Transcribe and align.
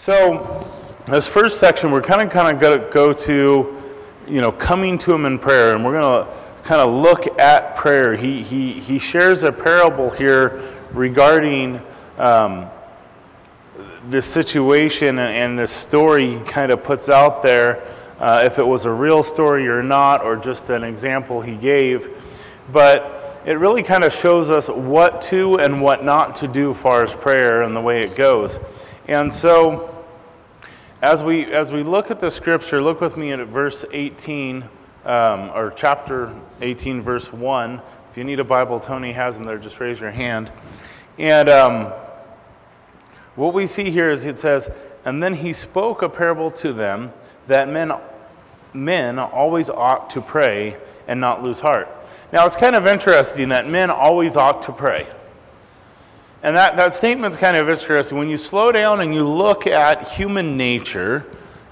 So, 0.00 0.66
this 1.04 1.26
first 1.26 1.60
section, 1.60 1.90
we're 1.90 2.00
kind 2.00 2.22
of 2.22 2.30
kind 2.30 2.56
of 2.56 2.58
going 2.58 2.80
to 2.80 2.88
go 2.88 3.12
to, 3.12 3.82
you 4.26 4.40
know, 4.40 4.50
coming 4.50 4.96
to 4.96 5.12
Him 5.12 5.26
in 5.26 5.38
prayer, 5.38 5.74
and 5.74 5.84
we're 5.84 6.00
going 6.00 6.24
to 6.24 6.32
kind 6.62 6.80
of 6.80 6.90
look 6.90 7.38
at 7.38 7.76
prayer. 7.76 8.16
He 8.16 8.42
he 8.42 8.72
he 8.72 8.98
shares 8.98 9.42
a 9.42 9.52
parable 9.52 10.08
here 10.08 10.62
regarding. 10.92 11.82
Um, 12.16 12.70
this 14.06 14.24
situation 14.24 15.18
and, 15.18 15.36
and 15.36 15.58
this 15.58 15.70
story 15.70 16.38
he 16.38 16.40
kind 16.44 16.72
of 16.72 16.82
puts 16.82 17.10
out 17.10 17.42
there, 17.42 17.86
uh, 18.18 18.40
if 18.42 18.58
it 18.58 18.66
was 18.66 18.86
a 18.86 18.90
real 18.90 19.22
story 19.22 19.68
or 19.68 19.82
not, 19.82 20.24
or 20.24 20.34
just 20.34 20.70
an 20.70 20.82
example 20.82 21.42
he 21.42 21.56
gave. 21.56 22.08
But 22.72 23.42
it 23.44 23.58
really 23.58 23.82
kind 23.82 24.04
of 24.04 24.14
shows 24.14 24.50
us 24.50 24.68
what 24.68 25.20
to 25.22 25.56
and 25.56 25.82
what 25.82 26.02
not 26.02 26.36
to 26.36 26.48
do 26.48 26.70
as 26.70 26.78
far 26.78 27.02
as 27.02 27.14
prayer 27.14 27.60
and 27.60 27.76
the 27.76 27.82
way 27.82 28.00
it 28.00 28.16
goes. 28.16 28.60
And 29.10 29.32
so, 29.32 30.04
as 31.02 31.24
we 31.24 31.46
as 31.46 31.72
we 31.72 31.82
look 31.82 32.12
at 32.12 32.20
the 32.20 32.30
scripture, 32.30 32.80
look 32.80 33.00
with 33.00 33.16
me 33.16 33.32
at 33.32 33.44
verse 33.48 33.84
18, 33.90 34.62
um, 35.04 35.50
or 35.52 35.72
chapter 35.74 36.32
18, 36.60 37.00
verse 37.00 37.32
1. 37.32 37.82
If 38.08 38.16
you 38.16 38.22
need 38.22 38.38
a 38.38 38.44
Bible, 38.44 38.78
Tony 38.78 39.10
has 39.10 39.34
them 39.34 39.42
there. 39.42 39.58
Just 39.58 39.80
raise 39.80 40.00
your 40.00 40.12
hand. 40.12 40.52
And 41.18 41.48
um, 41.48 41.86
what 43.34 43.52
we 43.52 43.66
see 43.66 43.90
here 43.90 44.12
is 44.12 44.26
it 44.26 44.38
says, 44.38 44.70
And 45.04 45.20
then 45.20 45.34
he 45.34 45.54
spoke 45.54 46.02
a 46.02 46.08
parable 46.08 46.52
to 46.52 46.72
them 46.72 47.12
that 47.48 47.68
men, 47.68 47.92
men 48.72 49.18
always 49.18 49.68
ought 49.68 50.08
to 50.10 50.20
pray 50.20 50.76
and 51.08 51.20
not 51.20 51.42
lose 51.42 51.58
heart. 51.58 51.88
Now, 52.32 52.46
it's 52.46 52.54
kind 52.54 52.76
of 52.76 52.86
interesting 52.86 53.48
that 53.48 53.68
men 53.68 53.90
always 53.90 54.36
ought 54.36 54.62
to 54.62 54.72
pray. 54.72 55.08
And 56.42 56.56
that, 56.56 56.76
that 56.76 56.94
statement's 56.94 57.36
kind 57.36 57.56
of 57.56 57.68
interesting. 57.68 58.16
When 58.16 58.28
you 58.28 58.36
slow 58.36 58.72
down 58.72 59.00
and 59.00 59.14
you 59.14 59.28
look 59.28 59.66
at 59.66 60.08
human 60.08 60.56
nature, 60.56 61.26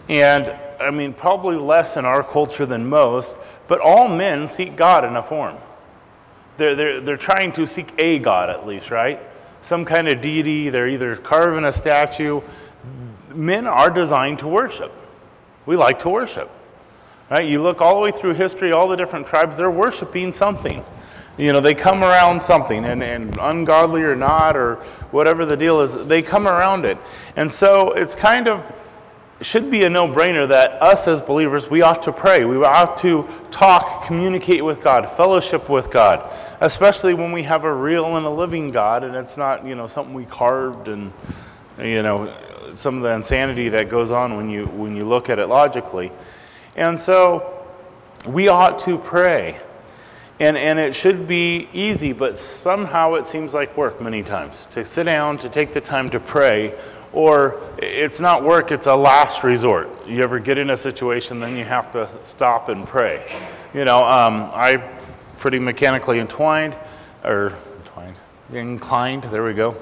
and 0.09 0.55
I 0.81 0.91
mean, 0.91 1.15
probably 1.15 1.57
less 1.57 1.97
in 1.97 2.05
our 2.05 2.23
culture 2.23 2.67
than 2.67 2.87
most, 2.89 3.39
but 3.67 3.81
all 3.81 4.09
men 4.09 4.47
seek 4.47 4.77
God 4.77 5.05
in 5.05 5.17
a 5.17 5.23
form. 5.23 5.57
They're, 6.59 6.75
they're, 6.75 7.01
they're 7.01 7.17
trying 7.17 7.53
to 7.53 7.67
seek 7.67 7.93
a 7.99 8.19
God 8.19 8.51
at 8.51 8.67
least, 8.67 8.91
right? 8.91 9.21
some 9.61 9.85
kind 9.85 10.09
of 10.09 10.21
deity, 10.21 10.71
they're 10.71 10.89
either 10.89 11.17
carving 11.17 11.65
a 11.65 11.73
statue. 11.73 12.41
Men 13.35 13.67
are 13.67 13.91
designed 13.91 14.39
to 14.41 14.49
worship. 14.49 14.93
We 15.67 15.77
like 15.77 15.99
to 16.01 16.09
worship. 16.09 16.51
Right? 17.31 17.47
You 17.47 17.63
look 17.63 17.83
all 17.83 17.97
the 17.97 18.01
way 18.01 18.11
through 18.11 18.35
history, 18.35 18.73
all 18.73 18.89
the 18.89 18.97
different 18.97 19.27
tribes, 19.27 19.57
they're 19.57 19.71
worshiping 19.71 20.33
something. 20.33 20.85
You 21.39 21.53
know, 21.53 21.61
they 21.61 21.75
come 21.75 22.03
around 22.03 22.43
something, 22.43 22.85
and, 22.85 23.03
and 23.03 23.39
ungodly 23.41 24.03
or 24.03 24.17
not, 24.17 24.57
or 24.57 24.75
whatever 25.13 25.47
the 25.47 25.57
deal 25.57 25.81
is, 25.81 25.95
they 25.95 26.21
come 26.21 26.47
around 26.47 26.85
it. 26.85 26.99
And 27.37 27.51
so 27.51 27.93
it's 27.93 28.15
kind 28.15 28.49
of 28.49 28.73
should 29.41 29.71
be 29.71 29.85
a 29.85 29.91
no 29.91 30.09
brainer 30.09 30.49
that 30.49 30.83
us 30.83 31.07
as 31.07 31.21
believers, 31.21 31.71
we 31.71 31.81
ought 31.83 32.03
to 32.03 32.13
pray. 32.13 32.45
We 32.45 32.57
ought 32.57 32.97
to 32.99 33.29
talk, 33.51 34.05
communicate 34.05 34.65
with 34.65 34.81
God, 34.81 35.09
fellowship 35.09 35.69
with 35.69 35.91
God, 35.91 36.29
especially 36.61 37.15
when 37.15 37.31
we 37.31 37.45
have 37.45 37.65
a 37.65 37.73
real 37.73 38.17
and 38.17 38.27
a 38.27 38.31
living 38.31 38.71
God 38.71 39.05
and 39.05 39.15
it's 39.15 39.37
not, 39.37 39.65
you 39.65 39.75
know, 39.75 39.87
something 39.87 40.13
we 40.13 40.25
carved 40.25 40.89
and, 40.89 41.13
you 41.79 42.03
know, 42.03 42.35
some 42.73 42.97
of 42.97 43.03
the 43.03 43.11
insanity 43.11 43.69
that 43.69 43.89
goes 43.89 44.11
on 44.11 44.37
when 44.37 44.51
you, 44.51 44.67
when 44.67 44.97
you 44.97 45.07
look 45.09 45.31
at 45.31 45.39
it 45.39 45.47
logically. 45.47 46.11
And 46.75 46.99
so 46.99 47.65
we 48.27 48.49
ought 48.49 48.79
to 48.81 48.99
pray. 48.99 49.61
And, 50.41 50.57
and 50.57 50.79
it 50.79 50.95
should 50.95 51.27
be 51.27 51.69
easy, 51.73 52.13
but 52.13 52.39
somehow 52.39 53.15
it 53.15 53.27
seems 53.27 53.55
like 53.55 53.77
work 53.77 54.01
many 54.01 54.23
times 54.23 54.67
to 54.67 54.85
sit 54.85 55.05
down, 55.05 55.39
to 55.39 55.49
take 55.49 55.75
the 55.75 55.81
time 55.81 56.09
to 56.11 56.21
pray 56.21 56.79
or 57.13 57.61
it's 57.79 58.21
not 58.21 58.45
work, 58.45 58.71
it's 58.71 58.87
a 58.87 58.95
last 58.95 59.43
resort. 59.43 59.89
You 60.07 60.23
ever 60.23 60.39
get 60.39 60.59
in 60.59 60.71
a 60.71 60.77
situation, 60.77 61.41
then 61.41 61.57
you 61.57 61.65
have 61.65 61.93
to 61.93 62.09
stop 62.23 62.69
and 62.69 62.87
pray. 62.87 63.41
You 63.75 63.85
know, 63.85 64.05
um, 64.05 64.51
I 64.53 64.77
pretty 65.39 65.59
mechanically 65.59 66.19
entwined, 66.21 66.77
or 67.25 67.55
entwined, 67.79 68.17
inclined, 68.53 69.25
there 69.25 69.45
we 69.45 69.55
go, 69.55 69.75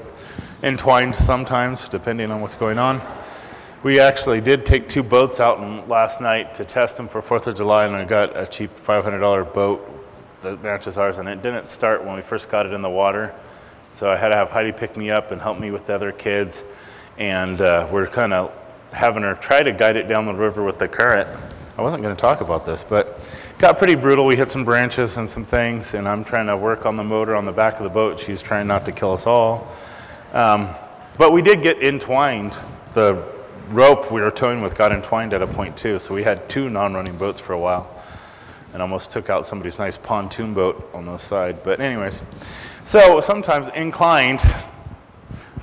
entwined 0.63 1.15
sometimes, 1.15 1.89
depending 1.89 2.31
on 2.31 2.41
what's 2.41 2.55
going 2.55 2.79
on. 2.79 3.01
We 3.83 4.01
actually 4.01 4.41
did 4.41 4.67
take 4.67 4.89
two 4.89 5.03
boats 5.03 5.39
out 5.41 5.89
last 5.89 6.21
night 6.21 6.55
to 6.55 6.65
test 6.65 6.97
them 6.97 7.09
for 7.09 7.23
4th 7.23 7.47
of 7.47 7.57
July, 7.57 7.87
and 7.87 7.95
I 7.95 8.05
got 8.05 8.37
a 8.37 8.47
cheap 8.47 8.71
$500 8.77 9.53
boat 9.53 9.96
that 10.51 10.63
matches 10.63 10.97
ours, 10.97 11.19
and 11.19 11.29
it 11.29 11.43
didn't 11.43 11.71
start 11.71 12.05
when 12.05 12.17
we 12.17 12.23
first 12.23 12.49
got 12.49 12.67
it 12.67 12.73
in 12.73 12.83
the 12.83 12.91
water. 12.91 13.35
So 13.93 14.11
I 14.11 14.17
had 14.17 14.29
to 14.29 14.37
have 14.37 14.51
Heidi 14.51 14.73
pick 14.73 14.97
me 14.97 15.11
up 15.11 15.31
and 15.31 15.41
help 15.41 15.59
me 15.59 15.71
with 15.71 15.87
the 15.87 15.95
other 15.95 16.13
kids 16.13 16.65
and 17.19 17.61
uh, 17.61 17.89
we're 17.91 18.07
kind 18.07 18.33
of 18.33 18.53
having 18.93 19.23
her 19.23 19.35
try 19.35 19.63
to 19.63 19.73
guide 19.73 19.97
it 19.97 20.09
down 20.09 20.27
the 20.27 20.35
river 20.35 20.63
with 20.63 20.79
the 20.79 20.89
current. 20.89 21.29
I 21.79 21.83
wasn't 21.83 22.03
going 22.03 22.15
to 22.15 22.21
talk 22.21 22.41
about 22.41 22.65
this, 22.65 22.85
but 22.85 23.07
it 23.09 23.59
got 23.59 23.79
pretty 23.79 23.95
brutal. 23.95 24.25
We 24.25 24.37
hit 24.37 24.51
some 24.51 24.65
branches 24.65 25.19
and 25.19 25.29
some 25.29 25.45
things, 25.45 25.95
and 25.95 26.09
I'm 26.09 26.25
trying 26.25 26.47
to 26.47 26.57
work 26.57 26.87
on 26.87 26.97
the 26.97 27.05
motor 27.05 27.35
on 27.35 27.45
the 27.45 27.53
back 27.53 27.77
of 27.77 27.85
the 27.85 27.91
boat. 27.91 28.19
She's 28.19 28.41
trying 28.41 28.67
not 28.67 28.85
to 28.87 28.93
kill 28.93 29.13
us 29.13 29.27
all. 29.27 29.71
Um, 30.33 30.71
but 31.19 31.33
we 31.33 31.43
did 31.43 31.63
get 31.63 31.83
entwined. 31.83 32.57
The 32.95 33.25
rope 33.69 34.11
we 34.11 34.21
were 34.21 34.31
towing 34.31 34.63
with 34.63 34.75
got 34.75 34.93
entwined 34.93 35.35
at 35.35 35.43
a 35.43 35.47
point 35.47 35.77
too, 35.77 35.99
so 35.99 36.15
we 36.15 36.23
had 36.23 36.49
two 36.49 36.71
non-running 36.71 37.19
boats 37.19 37.41
for 37.41 37.53
a 37.53 37.59
while, 37.59 37.91
and 38.73 38.83
almost 38.83 39.11
took 39.11 39.31
out 39.31 39.47
somebody's 39.47 39.79
nice 39.79 39.99
pontoon 39.99 40.55
boat 40.55 40.91
on 40.93 41.07
the 41.07 41.19
side. 41.19 41.63
But 41.63 41.81
anyways, 41.81 42.23
so 42.85 43.21
sometimes 43.21 43.69
inclined 43.69 44.41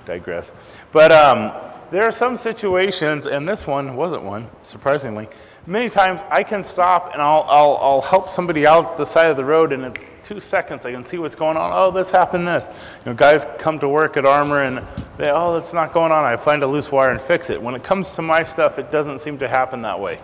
digress. 0.06 0.54
But 0.92 1.12
um, 1.12 1.52
there 1.92 2.04
are 2.04 2.12
some 2.12 2.38
situations, 2.38 3.26
and 3.26 3.48
this 3.48 3.68
one 3.68 3.96
wasn't 3.96 4.24
one, 4.24 4.50
surprisingly. 4.62 5.30
Many 5.66 5.90
times 5.90 6.22
I 6.30 6.44
can 6.44 6.62
stop 6.62 7.14
and 7.14 7.22
I'll, 7.22 7.46
I'll, 7.48 7.78
I'll 7.78 8.02
help 8.02 8.28
somebody 8.28 8.68
out 8.68 8.98
the 8.98 9.06
side 9.06 9.32
of 9.32 9.38
the 9.38 9.46
road, 9.46 9.72
and 9.72 9.86
it's 9.86 10.04
two 10.22 10.40
seconds. 10.42 10.86
I 10.86 10.92
can 10.92 11.06
see 11.06 11.18
what's 11.18 11.36
going 11.36 11.56
on. 11.56 11.72
Oh, 11.74 11.90
this 11.90 12.12
happened, 12.12 12.48
this. 12.48 12.68
You 12.68 13.12
know, 13.12 13.14
guys 13.14 13.46
come 13.60 13.80
to 13.80 13.88
work 13.88 14.18
at 14.18 14.26
Armor 14.26 14.64
and 14.64 14.80
they, 15.18 15.30
oh, 15.30 15.54
that's 15.54 15.74
not 15.74 15.94
going 15.94 16.12
on. 16.12 16.26
I 16.26 16.36
find 16.36 16.64
a 16.64 16.68
loose 16.68 16.92
wire 16.92 17.12
and 17.12 17.22
fix 17.22 17.50
it. 17.50 17.62
When 17.62 17.76
it 17.76 17.84
comes 17.84 18.14
to 18.16 18.22
my 18.22 18.44
stuff, 18.44 18.80
it 18.80 18.92
doesn't 18.92 19.20
seem 19.20 19.38
to 19.38 19.48
happen 19.48 19.82
that 19.84 20.00
way. 20.00 20.20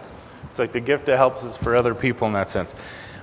It's 0.50 0.60
like 0.60 0.72
the 0.72 0.80
gift 0.80 1.06
that 1.06 1.18
helps 1.18 1.44
is 1.44 1.58
for 1.58 1.76
other 1.76 1.94
people 1.94 2.28
in 2.28 2.34
that 2.34 2.50
sense. 2.50 2.76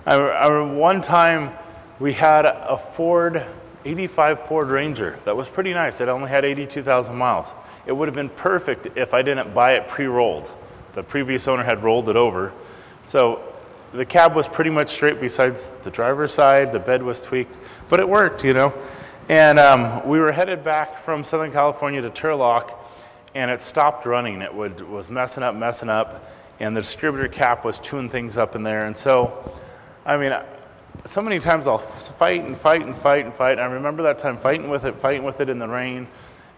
I, 0.04 0.14
I 0.14 0.62
one 0.62 1.00
time 1.00 1.52
we 1.98 2.12
had 2.12 2.44
a 2.44 2.76
Ford 2.76 3.46
85 3.86 4.46
Ford 4.46 4.68
Ranger. 4.68 5.16
That 5.24 5.36
was 5.36 5.48
pretty 5.48 5.72
nice. 5.72 6.00
It 6.00 6.08
only 6.08 6.28
had 6.28 6.44
82,000 6.44 7.14
miles. 7.14 7.54
It 7.86 7.92
would 7.92 8.08
have 8.08 8.16
been 8.16 8.28
perfect 8.28 8.88
if 8.96 9.14
I 9.14 9.22
didn't 9.22 9.54
buy 9.54 9.74
it 9.74 9.86
pre-rolled. 9.86 10.52
The 10.94 11.04
previous 11.04 11.46
owner 11.46 11.62
had 11.62 11.84
rolled 11.84 12.08
it 12.08 12.16
over. 12.16 12.52
So 13.04 13.54
the 13.92 14.04
cab 14.04 14.34
was 14.34 14.48
pretty 14.48 14.70
much 14.70 14.90
straight 14.90 15.20
besides 15.20 15.72
the 15.84 15.90
driver's 15.90 16.34
side. 16.34 16.72
The 16.72 16.80
bed 16.80 17.02
was 17.02 17.22
tweaked, 17.22 17.56
but 17.88 18.00
it 18.00 18.08
worked, 18.08 18.44
you 18.44 18.54
know. 18.54 18.74
And 19.28 19.58
um, 19.58 20.06
we 20.06 20.18
were 20.18 20.32
headed 20.32 20.64
back 20.64 20.98
from 20.98 21.22
Southern 21.22 21.52
California 21.52 22.02
to 22.02 22.10
Turlock, 22.10 22.74
and 23.36 23.50
it 23.50 23.62
stopped 23.62 24.04
running. 24.04 24.42
It 24.42 24.52
would, 24.52 24.80
was 24.88 25.10
messing 25.10 25.44
up, 25.44 25.54
messing 25.54 25.88
up, 25.88 26.28
and 26.60 26.76
the 26.76 26.80
distributor 26.80 27.28
cap 27.28 27.64
was 27.64 27.78
chewing 27.78 28.08
things 28.08 28.36
up 28.36 28.56
in 28.56 28.62
there. 28.62 28.86
And 28.86 28.96
so, 28.96 29.54
I 30.04 30.16
mean, 30.16 30.32
so 31.04 31.20
many 31.22 31.38
times 31.38 31.66
I'll 31.66 31.78
fight 31.78 32.44
and 32.44 32.56
fight 32.56 32.82
and 32.82 32.96
fight 32.96 33.24
and 33.24 33.34
fight. 33.34 33.58
I 33.58 33.66
remember 33.66 34.04
that 34.04 34.18
time 34.18 34.38
fighting 34.38 34.68
with 34.68 34.84
it, 34.84 34.98
fighting 34.98 35.24
with 35.24 35.40
it 35.40 35.48
in 35.48 35.58
the 35.58 35.68
rain, 35.68 36.08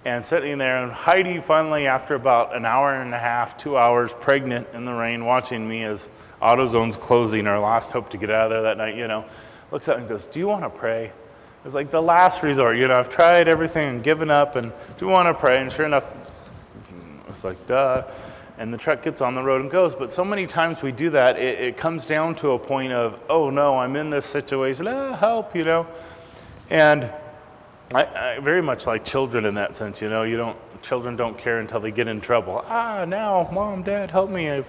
and 0.05 0.25
sitting 0.25 0.59
there. 0.59 0.83
And 0.83 0.93
Heidi 0.93 1.41
finally, 1.41 1.87
after 1.87 2.15
about 2.15 2.57
an 2.57 2.65
hour 2.65 2.95
and 2.95 3.13
a 3.13 3.19
half, 3.19 3.57
two 3.57 3.77
hours, 3.77 4.15
pregnant 4.15 4.69
in 4.73 4.85
the 4.85 4.93
rain, 4.93 5.25
watching 5.25 5.69
me 5.69 5.83
as 5.83 6.09
AutoZone's 6.41 6.97
closing, 6.97 7.47
our 7.47 7.59
last 7.59 7.91
hope 7.91 8.11
to 8.11 8.17
get 8.17 8.31
out 8.31 8.47
of 8.47 8.51
there 8.51 8.63
that 8.63 8.79
night, 8.79 8.97
you 8.97 9.09
know, 9.09 9.25
looks 9.73 9.89
me 9.89 9.99
and 9.99 10.09
goes, 10.09 10.27
Do 10.27 10.39
you 10.39 10.47
want 10.47 10.63
to 10.63 10.71
pray? 10.71 11.13
It's 11.65 11.75
like 11.75 11.91
the 11.91 12.01
last 12.01 12.45
resort. 12.45 12.79
You 12.79 12.87
know, 12.87 12.97
I've 12.97 13.09
tried 13.09 13.49
everything 13.49 13.89
and 13.89 14.03
given 14.03 14.31
up, 14.31 14.55
and 14.55 14.73
do 14.97 15.07
you 15.07 15.11
want 15.11 15.27
to 15.27 15.35
pray? 15.35 15.61
And 15.61 15.73
sure 15.73 15.85
enough, 15.85 16.17
it's 17.29 17.43
like, 17.43 17.67
duh 17.67 18.05
and 18.59 18.75
the 18.75 18.79
truck 18.79 19.03
gets 19.03 19.21
on 19.21 19.35
the 19.35 19.43
road 19.43 19.63
and 19.63 19.71
goes. 19.71 19.95
But 19.95 20.11
so 20.11 20.25
many 20.25 20.47
times 20.47 20.83
we 20.83 20.93
do 20.93 21.11
that, 21.11 21.39
it, 21.39 21.61
it 21.61 21.77
comes 21.77 22.07
down 22.07 22.35
to 22.37 22.51
a 22.51 22.59
point 22.59 22.93
of, 22.93 23.21
oh 23.29 23.51
no, 23.51 23.79
I'm 23.79 23.97
in 23.97 24.11
this 24.11 24.27
situation, 24.27 24.89
ah, 24.89 25.17
help, 25.17 25.55
you 25.55 25.65
know. 25.65 25.87
And 26.69 27.11
I, 27.95 28.05
I, 28.05 28.39
very 28.41 28.61
much 28.61 28.87
like 28.87 29.05
children 29.05 29.45
in 29.45 29.55
that 29.55 29.77
sense, 29.77 30.03
you 30.03 30.11
know, 30.11 30.25
you 30.25 30.37
don't, 30.37 30.59
children 30.83 31.17
don't 31.17 31.39
care 31.39 31.61
until 31.61 31.81
they 31.81 31.93
get 31.93 32.09
in 32.09 32.21
trouble. 32.21 32.65
Ah, 32.67 33.05
now, 33.07 33.49
mom, 33.53 33.83
dad, 33.85 34.11
help 34.11 34.29
me, 34.29 34.51
I've 34.51 34.69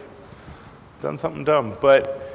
done 1.01 1.17
something 1.17 1.43
dumb. 1.43 1.75
But 1.81 2.28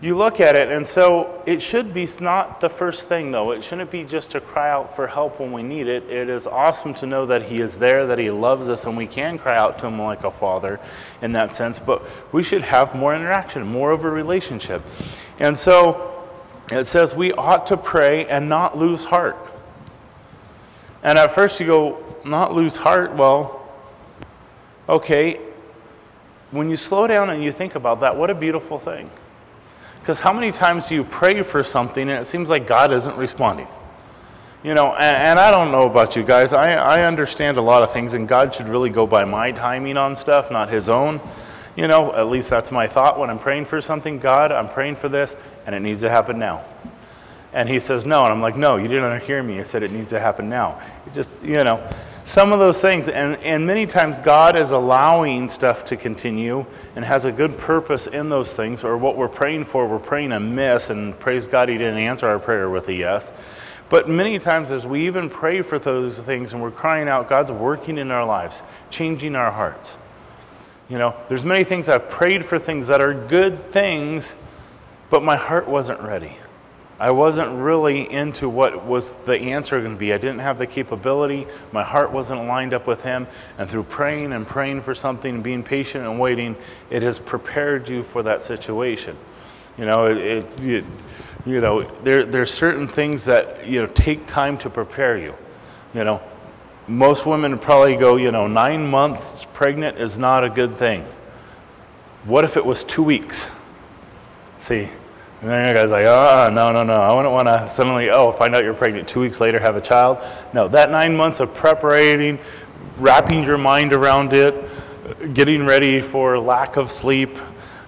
you 0.00 0.16
look 0.16 0.40
at 0.40 0.56
it, 0.56 0.70
and 0.70 0.86
so 0.86 1.42
it 1.46 1.62
should 1.62 1.94
be 1.94 2.08
not 2.20 2.60
the 2.60 2.68
first 2.68 3.08
thing, 3.08 3.30
though. 3.30 3.52
It 3.52 3.64
shouldn't 3.64 3.90
be 3.90 4.04
just 4.04 4.30
to 4.32 4.40
cry 4.40 4.70
out 4.70 4.94
for 4.94 5.06
help 5.06 5.40
when 5.40 5.52
we 5.52 5.62
need 5.62 5.88
it. 5.88 6.04
It 6.10 6.28
is 6.28 6.46
awesome 6.46 6.92
to 6.94 7.06
know 7.06 7.26
that 7.26 7.42
He 7.42 7.60
is 7.60 7.78
there, 7.78 8.06
that 8.06 8.18
He 8.18 8.30
loves 8.30 8.68
us, 8.68 8.84
and 8.84 8.96
we 8.96 9.06
can 9.06 9.38
cry 9.38 9.56
out 9.56 9.78
to 9.78 9.86
Him 9.86 10.00
like 10.00 10.24
a 10.24 10.30
father 10.30 10.80
in 11.22 11.32
that 11.32 11.54
sense. 11.54 11.78
But 11.78 12.02
we 12.32 12.42
should 12.42 12.62
have 12.62 12.94
more 12.94 13.14
interaction, 13.14 13.66
more 13.66 13.90
of 13.90 14.04
a 14.04 14.10
relationship. 14.10 14.82
And 15.38 15.56
so 15.56 16.24
it 16.70 16.84
says 16.84 17.14
we 17.14 17.32
ought 17.32 17.66
to 17.66 17.76
pray 17.76 18.26
and 18.26 18.48
not 18.48 18.76
lose 18.76 19.06
heart. 19.06 19.36
And 21.02 21.18
at 21.18 21.34
first 21.34 21.58
you 21.60 21.66
go, 21.66 22.04
not 22.24 22.52
lose 22.52 22.76
heart? 22.76 23.14
Well, 23.14 23.56
Okay, 24.88 25.40
when 26.52 26.70
you 26.70 26.76
slow 26.76 27.08
down 27.08 27.30
and 27.30 27.42
you 27.42 27.50
think 27.50 27.74
about 27.74 28.00
that, 28.00 28.16
what 28.16 28.30
a 28.30 28.34
beautiful 28.34 28.78
thing. 28.78 29.10
Because 30.06 30.20
how 30.20 30.32
many 30.32 30.52
times 30.52 30.88
do 30.88 30.94
you 30.94 31.02
pray 31.02 31.42
for 31.42 31.64
something 31.64 32.08
and 32.08 32.22
it 32.22 32.28
seems 32.28 32.48
like 32.48 32.64
God 32.64 32.92
isn't 32.92 33.16
responding? 33.16 33.66
You 34.62 34.72
know, 34.72 34.94
and, 34.94 35.16
and, 35.16 35.38
I 35.40 35.50
don't 35.50 35.72
know 35.72 35.82
about 35.82 36.14
you 36.14 36.22
guys. 36.22 36.52
I, 36.52 36.74
I 36.74 37.02
understand 37.02 37.56
a 37.56 37.60
lot 37.60 37.82
of 37.82 37.92
things, 37.92 38.14
and 38.14 38.28
God 38.28 38.54
should 38.54 38.68
really 38.68 38.88
go 38.88 39.04
by 39.04 39.24
my 39.24 39.50
timing 39.50 39.96
on 39.96 40.14
stuff, 40.14 40.48
not 40.48 40.68
His 40.68 40.88
own. 40.88 41.20
You 41.74 41.88
know, 41.88 42.14
at 42.14 42.28
least 42.28 42.48
that's 42.48 42.70
my 42.70 42.86
thought 42.86 43.18
when 43.18 43.30
I'm 43.30 43.40
praying 43.40 43.64
for 43.64 43.80
something. 43.80 44.20
God, 44.20 44.52
I'm 44.52 44.68
praying 44.68 44.94
for 44.94 45.08
this, 45.08 45.34
and 45.66 45.74
it 45.74 45.80
needs 45.80 46.02
to 46.02 46.08
happen 46.08 46.38
now. 46.38 46.62
And 47.52 47.68
He 47.68 47.80
says 47.80 48.06
no, 48.06 48.22
and 48.22 48.32
I'm 48.32 48.40
like, 48.40 48.56
no, 48.56 48.76
you 48.76 48.86
didn't 48.86 49.22
hear 49.24 49.42
me. 49.42 49.58
I 49.58 49.64
said 49.64 49.82
it 49.82 49.90
needs 49.90 50.10
to 50.10 50.20
happen 50.20 50.48
now. 50.48 50.80
It 51.04 51.14
just, 51.14 51.30
you 51.42 51.64
know, 51.64 51.84
some 52.26 52.52
of 52.52 52.58
those 52.58 52.80
things. 52.80 53.08
And, 53.08 53.36
and 53.38 53.66
many 53.66 53.86
times 53.86 54.18
God 54.20 54.56
is 54.56 54.72
allowing 54.72 55.48
stuff 55.48 55.84
to 55.86 55.96
continue 55.96 56.66
and 56.94 57.04
has 57.04 57.24
a 57.24 57.32
good 57.32 57.56
purpose 57.56 58.06
in 58.06 58.28
those 58.28 58.52
things, 58.52 58.84
or 58.84 58.98
what 58.98 59.16
we're 59.16 59.28
praying 59.28 59.64
for, 59.64 59.86
we're 59.86 59.98
praying 59.98 60.32
amiss, 60.32 60.90
and 60.90 61.18
praise 61.18 61.46
God 61.46 61.70
He 61.70 61.78
didn't 61.78 61.98
answer 61.98 62.28
our 62.28 62.38
prayer 62.38 62.68
with 62.68 62.88
a 62.88 62.94
yes. 62.94 63.32
But 63.88 64.08
many 64.08 64.40
times, 64.40 64.72
as 64.72 64.84
we 64.84 65.06
even 65.06 65.30
pray 65.30 65.62
for 65.62 65.78
those 65.78 66.18
things 66.18 66.52
and 66.52 66.60
we're 66.60 66.72
crying 66.72 67.08
out, 67.08 67.28
God's 67.28 67.52
working 67.52 67.98
in 67.98 68.10
our 68.10 68.26
lives, 68.26 68.64
changing 68.90 69.36
our 69.36 69.52
hearts. 69.52 69.96
You 70.88 70.98
know, 70.98 71.14
there's 71.28 71.44
many 71.44 71.62
things 71.62 71.88
I've 71.88 72.08
prayed 72.08 72.44
for 72.44 72.58
things 72.58 72.88
that 72.88 73.00
are 73.00 73.14
good 73.14 73.70
things, 73.70 74.34
but 75.08 75.22
my 75.22 75.36
heart 75.36 75.68
wasn't 75.68 76.00
ready. 76.00 76.36
I 76.98 77.10
wasn't 77.10 77.52
really 77.58 78.10
into 78.10 78.48
what 78.48 78.86
was 78.86 79.12
the 79.24 79.38
answer 79.38 79.78
going 79.80 79.92
to 79.92 79.98
be. 79.98 80.14
I 80.14 80.18
didn't 80.18 80.38
have 80.38 80.58
the 80.58 80.66
capability. 80.66 81.46
My 81.70 81.84
heart 81.84 82.10
wasn't 82.10 82.46
lined 82.46 82.72
up 82.72 82.86
with 82.86 83.02
Him. 83.02 83.26
And 83.58 83.68
through 83.68 83.84
praying 83.84 84.32
and 84.32 84.46
praying 84.46 84.80
for 84.80 84.94
something 84.94 85.34
and 85.34 85.44
being 85.44 85.62
patient 85.62 86.06
and 86.06 86.18
waiting, 86.18 86.56
it 86.88 87.02
has 87.02 87.18
prepared 87.18 87.88
you 87.88 88.02
for 88.02 88.22
that 88.22 88.42
situation. 88.42 89.16
You 89.76 89.84
know, 89.84 90.06
it, 90.06 90.16
it, 90.16 90.60
it 90.60 90.84
you 91.44 91.60
know, 91.60 91.82
there, 92.02 92.24
there's 92.24 92.50
certain 92.50 92.88
things 92.88 93.26
that, 93.26 93.66
you 93.66 93.82
know, 93.82 93.86
take 93.88 94.26
time 94.26 94.56
to 94.58 94.70
prepare 94.70 95.18
you. 95.18 95.34
You 95.92 96.04
know, 96.04 96.22
most 96.88 97.26
women 97.26 97.58
probably 97.58 97.96
go, 97.96 98.16
you 98.16 98.32
know, 98.32 98.46
nine 98.46 98.86
months 98.86 99.46
pregnant 99.52 99.98
is 99.98 100.18
not 100.18 100.44
a 100.44 100.50
good 100.50 100.74
thing. 100.76 101.04
What 102.24 102.44
if 102.44 102.56
it 102.56 102.64
was 102.64 102.84
two 102.84 103.02
weeks? 103.02 103.50
See, 104.58 104.88
and 105.40 105.50
then 105.50 105.68
you 105.68 105.74
guys 105.74 105.90
like, 105.90 106.06
oh, 106.06 106.50
no, 106.52 106.72
no, 106.72 106.82
no. 106.82 106.94
I 106.94 107.12
wouldn't 107.14 107.32
want 107.32 107.46
to 107.46 107.68
suddenly, 107.68 108.08
oh, 108.08 108.32
find 108.32 108.54
out 108.54 108.64
you're 108.64 108.72
pregnant 108.72 109.06
two 109.06 109.20
weeks 109.20 109.40
later, 109.40 109.60
have 109.60 109.76
a 109.76 109.80
child. 109.80 110.18
No, 110.54 110.66
that 110.68 110.90
nine 110.90 111.14
months 111.14 111.40
of 111.40 111.52
preparing, 111.54 112.38
wrapping 112.96 113.44
your 113.44 113.58
mind 113.58 113.92
around 113.92 114.32
it, 114.32 114.54
getting 115.34 115.66
ready 115.66 116.00
for 116.00 116.38
lack 116.38 116.76
of 116.76 116.90
sleep, 116.90 117.38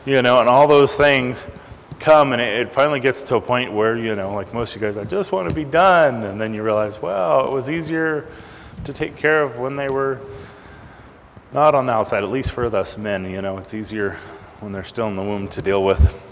you 0.05 0.21
know, 0.21 0.41
and 0.41 0.49
all 0.49 0.69
those 0.69 0.95
things 0.95 1.49
come 1.99 2.33
and 2.33 2.41
it, 2.41 2.73
finally 2.73 3.01
gets 3.01 3.23
to 3.25 3.37
a 3.37 3.41
point 3.41 3.73
where, 3.73 3.97
you 3.97 4.15
know, 4.15 4.35
like 4.35 4.53
most 4.53 4.77
of 4.77 4.83
you 4.83 4.87
guys, 4.87 4.97
I 4.97 5.05
just 5.05 5.33
want 5.33 5.49
to 5.49 5.55
be 5.55 5.65
done. 5.65 6.25
And 6.25 6.41
then 6.41 6.53
you 6.53 6.63
realize, 6.63 7.01
well, 7.01 7.47
it 7.47 7.51
was 7.51 7.71
easier 7.71 8.29
to 8.85 8.93
take 8.93 9.17
care 9.17 9.43
of 9.43 9.59
when 9.59 9.75
they 9.75 9.89
were 9.89 10.21
not 11.53 11.75
on 11.75 11.87
the 11.87 11.93
outside, 11.93 12.23
at 12.23 12.31
least 12.31 12.53
for 12.53 12.67
us 12.67 12.99
men, 12.99 13.25
you 13.29 13.41
know, 13.41 13.57
it's 13.57 13.73
easier 13.73 14.13
when 14.61 14.71
they're 14.71 14.85
still 14.85 15.09
in 15.09 15.17
the 15.17 15.23
womb 15.23 15.49
to 15.49 15.63
deal 15.63 15.83
with. 15.83 16.28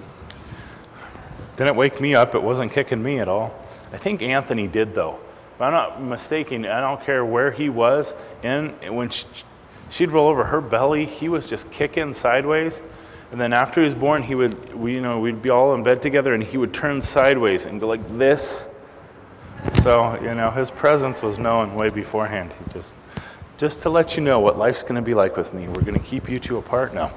Didn't 1.56 1.76
wake 1.76 2.00
me 2.00 2.14
up, 2.14 2.35
it 2.35 2.43
wasn't 2.43 2.73
kicking 2.73 3.03
me 3.03 3.19
at 3.19 3.29
all. 3.29 3.55
I 3.93 3.97
think 3.97 4.23
Anthony 4.23 4.67
did 4.67 4.94
though. 4.94 5.19
If 5.55 5.62
I'm 5.62 5.73
not 5.73 6.03
mistaken, 6.03 6.67
I 6.67 6.81
don't 6.81 7.03
care 7.03 7.25
where 7.25 7.50
he 7.50 7.70
was, 7.70 8.14
and 8.43 8.75
when 8.94 9.11
she'd 9.88 10.12
roll 10.12 10.29
over 10.29 10.44
her 10.44 10.61
belly, 10.61 11.06
he 11.06 11.31
was 11.31 11.47
just 11.47 11.70
kicking 11.70 12.12
sideways. 12.12 12.82
And 13.32 13.41
then 13.41 13.55
after 13.55 13.81
he 13.81 13.85
was 13.85 13.94
born, 13.94 14.23
he 14.23 14.35
would, 14.35 14.75
we, 14.75 14.94
you 14.94 15.00
know, 15.00 15.19
we'd 15.19 15.41
be 15.41 15.49
all 15.49 15.75
in 15.75 15.82
bed 15.82 16.03
together, 16.03 16.35
and 16.35 16.43
he 16.43 16.58
would 16.58 16.75
turn 16.75 17.00
sideways 17.00 17.64
and 17.64 17.81
go 17.81 17.88
like 17.88 18.19
this. 18.19 18.69
So, 19.81 20.20
you 20.23 20.35
know, 20.35 20.50
his 20.50 20.70
presence 20.70 21.23
was 21.23 21.38
known 21.38 21.75
way 21.75 21.88
beforehand. 21.88 22.53
He 22.58 22.73
just, 22.75 22.94
just 23.56 23.82
to 23.82 23.91
let 23.91 24.17
you 24.17 24.23
know 24.23 24.38
what 24.38 24.58
life's 24.58 24.82
going 24.82 24.97
to 24.97 25.03
be 25.03 25.14
like 25.14 25.37
with 25.37 25.55
me. 25.55 25.67
We're 25.69 25.82
going 25.82 25.99
to 25.99 26.05
keep 26.05 26.29
you 26.29 26.38
two 26.38 26.58
apart 26.58 26.93
now. 26.93 27.11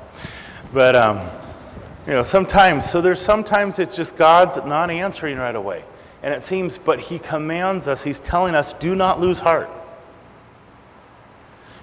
But, 0.73 0.95
um, 0.95 1.29
you 2.09 2.15
know, 2.15 2.23
sometimes, 2.23 2.89
so 2.89 3.01
there's 3.01 3.21
sometimes 3.21 3.77
it's 3.77 3.95
just 3.95 4.15
God's 4.15 4.57
not 4.57 4.89
answering 4.89 5.37
right 5.37 5.55
away. 5.55 5.85
And 6.23 6.33
it 6.33 6.43
seems, 6.43 6.79
but 6.79 6.99
He 6.99 7.19
commands 7.19 7.87
us, 7.87 8.03
He's 8.03 8.19
telling 8.19 8.55
us, 8.55 8.73
do 8.73 8.95
not 8.95 9.19
lose 9.19 9.37
heart. 9.37 9.69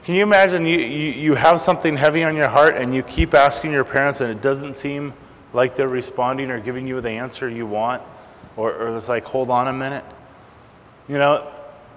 Can 0.03 0.17
you 0.17 0.25
imagine 0.25 0.67
you, 0.67 0.81
you, 0.81 1.13
you 1.13 1.35
have 1.37 1.61
something 1.61 1.97
heavy 1.97 2.25
on 2.25 2.35
your 2.35 2.49
heart 2.49 2.77
and 2.77 2.93
you 2.93 3.05
keep 3.05 3.35
asking 3.35 3.71
your 3.71 3.85
parents 3.85 4.21
and 4.21 4.29
it 4.29 4.43
doesn't 4.43 4.75
seem 4.75 5.15
like 5.53 5.77
they're 5.77 5.87
responding 5.87 6.51
or 6.51 6.59
giving 6.59 6.89
you 6.89 7.01
the 7.01 7.11
answer 7.11 7.49
you 7.49 7.65
want? 7.65 8.03
Or, 8.57 8.73
or 8.73 8.97
it's 8.97 9.09
like, 9.09 9.27
hold 9.27 9.49
on 9.49 9.69
a 9.69 9.73
minute. 9.73 10.05
You 11.07 11.19
know, 11.19 11.49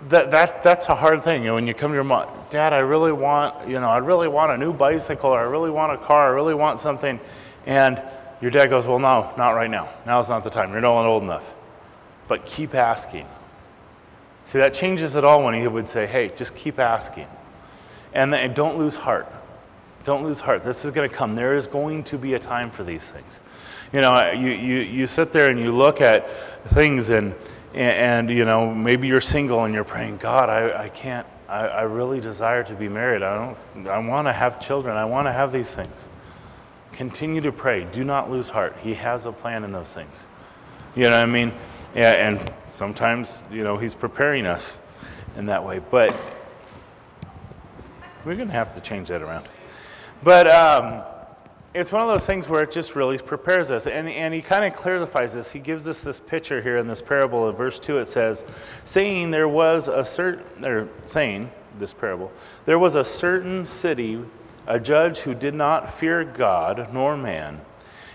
that, 0.09 0.29
that, 0.29 0.61
that's 0.61 0.87
a 0.87 0.93
hard 0.93 1.23
thing. 1.23 1.41
You 1.41 1.47
know, 1.47 1.55
when 1.55 1.65
you 1.65 1.73
come 1.73 1.89
to 1.89 1.95
your 1.95 2.03
mom, 2.03 2.29
Dad, 2.51 2.73
I 2.73 2.79
really 2.79 3.11
want, 3.11 3.67
you 3.67 3.79
know, 3.79 3.89
I 3.89 3.97
really 3.97 4.27
want 4.27 4.51
a 4.51 4.57
new 4.57 4.71
bicycle 4.71 5.31
or 5.31 5.39
I 5.39 5.49
really 5.49 5.71
want 5.71 5.93
a 5.93 5.97
car, 5.97 6.31
I 6.31 6.35
really 6.35 6.53
want 6.53 6.77
something. 6.77 7.19
And 7.65 8.01
your 8.41 8.51
dad 8.51 8.69
goes, 8.69 8.87
Well, 8.87 8.99
no, 8.99 9.33
not 9.37 9.51
right 9.51 9.69
now. 9.69 9.89
Now's 10.05 10.29
not 10.29 10.43
the 10.43 10.49
time. 10.49 10.71
You're 10.71 10.81
not 10.81 11.05
old 11.05 11.23
enough. 11.23 11.53
But 12.27 12.45
keep 12.45 12.75
asking. 12.75 13.27
See, 14.43 14.59
that 14.59 14.73
changes 14.73 15.15
it 15.15 15.23
all 15.23 15.43
when 15.43 15.53
he 15.53 15.67
would 15.67 15.87
say, 15.87 16.07
Hey, 16.07 16.29
just 16.35 16.55
keep 16.55 16.79
asking. 16.79 17.27
And, 18.13 18.33
and 18.33 18.55
don't 18.55 18.77
lose 18.77 18.95
heart. 18.95 19.31
Don't 20.03 20.23
lose 20.23 20.39
heart. 20.39 20.63
This 20.63 20.85
is 20.85 20.91
going 20.91 21.09
to 21.09 21.15
come. 21.15 21.35
There 21.35 21.55
is 21.55 21.67
going 21.67 22.03
to 22.05 22.17
be 22.17 22.33
a 22.33 22.39
time 22.39 22.71
for 22.71 22.83
these 22.83 23.09
things. 23.09 23.41
You 23.91 24.01
know, 24.01 24.31
you, 24.31 24.49
you, 24.49 24.79
you 24.79 25.07
sit 25.07 25.33
there 25.33 25.49
and 25.49 25.59
you 25.59 25.71
look 25.71 25.99
at 25.99 26.27
things, 26.69 27.09
and, 27.09 27.35
and, 27.73 28.29
and 28.29 28.29
you 28.29 28.45
know, 28.45 28.73
maybe 28.73 29.07
you're 29.07 29.21
single 29.21 29.65
and 29.65 29.73
you're 29.73 29.83
praying, 29.83 30.17
God, 30.17 30.49
I, 30.49 30.85
I 30.85 30.89
can't, 30.89 31.27
I, 31.47 31.67
I 31.67 31.81
really 31.81 32.19
desire 32.19 32.63
to 32.63 32.73
be 32.73 32.87
married. 32.87 33.23
I, 33.23 33.55
don't, 33.75 33.87
I 33.87 33.97
want 33.99 34.27
to 34.27 34.33
have 34.33 34.59
children. 34.59 34.95
I 34.95 35.05
want 35.05 35.27
to 35.27 35.31
have 35.31 35.51
these 35.51 35.73
things. 35.73 36.07
Continue 36.93 37.41
to 37.41 37.51
pray. 37.51 37.85
Do 37.85 38.03
not 38.03 38.29
lose 38.29 38.49
heart. 38.49 38.75
He 38.81 38.93
has 38.95 39.25
a 39.25 39.31
plan 39.31 39.63
in 39.63 39.71
those 39.71 39.93
things. 39.93 40.25
You 40.95 41.03
know 41.03 41.11
what 41.11 41.21
I 41.21 41.25
mean? 41.25 41.53
Yeah, 41.95 42.13
and 42.13 42.51
sometimes, 42.67 43.43
you 43.51 43.63
know, 43.63 43.77
He's 43.77 43.95
preparing 43.95 44.45
us 44.45 44.77
in 45.37 45.45
that 45.47 45.63
way. 45.63 45.79
But 45.79 46.15
we're 48.25 48.35
going 48.35 48.47
to 48.47 48.53
have 48.53 48.73
to 48.73 48.81
change 48.81 49.07
that 49.09 49.21
around. 49.21 49.47
But 50.23 50.47
um, 50.47 51.03
it's 51.73 51.91
one 51.91 52.01
of 52.01 52.07
those 52.07 52.25
things 52.25 52.49
where 52.49 52.63
it 52.63 52.71
just 52.71 52.95
really 52.95 53.17
prepares 53.17 53.71
us. 53.71 53.87
And, 53.87 54.09
and 54.09 54.33
he 54.33 54.41
kind 54.41 54.65
of 54.65 54.73
clarifies 54.73 55.33
this. 55.33 55.51
He 55.51 55.59
gives 55.59 55.87
us 55.87 56.01
this 56.01 56.19
picture 56.19 56.61
here 56.61 56.77
in 56.77 56.87
this 56.87 57.01
parable. 57.01 57.47
In 57.49 57.55
verse 57.55 57.79
2, 57.79 57.99
it 57.99 58.07
says, 58.07 58.43
saying 58.83 59.31
there 59.31 59.47
was 59.47 59.87
a 59.87 60.03
certain, 60.03 60.65
or 60.65 60.89
saying, 61.05 61.51
this 61.77 61.93
parable, 61.93 62.31
there 62.65 62.79
was 62.79 62.95
a 62.95 63.03
certain 63.05 63.65
city, 63.65 64.19
a 64.69 64.79
judge 64.79 65.19
who 65.19 65.35
did 65.35 65.53
not 65.53 65.91
fear 65.91 66.23
God 66.23 66.93
nor 66.93 67.17
man. 67.17 67.59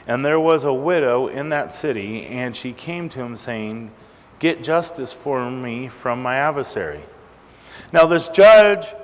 And 0.07 0.25
there 0.25 0.41
was 0.41 0.65
a 0.65 0.73
widow 0.73 1.27
in 1.27 1.51
that 1.51 1.75
city, 1.75 2.25
and 2.25 2.57
she 2.57 2.73
came 2.73 3.11
to 3.11 3.21
him, 3.21 3.37
saying, 3.37 3.91
Get 4.39 4.65
justice 4.65 5.13
for 5.13 5.51
me 5.51 5.89
from 5.89 6.23
my 6.23 6.37
adversary. 6.37 7.03
Now, 7.93 8.07
this 8.07 8.29
judge 8.29 8.95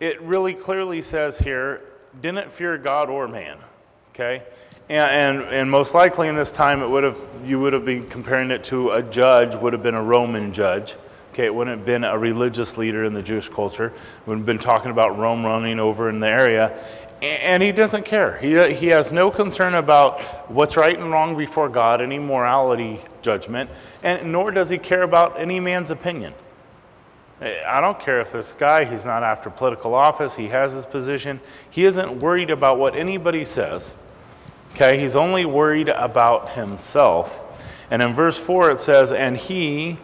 it 0.00 0.20
really 0.22 0.54
clearly 0.54 1.02
says 1.02 1.38
here, 1.38 1.80
didn't 2.20 2.52
fear 2.52 2.78
God 2.78 3.10
or 3.10 3.26
man. 3.26 3.58
Okay? 4.10 4.42
And, 4.88 5.40
and, 5.40 5.54
and, 5.54 5.70
most 5.70 5.92
likely 5.92 6.28
in 6.28 6.36
this 6.36 6.50
time, 6.50 6.82
it 6.82 6.88
would 6.88 7.04
have, 7.04 7.18
you 7.44 7.60
would 7.60 7.72
have 7.72 7.84
been 7.84 8.06
comparing 8.08 8.50
it 8.50 8.64
to 8.64 8.92
a 8.92 9.02
judge, 9.02 9.54
would 9.54 9.72
have 9.72 9.82
been 9.82 9.94
a 9.94 10.02
Roman 10.02 10.52
judge. 10.52 10.96
Okay, 11.38 11.46
it 11.46 11.54
wouldn't 11.54 11.76
have 11.76 11.86
been 11.86 12.02
a 12.02 12.18
religious 12.18 12.76
leader 12.76 13.04
in 13.04 13.14
the 13.14 13.22
Jewish 13.22 13.48
culture. 13.48 13.92
We 14.26 14.30
would 14.30 14.38
have 14.38 14.46
been 14.46 14.58
talking 14.58 14.90
about 14.90 15.16
Rome 15.16 15.46
running 15.46 15.78
over 15.78 16.10
in 16.10 16.18
the 16.18 16.26
area. 16.26 16.76
And 17.22 17.62
he 17.62 17.70
doesn't 17.70 18.04
care. 18.04 18.36
He, 18.38 18.74
he 18.74 18.88
has 18.88 19.12
no 19.12 19.30
concern 19.30 19.74
about 19.74 20.20
what's 20.50 20.76
right 20.76 20.98
and 20.98 21.12
wrong 21.12 21.36
before 21.36 21.68
God, 21.68 22.02
any 22.02 22.18
morality 22.18 22.98
judgment, 23.22 23.70
and 24.02 24.32
nor 24.32 24.50
does 24.50 24.68
he 24.68 24.78
care 24.78 25.04
about 25.04 25.38
any 25.38 25.60
man's 25.60 25.92
opinion. 25.92 26.34
I 27.40 27.80
don't 27.80 28.00
care 28.00 28.20
if 28.20 28.32
this 28.32 28.54
guy, 28.54 28.84
he's 28.84 29.04
not 29.04 29.22
after 29.22 29.48
political 29.48 29.94
office, 29.94 30.34
he 30.34 30.48
has 30.48 30.72
his 30.72 30.86
position. 30.86 31.38
He 31.70 31.84
isn't 31.84 32.18
worried 32.18 32.50
about 32.50 32.80
what 32.80 32.96
anybody 32.96 33.44
says. 33.44 33.94
Okay, 34.72 34.98
he's 34.98 35.14
only 35.14 35.44
worried 35.44 35.88
about 35.88 36.54
himself. 36.54 37.40
And 37.92 38.02
in 38.02 38.12
verse 38.12 38.40
4 38.40 38.72
it 38.72 38.80
says, 38.80 39.12
And 39.12 39.36
he 39.36 39.98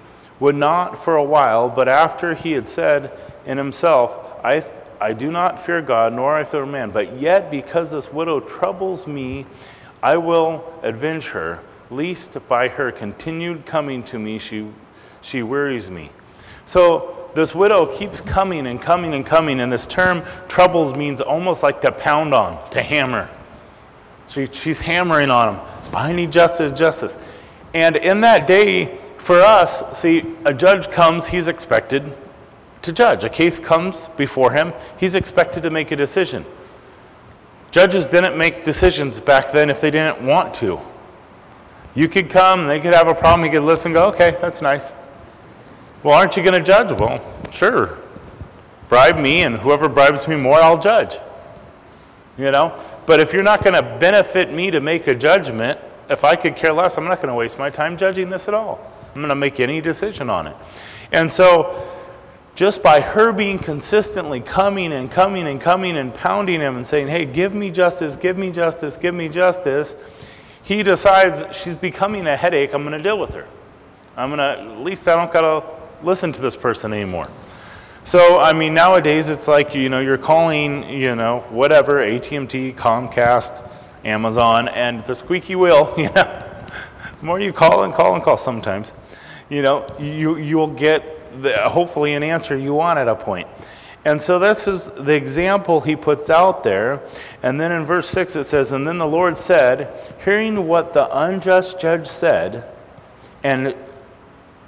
would 0.44 0.54
not 0.54 1.02
for 1.02 1.16
a 1.16 1.24
while, 1.24 1.70
but 1.70 1.88
after 1.88 2.34
he 2.34 2.52
had 2.52 2.68
said 2.68 3.10
in 3.46 3.56
himself, 3.56 4.14
I, 4.44 4.62
I 5.00 5.14
do 5.14 5.30
not 5.30 5.58
fear 5.58 5.80
God, 5.80 6.12
nor 6.12 6.36
I 6.36 6.44
fear 6.44 6.66
man, 6.66 6.90
but 6.90 7.18
yet 7.18 7.50
because 7.50 7.92
this 7.92 8.12
widow 8.12 8.40
troubles 8.40 9.06
me, 9.06 9.46
I 10.02 10.18
will 10.18 10.70
avenge 10.82 11.28
her, 11.28 11.60
lest 11.90 12.36
by 12.46 12.68
her 12.68 12.92
continued 12.92 13.64
coming 13.64 14.02
to 14.02 14.18
me 14.18 14.38
she, 14.38 14.68
she 15.22 15.42
wearies 15.42 15.88
me. 15.88 16.10
So 16.66 17.30
this 17.34 17.54
widow 17.54 17.86
keeps 17.86 18.20
coming 18.20 18.66
and 18.66 18.78
coming 18.78 19.14
and 19.14 19.24
coming, 19.24 19.60
and 19.60 19.72
this 19.72 19.86
term 19.86 20.24
troubles 20.46 20.94
means 20.94 21.22
almost 21.22 21.62
like 21.62 21.80
to 21.80 21.90
pound 21.90 22.34
on, 22.34 22.70
to 22.72 22.82
hammer. 22.82 23.30
She, 24.28 24.46
she's 24.52 24.80
hammering 24.80 25.30
on 25.30 25.54
him. 25.54 25.64
I 25.94 26.12
need 26.12 26.30
justice, 26.30 26.70
justice. 26.78 27.16
And 27.72 27.96
in 27.96 28.20
that 28.20 28.46
day, 28.46 29.00
for 29.25 29.40
us, 29.40 29.83
see, 29.99 30.23
a 30.45 30.52
judge 30.52 30.90
comes, 30.90 31.28
he's 31.28 31.49
expected 31.49 32.12
to 32.83 32.93
judge. 32.93 33.25
A 33.25 33.31
case 33.31 33.59
comes 33.59 34.09
before 34.19 34.52
him, 34.52 34.75
he's 34.99 35.14
expected 35.14 35.62
to 35.62 35.71
make 35.71 35.90
a 35.90 35.97
decision. 35.97 36.45
Judges 37.71 38.07
didn't 38.07 38.37
make 38.37 38.64
decisions 38.64 39.21
back 39.21 39.50
then 39.50 39.71
if 39.71 39.81
they 39.81 39.90
didn't 39.90 40.21
want 40.21 40.52
to. 40.57 40.78
You 41.95 42.07
could 42.07 42.28
come, 42.28 42.66
they 42.66 42.81
could 42.81 42.93
have 42.93 43.09
a 43.09 43.14
problem, 43.14 43.47
you 43.47 43.50
could 43.59 43.66
listen, 43.66 43.95
go, 43.95 44.09
okay, 44.09 44.37
that's 44.43 44.61
nice. 44.61 44.93
Well, 46.02 46.14
aren't 46.14 46.37
you 46.37 46.43
going 46.43 46.59
to 46.59 46.62
judge? 46.62 46.93
Well, 47.00 47.23
sure. 47.50 47.97
Bribe 48.90 49.16
me, 49.16 49.43
and 49.43 49.57
whoever 49.57 49.88
bribes 49.88 50.28
me 50.28 50.37
more, 50.37 50.57
I'll 50.57 50.78
judge. 50.78 51.16
You 52.37 52.50
know? 52.50 52.78
But 53.07 53.21
if 53.21 53.33
you're 53.33 53.43
not 53.43 53.64
going 53.64 53.75
to 53.75 53.99
benefit 53.99 54.52
me 54.52 54.71
to 54.71 54.81
make 54.81 55.07
a 55.07 55.14
judgment, 55.14 55.81
if 56.11 56.25
I 56.25 56.37
could 56.37 56.57
care 56.57 56.75
less, 56.75 56.99
I'm 56.99 57.07
not 57.07 57.23
going 57.23 57.28
to 57.28 57.35
waste 57.35 57.59
my 57.59 57.71
time 57.71 57.97
judging 57.97 58.28
this 58.28 58.49
at 58.49 58.54
all. 58.54 58.90
I'm 59.14 59.21
going 59.21 59.28
to 59.28 59.35
make 59.35 59.61
any 59.61 59.80
decision 59.80 60.28
on 60.28 60.47
it. 60.49 60.56
And 61.12 61.30
so, 61.30 61.90
just 62.54 62.83
by 62.83 63.00
her 63.00 63.33
being 63.33 63.59
consistently 63.59 64.40
coming 64.40 64.92
and 64.92 65.11
coming 65.11 65.47
and 65.49 65.61
coming 65.61 65.97
and 65.97 66.14
pounding 66.14 66.61
him 66.61 66.76
and 66.76 66.87
saying, 66.87 67.09
Hey, 67.09 67.25
give 67.25 67.54
me 67.54 67.71
justice, 67.71 68.16
give 68.16 68.38
me 68.38 68.50
justice, 68.50 68.97
give 68.97 69.14
me 69.14 69.28
justice, 69.28 69.97
he 70.62 70.83
decides 70.83 71.44
she's 71.56 71.76
becoming 71.76 72.26
a 72.26 72.37
headache. 72.37 72.73
I'm 72.73 72.83
going 72.83 72.97
to 72.97 73.02
deal 73.02 73.18
with 73.18 73.30
her. 73.30 73.47
I'm 74.16 74.30
going 74.30 74.38
to, 74.38 74.73
at 74.73 74.80
least 74.80 75.06
I 75.09 75.16
don't 75.16 75.33
got 75.33 75.40
to 75.42 76.06
listen 76.06 76.33
to 76.33 76.40
this 76.40 76.56
person 76.56 76.92
anymore. 76.92 77.28
So, 78.04 78.38
I 78.38 78.52
mean, 78.52 78.75
nowadays 78.75 79.28
it's 79.28 79.49
like, 79.49 79.75
you 79.75 79.88
know, 79.88 80.00
you're 80.00 80.18
calling, 80.18 80.88
you 80.88 81.16
know, 81.16 81.40
whatever, 81.50 82.02
AT&T, 82.02 82.73
Comcast, 82.75 83.68
Amazon, 84.04 84.68
and 84.68 85.04
the 85.06 85.14
squeaky 85.14 85.56
wheel, 85.56 85.92
you 85.99 86.11
know, 86.11 86.61
the 87.18 87.26
more 87.26 87.40
you 87.40 87.52
call 87.52 87.85
and 87.85 87.92
call 87.92 88.14
and 88.14 88.23
call 88.23 88.37
sometimes, 88.37 88.92
you 89.48 89.62
know, 89.62 89.86
you, 89.98 90.36
you'll 90.36 90.66
get 90.68 91.42
the, 91.42 91.56
hopefully 91.68 92.14
an 92.14 92.22
answer 92.22 92.56
you 92.56 92.74
want 92.74 92.98
at 92.98 93.08
a 93.08 93.14
point. 93.14 93.48
And 94.04 94.20
so 94.20 94.38
this 94.38 94.68
is 94.68 94.90
the 94.96 95.14
example 95.14 95.80
he 95.80 95.96
puts 95.96 96.28
out 96.28 96.62
there. 96.62 97.02
And 97.42 97.60
then 97.60 97.72
in 97.72 97.84
verse 97.84 98.08
6 98.10 98.36
it 98.36 98.44
says, 98.44 98.72
And 98.72 98.86
then 98.86 98.98
the 98.98 99.06
Lord 99.06 99.38
said, 99.38 100.14
Hearing 100.24 100.66
what 100.66 100.92
the 100.92 101.08
unjust 101.16 101.80
judge 101.80 102.06
said, 102.06 102.70
and 103.42 103.74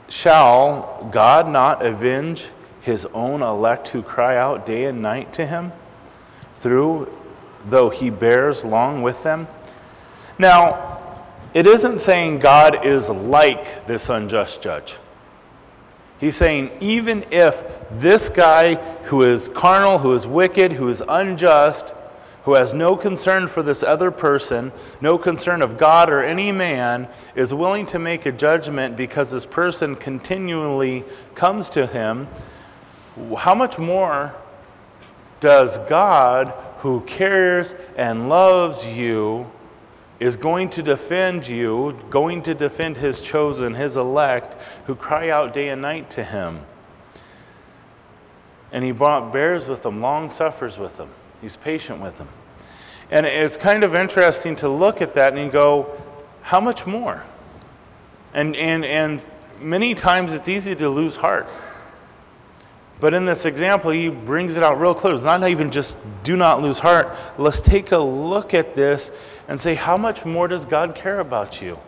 shall 0.08 1.08
God 1.10 1.48
not 1.48 1.84
avenge 1.84 2.48
his 2.80 3.04
own 3.06 3.42
elect 3.42 3.88
who 3.88 4.02
cry 4.02 4.36
out 4.36 4.64
day 4.64 4.84
and 4.84 5.02
night 5.02 5.32
to 5.34 5.46
him, 5.46 5.72
through 6.56 7.12
though 7.68 7.90
he 7.90 8.08
bears 8.08 8.64
long 8.64 9.02
with 9.02 9.22
them? 9.22 9.48
Now, 10.38 11.05
it 11.56 11.66
isn't 11.66 12.00
saying 12.00 12.40
God 12.40 12.84
is 12.84 13.08
like 13.08 13.86
this 13.86 14.10
unjust 14.10 14.60
judge. 14.60 14.98
He's 16.20 16.36
saying, 16.36 16.70
even 16.80 17.24
if 17.30 17.64
this 17.90 18.28
guy 18.28 18.74
who 19.04 19.22
is 19.22 19.48
carnal, 19.48 20.00
who 20.00 20.12
is 20.12 20.26
wicked, 20.26 20.72
who 20.72 20.86
is 20.90 21.02
unjust, 21.08 21.94
who 22.44 22.56
has 22.56 22.74
no 22.74 22.94
concern 22.94 23.46
for 23.46 23.62
this 23.62 23.82
other 23.82 24.10
person, 24.10 24.70
no 25.00 25.16
concern 25.16 25.62
of 25.62 25.78
God 25.78 26.10
or 26.10 26.22
any 26.22 26.52
man, 26.52 27.08
is 27.34 27.54
willing 27.54 27.86
to 27.86 27.98
make 27.98 28.26
a 28.26 28.32
judgment 28.32 28.94
because 28.94 29.30
this 29.30 29.46
person 29.46 29.96
continually 29.96 31.04
comes 31.34 31.70
to 31.70 31.86
him, 31.86 32.28
how 33.38 33.54
much 33.54 33.78
more 33.78 34.34
does 35.40 35.78
God, 35.88 36.52
who 36.80 37.00
cares 37.06 37.74
and 37.96 38.28
loves 38.28 38.86
you, 38.86 39.50
is 40.18 40.36
going 40.36 40.70
to 40.70 40.82
defend 40.82 41.46
you, 41.46 41.98
going 42.10 42.42
to 42.42 42.54
defend 42.54 42.96
his 42.96 43.20
chosen, 43.20 43.74
his 43.74 43.96
elect, 43.96 44.56
who 44.86 44.94
cry 44.94 45.28
out 45.28 45.52
day 45.52 45.68
and 45.68 45.82
night 45.82 46.08
to 46.10 46.24
him? 46.24 46.60
And 48.72 48.84
he 48.84 48.92
brought 48.92 49.32
bears 49.32 49.68
with 49.68 49.82
them, 49.82 50.00
long 50.00 50.30
suffers 50.30 50.78
with 50.78 50.96
them. 50.96 51.10
He's 51.40 51.56
patient 51.56 52.00
with 52.00 52.18
them. 52.18 52.28
And 53.10 53.26
it's 53.26 53.56
kind 53.56 53.84
of 53.84 53.94
interesting 53.94 54.56
to 54.56 54.68
look 54.68 55.00
at 55.00 55.14
that 55.14 55.36
and 55.36 55.52
go, 55.52 56.02
how 56.42 56.60
much 56.60 56.86
more? 56.86 57.24
And, 58.34 58.56
and, 58.56 58.84
and 58.84 59.22
many 59.60 59.94
times 59.94 60.32
it's 60.32 60.48
easy 60.48 60.74
to 60.76 60.88
lose 60.88 61.16
heart. 61.16 61.46
But 62.98 63.12
in 63.12 63.26
this 63.26 63.44
example, 63.44 63.90
he 63.90 64.08
brings 64.08 64.56
it 64.56 64.62
out 64.62 64.80
real 64.80 64.94
clear. 64.94 65.14
It's 65.14 65.24
not 65.24 65.46
even 65.46 65.70
just 65.70 65.98
do 66.22 66.36
not 66.36 66.62
lose 66.62 66.78
heart. 66.78 67.14
Let's 67.36 67.60
take 67.60 67.92
a 67.92 67.98
look 67.98 68.54
at 68.54 68.74
this 68.74 69.10
and 69.48 69.60
say, 69.60 69.74
how 69.74 69.96
much 69.96 70.24
more 70.24 70.48
does 70.48 70.64
God 70.64 70.94
care 70.94 71.20
about 71.20 71.60
you? 71.60 71.78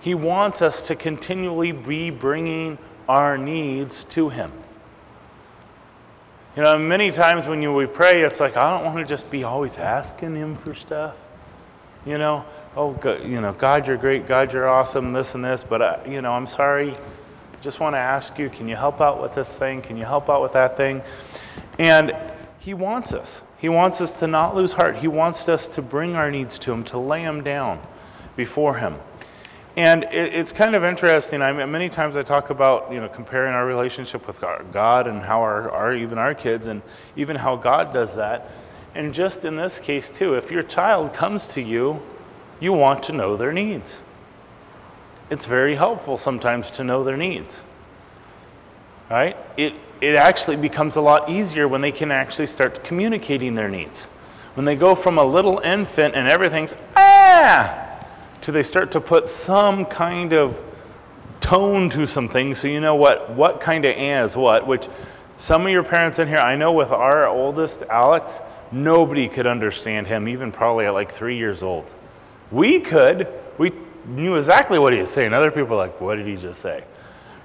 He 0.00 0.14
wants 0.14 0.60
us 0.60 0.82
to 0.82 0.94
continually 0.94 1.72
be 1.72 2.10
bringing 2.10 2.78
our 3.08 3.38
needs 3.38 4.04
to 4.04 4.28
Him. 4.28 4.52
You 6.54 6.62
know, 6.62 6.78
many 6.78 7.10
times 7.10 7.46
when 7.46 7.62
you, 7.62 7.72
we 7.72 7.86
pray, 7.86 8.22
it's 8.22 8.40
like, 8.40 8.56
I 8.56 8.70
don't 8.70 8.84
want 8.84 8.98
to 8.98 9.04
just 9.04 9.30
be 9.30 9.42
always 9.44 9.78
asking 9.78 10.36
Him 10.36 10.54
for 10.54 10.74
stuff. 10.74 11.16
You 12.04 12.18
know, 12.18 12.44
oh, 12.76 12.92
God, 12.92 13.24
you 13.24 13.40
know, 13.40 13.52
God, 13.52 13.86
you're 13.86 13.96
great. 13.96 14.26
God, 14.26 14.52
you're 14.52 14.68
awesome, 14.68 15.12
this 15.12 15.34
and 15.34 15.44
this. 15.44 15.64
But, 15.64 15.82
uh, 15.82 15.98
you 16.06 16.22
know, 16.22 16.32
I'm 16.32 16.46
sorry 16.46 16.94
just 17.60 17.80
want 17.80 17.94
to 17.94 17.98
ask 17.98 18.38
you, 18.38 18.48
can 18.48 18.68
you 18.68 18.76
help 18.76 19.00
out 19.00 19.20
with 19.20 19.34
this 19.34 19.54
thing? 19.54 19.82
Can 19.82 19.96
you 19.96 20.04
help 20.04 20.28
out 20.28 20.42
with 20.42 20.52
that 20.52 20.76
thing? 20.76 21.02
And 21.78 22.14
He 22.58 22.74
wants 22.74 23.14
us. 23.14 23.42
He 23.58 23.68
wants 23.68 24.00
us 24.00 24.14
to 24.14 24.26
not 24.26 24.54
lose 24.54 24.74
heart. 24.74 24.96
He 24.96 25.08
wants 25.08 25.48
us 25.48 25.68
to 25.70 25.82
bring 25.82 26.14
our 26.14 26.30
needs 26.30 26.58
to 26.60 26.72
Him, 26.72 26.84
to 26.84 26.98
lay 26.98 27.22
them 27.22 27.42
down 27.42 27.80
before 28.36 28.76
Him. 28.76 28.96
And 29.76 30.04
it, 30.04 30.34
it's 30.34 30.52
kind 30.52 30.74
of 30.74 30.84
interesting. 30.84 31.42
I 31.42 31.52
mean, 31.52 31.70
many 31.70 31.88
times 31.88 32.16
I 32.16 32.22
talk 32.22 32.50
about 32.50 32.92
you 32.92 33.00
know 33.00 33.08
comparing 33.08 33.54
our 33.54 33.66
relationship 33.66 34.26
with 34.26 34.40
God 34.72 35.06
and 35.06 35.22
how 35.22 35.40
our, 35.40 35.70
our 35.70 35.94
even 35.94 36.18
our 36.18 36.34
kids 36.34 36.66
and 36.66 36.82
even 37.16 37.36
how 37.36 37.56
God 37.56 37.92
does 37.92 38.14
that. 38.16 38.50
And 38.94 39.12
just 39.12 39.44
in 39.44 39.56
this 39.56 39.78
case 39.78 40.08
too, 40.08 40.34
if 40.34 40.50
your 40.50 40.62
child 40.62 41.12
comes 41.12 41.46
to 41.48 41.60
you, 41.60 42.00
you 42.60 42.72
want 42.72 43.02
to 43.04 43.12
know 43.12 43.36
their 43.36 43.52
needs 43.52 43.96
it's 45.30 45.46
very 45.46 45.74
helpful 45.74 46.16
sometimes 46.16 46.70
to 46.72 46.84
know 46.84 47.04
their 47.04 47.16
needs. 47.16 47.62
Right? 49.10 49.36
It, 49.56 49.74
it 50.00 50.16
actually 50.16 50.56
becomes 50.56 50.96
a 50.96 51.00
lot 51.00 51.28
easier 51.30 51.68
when 51.68 51.80
they 51.80 51.92
can 51.92 52.10
actually 52.10 52.46
start 52.46 52.84
communicating 52.84 53.54
their 53.54 53.68
needs. 53.68 54.04
When 54.54 54.64
they 54.64 54.76
go 54.76 54.94
from 54.94 55.18
a 55.18 55.24
little 55.24 55.58
infant 55.58 56.14
and 56.14 56.28
everything's 56.28 56.74
ah 56.96 57.82
to 58.40 58.52
they 58.52 58.62
start 58.62 58.90
to 58.92 59.00
put 59.00 59.28
some 59.28 59.84
kind 59.84 60.32
of 60.32 60.62
tone 61.40 61.90
to 61.90 62.06
some 62.06 62.28
things 62.28 62.58
so 62.58 62.68
you 62.68 62.80
know 62.80 62.94
what 62.94 63.30
what 63.30 63.60
kind 63.60 63.84
of 63.84 63.94
ah 63.96 64.24
is 64.24 64.36
what, 64.36 64.66
which 64.66 64.88
some 65.38 65.66
of 65.66 65.72
your 65.72 65.82
parents 65.82 66.18
in 66.18 66.28
here, 66.28 66.38
I 66.38 66.56
know 66.56 66.72
with 66.72 66.90
our 66.90 67.28
oldest, 67.28 67.82
Alex, 67.90 68.40
nobody 68.72 69.28
could 69.28 69.46
understand 69.46 70.06
him, 70.06 70.28
even 70.28 70.50
probably 70.50 70.86
at 70.86 70.94
like 70.94 71.12
three 71.12 71.36
years 71.36 71.62
old. 71.62 71.92
We 72.50 72.80
could. 72.80 73.28
We 73.58 73.72
knew 74.06 74.36
exactly 74.36 74.78
what 74.78 74.92
he 74.92 75.00
was 75.00 75.10
saying. 75.10 75.32
Other 75.32 75.50
people 75.50 75.76
like, 75.76 76.00
what 76.00 76.16
did 76.16 76.26
he 76.26 76.36
just 76.36 76.60
say? 76.60 76.84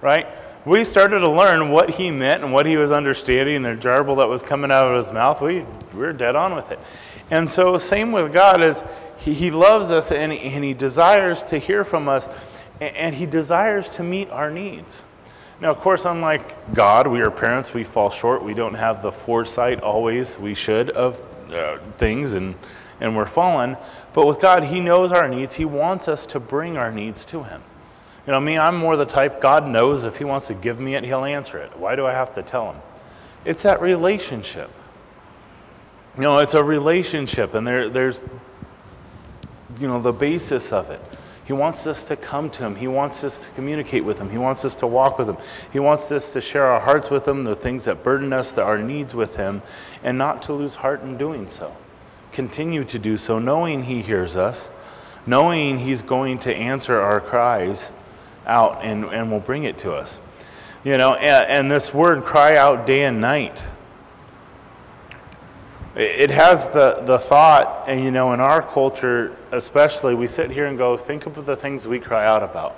Right? 0.01 0.27
We 0.65 0.83
started 0.83 1.19
to 1.19 1.29
learn 1.29 1.71
what 1.71 1.89
he 1.89 2.11
meant 2.11 2.43
and 2.43 2.53
what 2.53 2.65
he 2.65 2.77
was 2.77 2.91
understanding 2.91 3.57
and 3.57 3.65
the 3.65 3.75
jarble 3.75 4.17
that 4.17 4.29
was 4.29 4.43
coming 4.43 4.71
out 4.71 4.87
of 4.87 4.95
his 4.95 5.11
mouth. 5.11 5.41
We, 5.41 5.65
we 5.93 5.99
were 5.99 6.13
dead 6.13 6.35
on 6.35 6.55
with 6.55 6.71
it. 6.71 6.79
And 7.31 7.49
so, 7.49 7.77
same 7.77 8.11
with 8.11 8.31
God 8.31 8.61
is 8.61 8.83
he, 9.17 9.33
he 9.33 9.51
loves 9.51 9.91
us 9.91 10.11
and 10.11 10.31
he, 10.31 10.39
and 10.39 10.63
he 10.63 10.73
desires 10.73 11.43
to 11.43 11.57
hear 11.57 11.83
from 11.83 12.07
us 12.07 12.29
and, 12.79 12.95
and 12.95 13.15
he 13.15 13.25
desires 13.25 13.89
to 13.89 14.03
meet 14.03 14.29
our 14.29 14.51
needs. 14.51 15.01
Now, 15.61 15.69
of 15.69 15.77
course, 15.77 16.05
unlike 16.05 16.73
God, 16.73 17.07
we 17.07 17.21
are 17.21 17.31
parents, 17.31 17.73
we 17.73 17.83
fall 17.83 18.09
short. 18.09 18.43
We 18.43 18.53
don't 18.53 18.73
have 18.73 19.01
the 19.01 19.11
foresight 19.11 19.81
always 19.81 20.37
we 20.37 20.55
should 20.55 20.89
of 20.91 21.21
uh, 21.51 21.77
things 21.97 22.33
and, 22.33 22.55
and 22.99 23.15
we're 23.15 23.25
fallen. 23.25 23.77
But 24.13 24.27
with 24.27 24.39
God, 24.39 24.65
He 24.65 24.79
knows 24.79 25.11
our 25.11 25.27
needs. 25.27 25.55
He 25.55 25.65
wants 25.65 26.07
us 26.07 26.25
to 26.27 26.39
bring 26.39 26.77
our 26.77 26.91
needs 26.91 27.23
to 27.25 27.43
Him. 27.43 27.61
You 28.27 28.33
know, 28.33 28.39
me, 28.39 28.57
I'm 28.57 28.75
more 28.75 28.97
the 28.97 29.05
type, 29.05 29.41
God 29.41 29.67
knows 29.67 30.03
if 30.03 30.17
He 30.17 30.23
wants 30.23 30.47
to 30.47 30.53
give 30.53 30.79
me 30.79 30.95
it, 30.95 31.03
He'll 31.03 31.23
answer 31.23 31.57
it. 31.57 31.77
Why 31.77 31.95
do 31.95 32.05
I 32.05 32.11
have 32.11 32.35
to 32.35 32.43
tell 32.43 32.73
Him? 32.73 32.81
It's 33.45 33.63
that 33.63 33.81
relationship. 33.81 34.69
You 36.15 36.23
know, 36.23 36.37
it's 36.39 36.53
a 36.53 36.63
relationship, 36.63 37.53
and 37.53 37.65
there, 37.65 37.87
there's, 37.87 38.23
you 39.79 39.87
know, 39.87 40.01
the 40.01 40.11
basis 40.11 40.73
of 40.73 40.89
it. 40.89 41.01
He 41.45 41.53
wants 41.53 41.87
us 41.87 42.05
to 42.05 42.15
come 42.15 42.49
to 42.51 42.63
Him. 42.63 42.75
He 42.75 42.87
wants 42.87 43.23
us 43.23 43.45
to 43.45 43.49
communicate 43.51 44.03
with 44.03 44.19
Him. 44.19 44.29
He 44.29 44.37
wants 44.37 44.65
us 44.65 44.75
to 44.75 44.87
walk 44.87 45.17
with 45.17 45.29
Him. 45.29 45.37
He 45.71 45.79
wants 45.79 46.11
us 46.11 46.33
to 46.33 46.41
share 46.41 46.65
our 46.65 46.81
hearts 46.81 47.09
with 47.09 47.27
Him, 47.27 47.43
the 47.43 47.55
things 47.55 47.85
that 47.85 48.03
burden 48.03 48.33
us, 48.33 48.55
our 48.57 48.77
needs 48.77 49.15
with 49.15 49.37
Him, 49.37 49.61
and 50.03 50.17
not 50.17 50.41
to 50.43 50.53
lose 50.53 50.75
heart 50.75 51.01
in 51.01 51.17
doing 51.17 51.47
so 51.47 51.75
continue 52.31 52.83
to 52.85 52.99
do 52.99 53.17
so, 53.17 53.39
knowing 53.39 53.83
He 53.83 54.01
hears 54.01 54.35
us, 54.35 54.69
knowing 55.25 55.79
He's 55.79 56.01
going 56.01 56.39
to 56.39 56.55
answer 56.55 56.99
our 56.99 57.19
cries 57.19 57.91
out 58.45 58.83
and, 58.83 59.05
and 59.05 59.31
will 59.31 59.39
bring 59.39 59.63
it 59.63 59.77
to 59.79 59.93
us. 59.93 60.19
You 60.83 60.97
know, 60.97 61.13
and, 61.13 61.49
and 61.49 61.71
this 61.71 61.93
word 61.93 62.23
cry 62.23 62.55
out 62.55 62.87
day 62.87 63.03
and 63.03 63.21
night. 63.21 63.63
It 65.95 66.31
has 66.31 66.69
the, 66.69 67.01
the 67.05 67.19
thought, 67.19 67.83
and 67.87 68.03
you 68.03 68.11
know, 68.11 68.33
in 68.33 68.39
our 68.39 68.61
culture 68.61 69.35
especially, 69.51 70.15
we 70.15 70.27
sit 70.27 70.49
here 70.51 70.65
and 70.65 70.77
go, 70.77 70.97
think 70.97 71.25
of 71.25 71.45
the 71.45 71.55
things 71.55 71.87
we 71.87 71.99
cry 71.99 72.25
out 72.25 72.43
about. 72.43 72.77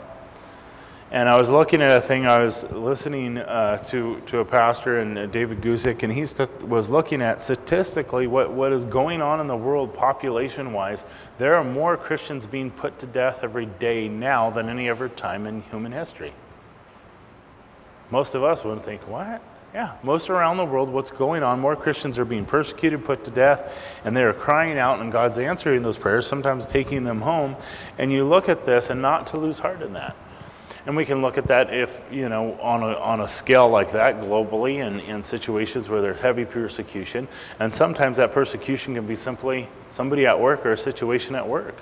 And 1.13 1.29
I 1.29 1.37
was 1.37 1.51
looking 1.51 1.83
at 1.83 1.95
a 1.95 2.01
thing, 2.01 2.25
I 2.25 2.39
was 2.39 2.63
listening 2.71 3.37
uh, 3.37 3.77
to, 3.89 4.19
to 4.25 4.39
a 4.39 4.45
pastor 4.45 4.97
and 4.97 5.15
uh, 5.15 5.27
David 5.27 5.61
Guzik, 5.61 6.01
and 6.01 6.11
he 6.11 6.25
st- 6.25 6.67
was 6.67 6.89
looking 6.89 7.21
at 7.21 7.43
statistically 7.43 8.25
what, 8.25 8.51
what 8.51 8.73
is 8.73 8.83
going 8.85 9.21
on 9.21 9.39
in 9.39 9.45
the 9.45 9.55
world 9.55 9.93
population 9.93 10.73
wise. 10.73 11.05
There 11.37 11.53
are 11.55 11.63
more 11.63 11.97
Christians 11.97 12.47
being 12.47 12.71
put 12.71 12.97
to 12.97 13.05
death 13.05 13.41
every 13.43 13.67
day 13.67 14.07
now 14.09 14.49
than 14.49 14.69
any 14.69 14.89
other 14.89 15.07
time 15.07 15.45
in 15.45 15.61
human 15.61 15.91
history. 15.91 16.33
Most 18.09 18.33
of 18.33 18.43
us 18.43 18.63
wouldn't 18.63 18.83
think, 18.83 19.07
what? 19.07 19.39
Yeah, 19.71 19.93
most 20.01 20.31
around 20.31 20.57
the 20.57 20.65
world, 20.65 20.89
what's 20.89 21.11
going 21.11 21.43
on? 21.43 21.59
More 21.59 21.75
Christians 21.75 22.17
are 22.17 22.25
being 22.25 22.45
persecuted, 22.45 23.05
put 23.05 23.23
to 23.25 23.31
death, 23.31 23.83
and 24.03 24.17
they 24.17 24.23
are 24.23 24.33
crying 24.33 24.79
out, 24.79 24.99
and 24.99 25.11
God's 25.11 25.37
answering 25.37 25.83
those 25.83 25.97
prayers, 25.97 26.25
sometimes 26.25 26.65
taking 26.65 27.03
them 27.03 27.21
home. 27.21 27.55
And 27.99 28.11
you 28.11 28.25
look 28.25 28.49
at 28.49 28.65
this, 28.65 28.89
and 28.89 28.99
not 28.99 29.27
to 29.27 29.37
lose 29.37 29.59
heart 29.59 29.83
in 29.83 29.93
that. 29.93 30.15
And 30.85 30.97
we 30.97 31.05
can 31.05 31.21
look 31.21 31.37
at 31.37 31.47
that 31.47 31.73
if, 31.73 32.01
you 32.11 32.27
know, 32.27 32.59
on 32.61 32.83
a, 32.83 32.93
on 32.97 33.21
a 33.21 33.27
scale 33.27 33.69
like 33.69 33.93
that 33.93 34.19
globally 34.19 34.85
and 34.85 34.99
in 34.99 35.23
situations 35.23 35.87
where 35.87 36.01
there's 36.01 36.19
heavy 36.19 36.43
persecution. 36.43 37.27
And 37.59 37.73
sometimes 37.73 38.17
that 38.17 38.33
persecution 38.33 38.95
can 38.95 39.07
be 39.07 39.15
simply 39.15 39.69
somebody 39.89 40.25
at 40.25 40.39
work 40.39 40.65
or 40.65 40.73
a 40.73 40.77
situation 40.77 41.35
at 41.35 41.47
work 41.47 41.75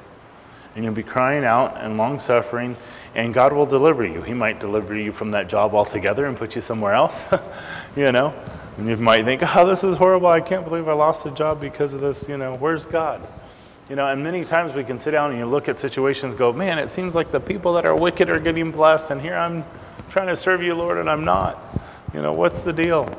and 0.75 0.83
you'll 0.83 0.93
be 0.93 1.03
crying 1.03 1.43
out 1.43 1.77
and 1.77 1.97
long 1.97 2.19
suffering, 2.19 2.75
and 3.13 3.33
God 3.33 3.53
will 3.53 3.65
deliver 3.65 4.05
you. 4.05 4.21
He 4.21 4.33
might 4.33 4.59
deliver 4.59 4.95
you 4.95 5.11
from 5.11 5.31
that 5.31 5.49
job 5.49 5.73
altogether 5.73 6.25
and 6.25 6.37
put 6.37 6.55
you 6.55 6.61
somewhere 6.61 6.93
else, 6.93 7.25
you 7.95 8.11
know. 8.11 8.33
And 8.77 8.87
you 8.87 8.95
might 8.97 9.25
think, 9.25 9.41
oh, 9.55 9.67
this 9.67 9.83
is 9.83 9.97
horrible. 9.97 10.27
I 10.27 10.39
can't 10.39 10.65
believe 10.65 10.87
I 10.87 10.93
lost 10.93 11.25
a 11.25 11.31
job 11.31 11.59
because 11.59 11.93
of 11.93 11.99
this. 11.99 12.27
You 12.29 12.37
know, 12.37 12.55
where's 12.55 12.85
God? 12.85 13.21
You 13.91 13.97
know, 13.97 14.07
and 14.07 14.23
many 14.23 14.45
times 14.45 14.73
we 14.73 14.85
can 14.85 14.97
sit 14.97 15.11
down 15.11 15.31
and 15.31 15.39
you 15.39 15.45
look 15.45 15.67
at 15.67 15.77
situations, 15.77 16.33
go, 16.33 16.53
man, 16.53 16.79
it 16.79 16.89
seems 16.89 17.13
like 17.13 17.29
the 17.29 17.41
people 17.41 17.73
that 17.73 17.83
are 17.83 17.93
wicked 17.93 18.29
are 18.29 18.39
getting 18.39 18.71
blessed, 18.71 19.11
and 19.11 19.19
here 19.19 19.35
I'm 19.35 19.65
trying 20.09 20.29
to 20.29 20.35
serve 20.37 20.63
you, 20.63 20.75
Lord, 20.75 20.97
and 20.97 21.09
I'm 21.09 21.25
not. 21.25 21.61
You 22.13 22.21
know, 22.21 22.31
what's 22.31 22.61
the 22.61 22.71
deal? 22.71 23.13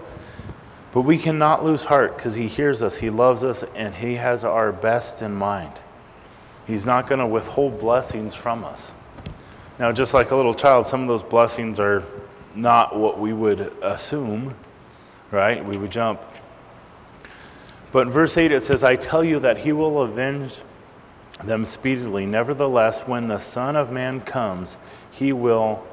But 0.92 1.02
we 1.02 1.18
cannot 1.18 1.62
lose 1.62 1.84
heart 1.84 2.16
because 2.16 2.36
He 2.36 2.48
hears 2.48 2.82
us, 2.82 2.96
He 2.96 3.10
loves 3.10 3.44
us, 3.44 3.64
and 3.74 3.94
He 3.94 4.14
has 4.14 4.44
our 4.44 4.72
best 4.72 5.20
in 5.20 5.34
mind. 5.34 5.72
He's 6.66 6.86
not 6.86 7.06
going 7.06 7.18
to 7.18 7.26
withhold 7.26 7.78
blessings 7.78 8.34
from 8.34 8.64
us. 8.64 8.92
Now, 9.78 9.92
just 9.92 10.14
like 10.14 10.30
a 10.30 10.36
little 10.36 10.54
child, 10.54 10.86
some 10.86 11.02
of 11.02 11.08
those 11.08 11.22
blessings 11.22 11.80
are 11.80 12.02
not 12.54 12.96
what 12.96 13.18
we 13.18 13.34
would 13.34 13.60
assume, 13.82 14.54
right? 15.32 15.62
We 15.62 15.76
would 15.76 15.90
jump. 15.90 16.22
But 17.92 18.06
in 18.06 18.12
verse 18.12 18.36
8 18.36 18.50
it 18.50 18.62
says, 18.62 18.82
I 18.82 18.96
tell 18.96 19.22
you 19.22 19.38
that 19.40 19.58
he 19.58 19.72
will 19.72 20.02
avenge 20.02 20.62
them 21.44 21.64
speedily. 21.64 22.26
Nevertheless, 22.26 23.02
when 23.02 23.28
the 23.28 23.38
Son 23.38 23.76
of 23.76 23.92
Man 23.92 24.20
comes, 24.20 24.76
he 25.10 25.32
will 25.32 25.86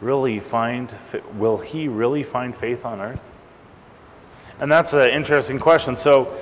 really 0.00 0.40
find 0.40 0.94
will 1.34 1.58
he 1.58 1.86
really 1.86 2.22
find 2.22 2.56
faith 2.56 2.84
on 2.84 3.00
earth? 3.00 3.28
And 4.58 4.72
that's 4.72 4.92
an 4.94 5.10
interesting 5.10 5.58
question. 5.58 5.94
So 5.94 6.34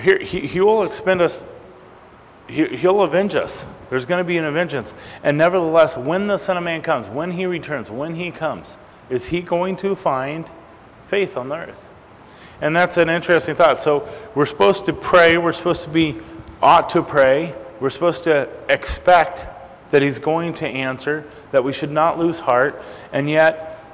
here 0.00 0.18
he, 0.18 0.46
he 0.46 0.60
will 0.60 0.82
expend 0.82 1.20
us 1.20 1.44
he, 2.48 2.66
he'll 2.76 3.02
avenge 3.02 3.34
us. 3.34 3.64
There's 3.88 4.06
going 4.06 4.18
to 4.18 4.24
be 4.24 4.36
an 4.36 4.52
vengeance. 4.52 4.94
And 5.22 5.38
nevertheless, 5.38 5.96
when 5.96 6.26
the 6.26 6.38
Son 6.38 6.56
of 6.56 6.64
Man 6.64 6.82
comes, 6.82 7.08
when 7.08 7.32
he 7.32 7.46
returns, 7.46 7.90
when 7.90 8.14
he 8.14 8.30
comes, 8.30 8.76
is 9.08 9.26
he 9.26 9.42
going 9.42 9.76
to 9.76 9.94
find 9.94 10.50
faith 11.06 11.36
on 11.36 11.48
the 11.48 11.56
earth? 11.56 11.81
And 12.62 12.74
that's 12.74 12.96
an 12.96 13.10
interesting 13.10 13.56
thought. 13.56 13.80
So 13.80 14.08
we're 14.36 14.46
supposed 14.46 14.84
to 14.86 14.92
pray. 14.92 15.36
We're 15.36 15.52
supposed 15.52 15.82
to 15.82 15.90
be, 15.90 16.16
ought 16.62 16.88
to 16.90 17.02
pray. 17.02 17.54
We're 17.80 17.90
supposed 17.90 18.22
to 18.24 18.48
expect 18.70 19.48
that 19.90 20.00
he's 20.00 20.20
going 20.20 20.54
to 20.54 20.66
answer, 20.66 21.28
that 21.50 21.64
we 21.64 21.72
should 21.72 21.90
not 21.90 22.18
lose 22.18 22.38
heart. 22.38 22.80
And 23.12 23.28
yet, 23.28 23.84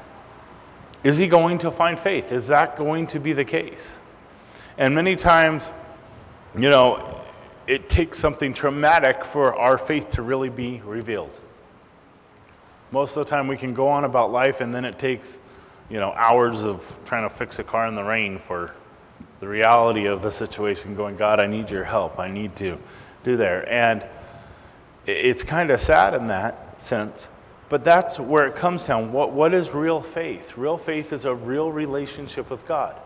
is 1.02 1.16
he 1.16 1.26
going 1.26 1.58
to 1.58 1.70
find 1.70 1.98
faith? 1.98 2.30
Is 2.30 2.48
that 2.48 2.76
going 2.76 3.06
to 3.08 3.18
be 3.18 3.32
the 3.32 3.44
case? 3.44 3.98
And 4.76 4.94
many 4.94 5.16
times, 5.16 5.72
you 6.54 6.68
know, 6.68 7.24
it 7.66 7.88
takes 7.88 8.18
something 8.18 8.52
traumatic 8.52 9.24
for 9.24 9.56
our 9.56 9.78
faith 9.78 10.10
to 10.10 10.22
really 10.22 10.50
be 10.50 10.82
revealed. 10.84 11.40
Most 12.90 13.16
of 13.16 13.24
the 13.24 13.30
time, 13.30 13.48
we 13.48 13.56
can 13.56 13.72
go 13.72 13.88
on 13.88 14.04
about 14.04 14.30
life, 14.30 14.60
and 14.60 14.74
then 14.74 14.84
it 14.84 14.98
takes, 14.98 15.40
you 15.90 15.98
know, 15.98 16.12
hours 16.12 16.64
of 16.64 16.98
trying 17.04 17.28
to 17.28 17.34
fix 17.34 17.58
a 17.58 17.64
car 17.64 17.86
in 17.86 17.94
the 17.94 18.04
rain 18.04 18.38
for 18.38 18.74
the 19.40 19.48
reality 19.48 20.06
of 20.06 20.22
the 20.22 20.30
situation. 20.30 20.94
Going, 20.94 21.16
God, 21.16 21.40
I 21.40 21.46
need 21.46 21.70
your 21.70 21.84
help. 21.84 22.18
I 22.18 22.28
need 22.30 22.56
to 22.56 22.78
do 23.24 23.36
there, 23.36 23.68
and 23.70 24.04
it's 25.06 25.42
kind 25.42 25.70
of 25.70 25.80
sad 25.80 26.14
in 26.14 26.28
that 26.28 26.80
sense. 26.80 27.28
But 27.68 27.84
that's 27.84 28.18
where 28.18 28.46
it 28.46 28.56
comes 28.56 28.86
down. 28.86 29.12
What, 29.12 29.32
what 29.32 29.52
is 29.52 29.74
real 29.74 30.00
faith? 30.00 30.56
Real 30.56 30.78
faith 30.78 31.12
is 31.12 31.24
a 31.24 31.34
real 31.34 31.70
relationship 31.70 32.50
with 32.50 32.66
God. 32.66 32.96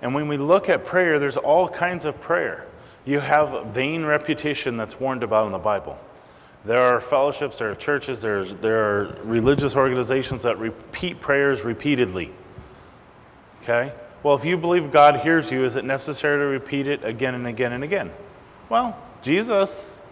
And 0.00 0.14
when 0.14 0.28
we 0.28 0.36
look 0.36 0.68
at 0.68 0.84
prayer, 0.84 1.18
there's 1.18 1.36
all 1.36 1.68
kinds 1.68 2.04
of 2.04 2.20
prayer. 2.20 2.66
You 3.04 3.20
have 3.20 3.66
vain 3.66 4.04
reputation 4.04 4.76
that's 4.76 4.98
warned 4.98 5.22
about 5.22 5.46
in 5.46 5.52
the 5.52 5.58
Bible. 5.58 5.98
There 6.66 6.80
are 6.80 7.00
fellowships, 7.00 7.58
there 7.58 7.70
are 7.70 7.76
churches, 7.76 8.20
there 8.20 8.44
there 8.44 8.84
are 8.84 9.16
religious 9.22 9.76
organizations 9.76 10.42
that 10.42 10.58
repeat 10.58 11.20
prayers 11.20 11.62
repeatedly. 11.62 12.32
Okay? 13.62 13.92
Well, 14.24 14.34
if 14.34 14.44
you 14.44 14.56
believe 14.56 14.90
God 14.90 15.20
hears 15.20 15.52
you, 15.52 15.64
is 15.64 15.76
it 15.76 15.84
necessary 15.84 16.40
to 16.40 16.46
repeat 16.46 16.88
it 16.88 17.04
again 17.04 17.36
and 17.36 17.46
again 17.46 17.72
and 17.72 17.84
again? 17.84 18.10
Well, 18.68 19.00
Jesus, 19.22 20.02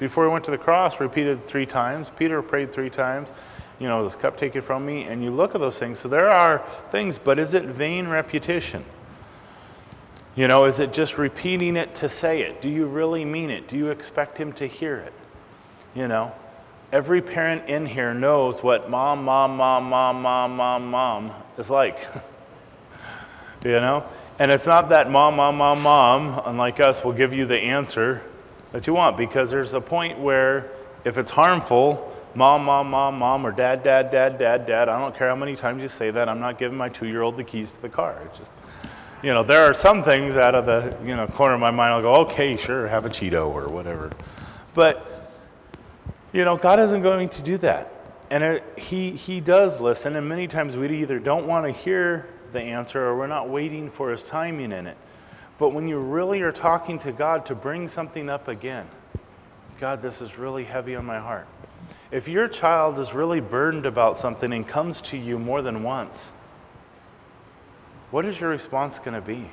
before 0.00 0.24
he 0.26 0.32
went 0.32 0.44
to 0.46 0.50
the 0.50 0.58
cross, 0.58 0.98
repeated 0.98 1.46
three 1.46 1.66
times. 1.66 2.10
Peter 2.10 2.42
prayed 2.42 2.72
three 2.72 2.90
times. 2.90 3.32
You 3.78 3.86
know, 3.86 4.02
this 4.02 4.16
cup 4.16 4.36
take 4.36 4.56
it 4.56 4.62
from 4.62 4.84
me. 4.84 5.04
And 5.04 5.22
you 5.22 5.30
look 5.30 5.54
at 5.54 5.60
those 5.60 5.78
things. 5.78 6.00
So 6.00 6.08
there 6.08 6.28
are 6.28 6.64
things, 6.90 7.18
but 7.18 7.38
is 7.38 7.54
it 7.54 7.64
vain 7.64 8.08
repetition? 8.08 8.84
You 10.34 10.48
know, 10.48 10.64
is 10.64 10.80
it 10.80 10.92
just 10.92 11.18
repeating 11.18 11.76
it 11.76 11.94
to 11.96 12.08
say 12.08 12.42
it? 12.42 12.60
Do 12.60 12.68
you 12.68 12.86
really 12.86 13.24
mean 13.24 13.50
it? 13.50 13.68
Do 13.68 13.76
you 13.76 13.90
expect 13.90 14.38
him 14.38 14.52
to 14.54 14.66
hear 14.66 14.96
it? 14.96 15.12
You 15.94 16.08
know, 16.08 16.32
every 16.92 17.22
parent 17.22 17.68
in 17.68 17.86
here 17.86 18.14
knows 18.14 18.62
what 18.62 18.90
mom, 18.90 19.24
mom, 19.24 19.56
mom, 19.56 19.84
mom, 19.84 20.22
mom, 20.22 20.56
mom, 20.56 20.90
mom 20.90 21.32
is 21.56 21.70
like. 21.70 21.98
you 23.64 23.72
know? 23.72 24.04
And 24.38 24.50
it's 24.52 24.66
not 24.66 24.90
that 24.90 25.10
mom, 25.10 25.36
mom, 25.36 25.56
mom, 25.56 25.82
mom, 25.82 26.42
unlike 26.44 26.78
us, 26.80 27.02
will 27.02 27.12
give 27.12 27.32
you 27.32 27.46
the 27.46 27.58
answer 27.58 28.22
that 28.72 28.86
you 28.86 28.94
want 28.94 29.16
because 29.16 29.50
there's 29.50 29.74
a 29.74 29.80
point 29.80 30.18
where 30.18 30.70
if 31.04 31.18
it's 31.18 31.30
harmful, 31.30 32.14
mom, 32.34 32.64
mom, 32.64 32.90
mom, 32.90 33.18
mom, 33.18 33.46
or 33.46 33.50
dad, 33.50 33.82
dad, 33.82 34.10
dad, 34.10 34.38
dad, 34.38 34.66
dad, 34.66 34.88
I 34.88 35.00
don't 35.00 35.14
care 35.16 35.28
how 35.28 35.36
many 35.36 35.56
times 35.56 35.82
you 35.82 35.88
say 35.88 36.10
that, 36.10 36.28
I'm 36.28 36.40
not 36.40 36.58
giving 36.58 36.78
my 36.78 36.88
two 36.88 37.06
year 37.06 37.22
old 37.22 37.36
the 37.36 37.44
keys 37.44 37.72
to 37.72 37.82
the 37.82 37.88
car. 37.88 38.20
It 38.24 38.34
just, 38.34 38.52
you 39.22 39.32
know, 39.32 39.42
there 39.42 39.64
are 39.64 39.74
some 39.74 40.02
things 40.02 40.36
out 40.36 40.54
of 40.54 40.66
the 40.66 40.96
you 41.04 41.16
know 41.16 41.26
corner 41.26 41.54
of 41.54 41.60
my 41.60 41.72
mind. 41.72 41.94
I'll 41.94 42.02
go, 42.02 42.14
okay, 42.26 42.56
sure, 42.56 42.86
have 42.86 43.04
a 43.04 43.08
Cheeto 43.08 43.48
or 43.48 43.68
whatever. 43.68 44.12
But 44.74 45.27
you 46.32 46.44
know, 46.44 46.56
God 46.56 46.80
isn't 46.80 47.02
going 47.02 47.28
to 47.30 47.42
do 47.42 47.58
that, 47.58 47.92
and 48.30 48.42
it, 48.44 48.64
He 48.78 49.12
He 49.12 49.40
does 49.40 49.80
listen. 49.80 50.16
And 50.16 50.28
many 50.28 50.48
times 50.48 50.76
we 50.76 50.88
either 51.02 51.18
don't 51.18 51.46
want 51.46 51.66
to 51.66 51.72
hear 51.72 52.28
the 52.52 52.60
answer 52.60 53.04
or 53.04 53.16
we're 53.16 53.26
not 53.26 53.48
waiting 53.48 53.90
for 53.90 54.10
His 54.10 54.24
timing 54.24 54.72
in 54.72 54.86
it. 54.86 54.96
But 55.58 55.70
when 55.70 55.88
you 55.88 55.98
really 55.98 56.40
are 56.42 56.52
talking 56.52 56.98
to 57.00 57.12
God 57.12 57.46
to 57.46 57.54
bring 57.54 57.88
something 57.88 58.28
up 58.30 58.48
again, 58.48 58.86
God, 59.80 60.02
this 60.02 60.22
is 60.22 60.38
really 60.38 60.64
heavy 60.64 60.94
on 60.94 61.04
my 61.04 61.18
heart. 61.18 61.46
If 62.10 62.28
your 62.28 62.48
child 62.48 62.98
is 62.98 63.12
really 63.12 63.40
burdened 63.40 63.86
about 63.86 64.16
something 64.16 64.52
and 64.52 64.66
comes 64.66 65.00
to 65.02 65.16
you 65.16 65.38
more 65.38 65.62
than 65.62 65.82
once 65.82 66.30
what 68.10 68.24
is 68.24 68.40
your 68.40 68.50
response 68.50 68.98
going 68.98 69.14
to 69.14 69.20
be? 69.20 69.50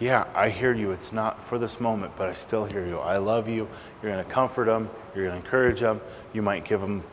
Yeah, 0.00 0.26
I 0.34 0.50
hear 0.50 0.72
you. 0.72 0.90
It's 0.90 1.12
not 1.12 1.42
for 1.42 1.58
this 1.58 1.78
moment, 1.80 2.14
but 2.16 2.28
I 2.28 2.34
still 2.34 2.64
hear 2.64 2.84
you. 2.84 2.98
I 2.98 3.18
love 3.18 3.48
you. 3.48 3.68
You're 4.02 4.12
going 4.12 4.24
to 4.24 4.30
comfort 4.30 4.66
them. 4.66 4.90
You're 5.14 5.26
going 5.26 5.40
to 5.40 5.44
encourage 5.44 5.80
them. 5.80 6.00
You 6.32 6.42
might 6.42 6.64
give 6.64 6.80
them, 6.80 7.04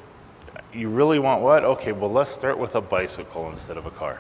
you 0.74 0.90
really 0.90 1.20
want 1.20 1.44
what? 1.44 1.64
Okay, 1.64 1.92
well, 1.92 2.12
let's 2.12 2.32
start 2.32 2.58
with 2.58 2.76
a 2.76 2.82
bicycle 2.82 3.50
instead 3.50 3.78
of 3.78 3.86
a 3.86 3.92
car. 3.92 4.20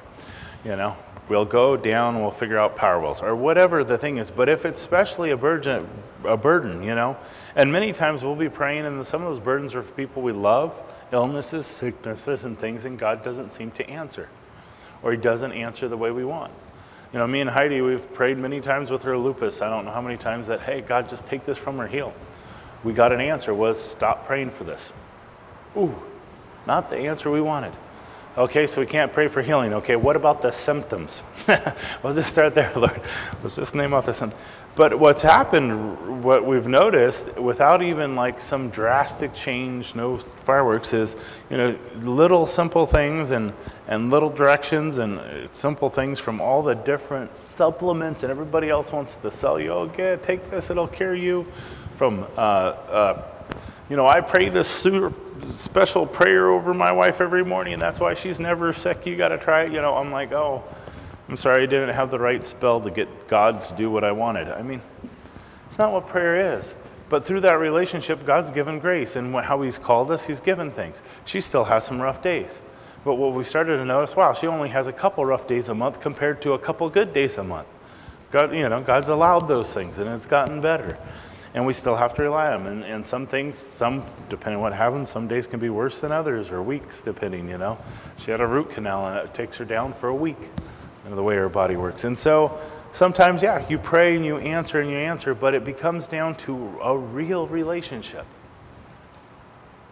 You 0.64 0.76
know, 0.76 0.96
we'll 1.28 1.46
go 1.46 1.76
down, 1.76 2.22
we'll 2.22 2.30
figure 2.30 2.60
out 2.60 2.76
power 2.76 3.00
wheels 3.00 3.22
or 3.22 3.36
whatever 3.36 3.84
the 3.84 3.98
thing 3.98 4.18
is. 4.18 4.30
But 4.30 4.48
if 4.48 4.64
it's 4.64 4.80
especially 4.80 5.32
a 5.32 5.38
burden, 5.38 5.90
a 6.24 6.38
burden, 6.38 6.84
you 6.84 6.94
know, 6.94 7.18
and 7.56 7.72
many 7.72 7.92
times 7.92 8.24
we'll 8.24 8.36
be 8.36 8.50
praying, 8.50 8.86
and 8.86 9.06
some 9.08 9.24
of 9.24 9.28
those 9.28 9.40
burdens 9.40 9.74
are 9.74 9.82
for 9.82 9.92
people 9.94 10.22
we 10.22 10.34
love, 10.34 10.80
illnesses, 11.12 11.66
sicknesses, 11.66 12.46
and 12.46 12.60
things, 12.60 12.86
and 12.86 13.00
God 13.00 13.24
doesn't 13.24 13.52
seem 13.52 13.72
to 13.72 13.90
answer 13.90 14.30
or 15.04 15.12
he 15.12 15.18
doesn't 15.18 15.52
answer 15.52 15.88
the 15.88 15.98
way 15.98 16.12
we 16.12 16.24
want. 16.24 16.52
You 17.14 17.20
know, 17.20 17.28
me 17.28 17.42
and 17.42 17.50
Heidi, 17.50 17.82
we've 17.82 18.12
prayed 18.14 18.38
many 18.38 18.62
times 18.62 18.90
with 18.90 19.04
her 19.04 19.18
lupus. 19.18 19.62
I 19.62 19.70
don't 19.70 19.84
know 19.84 19.92
how 19.92 20.02
many 20.02 20.16
times 20.16 20.48
that, 20.48 20.62
hey, 20.62 20.80
God, 20.80 21.10
just 21.10 21.26
take 21.26 21.44
this 21.44 21.58
from 21.58 21.78
her 21.78 21.88
heel. 21.88 22.14
We 22.84 22.94
got 22.94 23.12
an 23.12 23.20
answer 23.20 23.54
was 23.54 23.82
stop 23.82 24.26
praying 24.26 24.52
for 24.52 24.64
this. 24.64 24.94
Ooh, 25.76 26.02
not 26.66 26.90
the 26.90 26.98
answer 26.98 27.30
we 27.30 27.42
wanted. 27.42 27.74
Okay, 28.38 28.66
so 28.66 28.80
we 28.80 28.88
can't 28.88 29.12
pray 29.12 29.28
for 29.28 29.42
healing. 29.42 29.74
Okay, 29.74 29.98
what 29.98 30.16
about 30.16 30.42
the 30.42 30.52
symptoms? 30.52 31.22
we'll 32.04 32.14
just 32.14 32.30
start 32.30 32.56
there, 32.56 32.72
Lord. 32.78 33.02
Let's 33.44 33.58
just 33.58 33.76
name 33.76 33.94
off 33.94 34.06
the 34.06 34.14
symptoms. 34.14 34.42
But 34.74 34.98
what's 34.98 35.22
happened, 35.22 36.24
what 36.24 36.46
we've 36.46 36.68
noticed, 36.68 37.36
without 37.36 37.82
even 37.82 38.16
like 38.16 38.40
some 38.40 38.70
drastic 38.70 39.34
change, 39.34 39.96
no 39.96 40.18
fireworks, 40.18 40.94
is 40.94 41.18
you 41.50 41.58
know 41.58 41.78
little 41.98 42.46
simple 42.46 42.86
things 42.86 43.32
and 43.32 43.54
and 43.90 44.10
little 44.10 44.30
directions 44.30 44.98
and 44.98 45.20
simple 45.52 45.90
things 45.90 46.20
from 46.20 46.40
all 46.40 46.64
the 46.64 46.76
different 46.76 47.36
supplements, 47.36 48.24
and 48.24 48.32
everybody 48.32 48.70
else 48.70 48.94
wants 48.94 49.18
to 49.18 49.30
sell 49.30 49.60
you. 49.60 49.72
Oh, 49.72 49.82
Okay, 49.82 50.18
take 50.22 50.50
this; 50.50 50.70
it'll 50.70 50.88
cure 50.88 51.16
you. 51.16 51.46
From 51.96 52.26
uh, 52.38 52.40
uh, 52.40 53.24
you 53.90 53.98
know, 53.98 54.08
I 54.08 54.22
pray 54.22 54.48
this 54.48 54.70
super 54.70 55.14
special 55.44 56.06
prayer 56.06 56.50
over 56.50 56.74
my 56.74 56.94
wife 56.94 57.20
every 57.20 57.44
morning, 57.44 57.74
and 57.74 57.82
that's 57.82 58.00
why 58.00 58.14
she's 58.14 58.40
never 58.40 58.72
sick. 58.72 59.06
You 59.06 59.18
got 59.18 59.30
to 59.30 59.38
try 59.38 59.64
it. 59.64 59.74
You 59.74 59.82
know, 59.82 59.96
I'm 59.96 60.14
like, 60.14 60.32
oh. 60.32 60.64
I'm 61.32 61.38
sorry 61.38 61.64
I 61.64 61.66
didn't 61.66 61.96
have 61.96 62.12
the 62.12 62.20
right 62.20 62.46
spell 62.46 62.82
to 62.82 62.92
get 62.92 63.30
God 63.30 63.64
to 63.64 63.76
do 63.76 63.90
what 63.90 64.04
I 64.04 64.12
wanted. 64.12 64.50
I 64.50 64.64
mean, 64.64 64.82
it's 65.66 65.80
not 65.80 65.94
what 65.94 66.06
prayer 66.06 66.58
is. 66.58 66.76
But 67.08 67.26
through 67.26 67.40
that 67.42 67.54
relationship, 67.54 68.26
God's 68.26 68.52
given 68.52 68.80
grace. 68.80 69.16
And 69.16 69.34
how 69.34 69.62
He's 69.62 69.80
called 69.80 70.12
us, 70.12 70.28
He's 70.28 70.42
given 70.42 70.72
things. 70.72 71.02
She 71.24 71.40
still 71.40 71.64
has 71.64 71.86
some 71.86 72.02
rough 72.02 72.22
days. 72.22 72.62
But 73.06 73.16
what 73.16 73.34
we 73.34 73.46
started 73.46 73.78
to 73.78 73.86
notice, 73.86 74.14
wow, 74.14 74.34
she 74.34 74.46
only 74.46 74.68
has 74.70 74.88
a 74.88 74.92
couple 74.92 75.26
rough 75.26 75.48
days 75.48 75.70
a 75.70 75.74
month 75.74 76.02
compared 76.02 76.42
to 76.42 76.52
a 76.52 76.60
couple 76.60 76.90
good 76.90 77.14
days 77.14 77.38
a 77.38 77.44
month. 77.46 77.68
God, 78.30 78.54
you 78.54 78.68
know, 78.68 78.82
God's 78.82 79.08
allowed 79.08 79.48
those 79.48 79.74
things 79.74 80.00
and 80.00 80.10
it's 80.10 80.26
gotten 80.26 80.60
better. 80.60 80.98
And 81.54 81.66
we 81.66 81.72
still 81.72 81.96
have 81.96 82.14
to 82.16 82.24
rely 82.24 82.52
on 82.52 82.60
Him. 82.60 82.68
And, 82.68 82.84
and 82.84 83.06
some 83.06 83.26
things, 83.26 83.58
some, 83.58 84.06
depending 84.28 84.58
on 84.58 84.64
what 84.64 84.74
happens, 84.74 85.10
some 85.10 85.30
days 85.30 85.48
can 85.48 85.62
be 85.62 85.70
worse 85.70 86.02
than 86.02 86.12
others 86.12 86.52
or 86.52 86.62
weeks, 86.62 87.04
depending, 87.04 87.48
you 87.48 87.58
know. 87.58 87.78
She 88.18 88.32
had 88.32 88.42
a 88.42 88.48
root 88.48 88.70
canal 88.70 89.08
and 89.08 89.18
it 89.18 89.34
takes 89.34 89.56
her 89.56 89.66
down 89.66 89.94
for 89.94 90.10
a 90.10 90.16
week 90.16 90.50
the 91.16 91.24
way 91.24 91.38
our 91.38 91.50
body 91.50 91.76
works. 91.76 92.04
And 92.04 92.18
so 92.18 92.60
sometimes, 92.92 93.42
yeah, 93.42 93.68
you 93.68 93.78
pray 93.78 94.16
and 94.16 94.26
you 94.26 94.38
answer 94.38 94.80
and 94.80 94.90
you 94.90 94.98
answer, 94.98 95.34
but 95.34 95.54
it 95.54 95.64
becomes 95.64 96.08
down 96.08 96.36
to 96.36 96.80
a 96.82 96.98
real 96.98 97.48
relationship. 97.48 98.26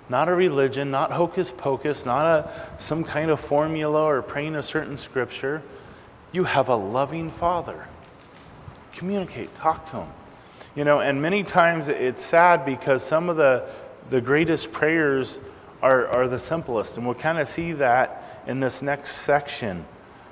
Not 0.09 0.27
a 0.27 0.33
religion, 0.33 0.89
not 0.89 1.11
hocus 1.11 1.51
pocus, 1.51 2.05
not 2.05 2.25
a, 2.25 2.51
some 2.79 3.03
kind 3.03 3.29
of 3.29 3.39
formula 3.39 4.03
or 4.03 4.21
praying 4.21 4.55
a 4.55 4.63
certain 4.63 4.97
scripture. 4.97 5.61
You 6.31 6.45
have 6.45 6.69
a 6.69 6.75
loving 6.75 7.29
father. 7.29 7.87
Communicate, 8.93 9.53
talk 9.53 9.85
to 9.87 9.97
him. 9.97 10.09
You 10.75 10.83
know, 10.83 10.99
and 10.99 11.21
many 11.21 11.43
times 11.43 11.89
it's 11.89 12.23
sad 12.23 12.65
because 12.65 13.03
some 13.03 13.29
of 13.29 13.37
the, 13.37 13.67
the 14.09 14.21
greatest 14.21 14.71
prayers 14.71 15.39
are, 15.81 16.07
are 16.07 16.27
the 16.27 16.39
simplest. 16.39 16.97
And 16.97 17.05
we'll 17.05 17.15
kind 17.15 17.37
of 17.37 17.47
see 17.47 17.73
that 17.73 18.43
in 18.47 18.59
this 18.59 18.81
next 18.81 19.17
section 19.17 19.85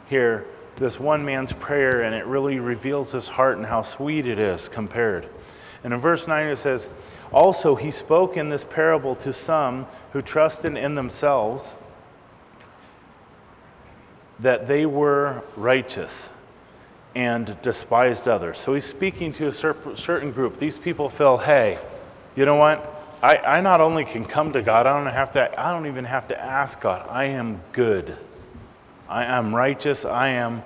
here 0.09 0.45
this 0.77 0.99
one 0.99 1.25
man's 1.25 1.53
prayer, 1.53 2.01
and 2.01 2.15
it 2.15 2.25
really 2.25 2.59
reveals 2.59 3.11
his 3.11 3.29
heart 3.29 3.57
and 3.57 3.65
how 3.65 3.81
sweet 3.81 4.25
it 4.25 4.39
is 4.39 4.69
compared. 4.69 5.27
And 5.83 5.93
in 5.93 5.99
verse 5.99 6.27
9 6.27 6.47
it 6.47 6.55
says, 6.55 6.89
Also 7.31 7.75
he 7.75 7.91
spoke 7.91 8.37
in 8.37 8.49
this 8.49 8.63
parable 8.63 9.15
to 9.15 9.33
some 9.33 9.87
who 10.13 10.21
trusted 10.21 10.77
in 10.77 10.95
themselves 10.95 11.75
that 14.39 14.67
they 14.67 14.85
were 14.85 15.43
righteous 15.55 16.29
and 17.15 17.59
despised 17.61 18.27
others. 18.27 18.59
So 18.59 18.75
he's 18.75 18.85
speaking 18.85 19.33
to 19.33 19.47
a 19.47 19.53
certain 19.53 20.31
group. 20.31 20.57
These 20.57 20.77
people 20.77 21.09
feel, 21.09 21.37
hey, 21.37 21.79
you 22.35 22.45
know 22.45 22.55
what? 22.55 22.93
I, 23.23 23.37
I 23.37 23.61
not 23.61 23.81
only 23.81 24.05
can 24.05 24.25
come 24.25 24.53
to 24.53 24.61
God, 24.61 24.85
I 24.85 25.01
don't 25.01 25.11
have 25.11 25.31
to 25.31 25.59
I 25.59 25.73
don't 25.73 25.87
even 25.87 26.05
have 26.05 26.27
to 26.27 26.39
ask 26.39 26.79
God. 26.79 27.07
I 27.09 27.25
am 27.25 27.61
good. 27.71 28.15
I 29.09 29.25
am 29.25 29.55
righteous. 29.55 30.05
I 30.05 30.29
am 30.29 30.63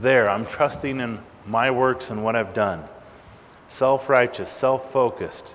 there. 0.00 0.30
I'm 0.30 0.46
trusting 0.46 1.00
in 1.00 1.20
my 1.46 1.70
works 1.70 2.10
and 2.10 2.24
what 2.24 2.36
I've 2.36 2.54
done. 2.54 2.84
Self 3.68 4.08
righteous, 4.08 4.50
self 4.50 4.90
focused. 4.92 5.54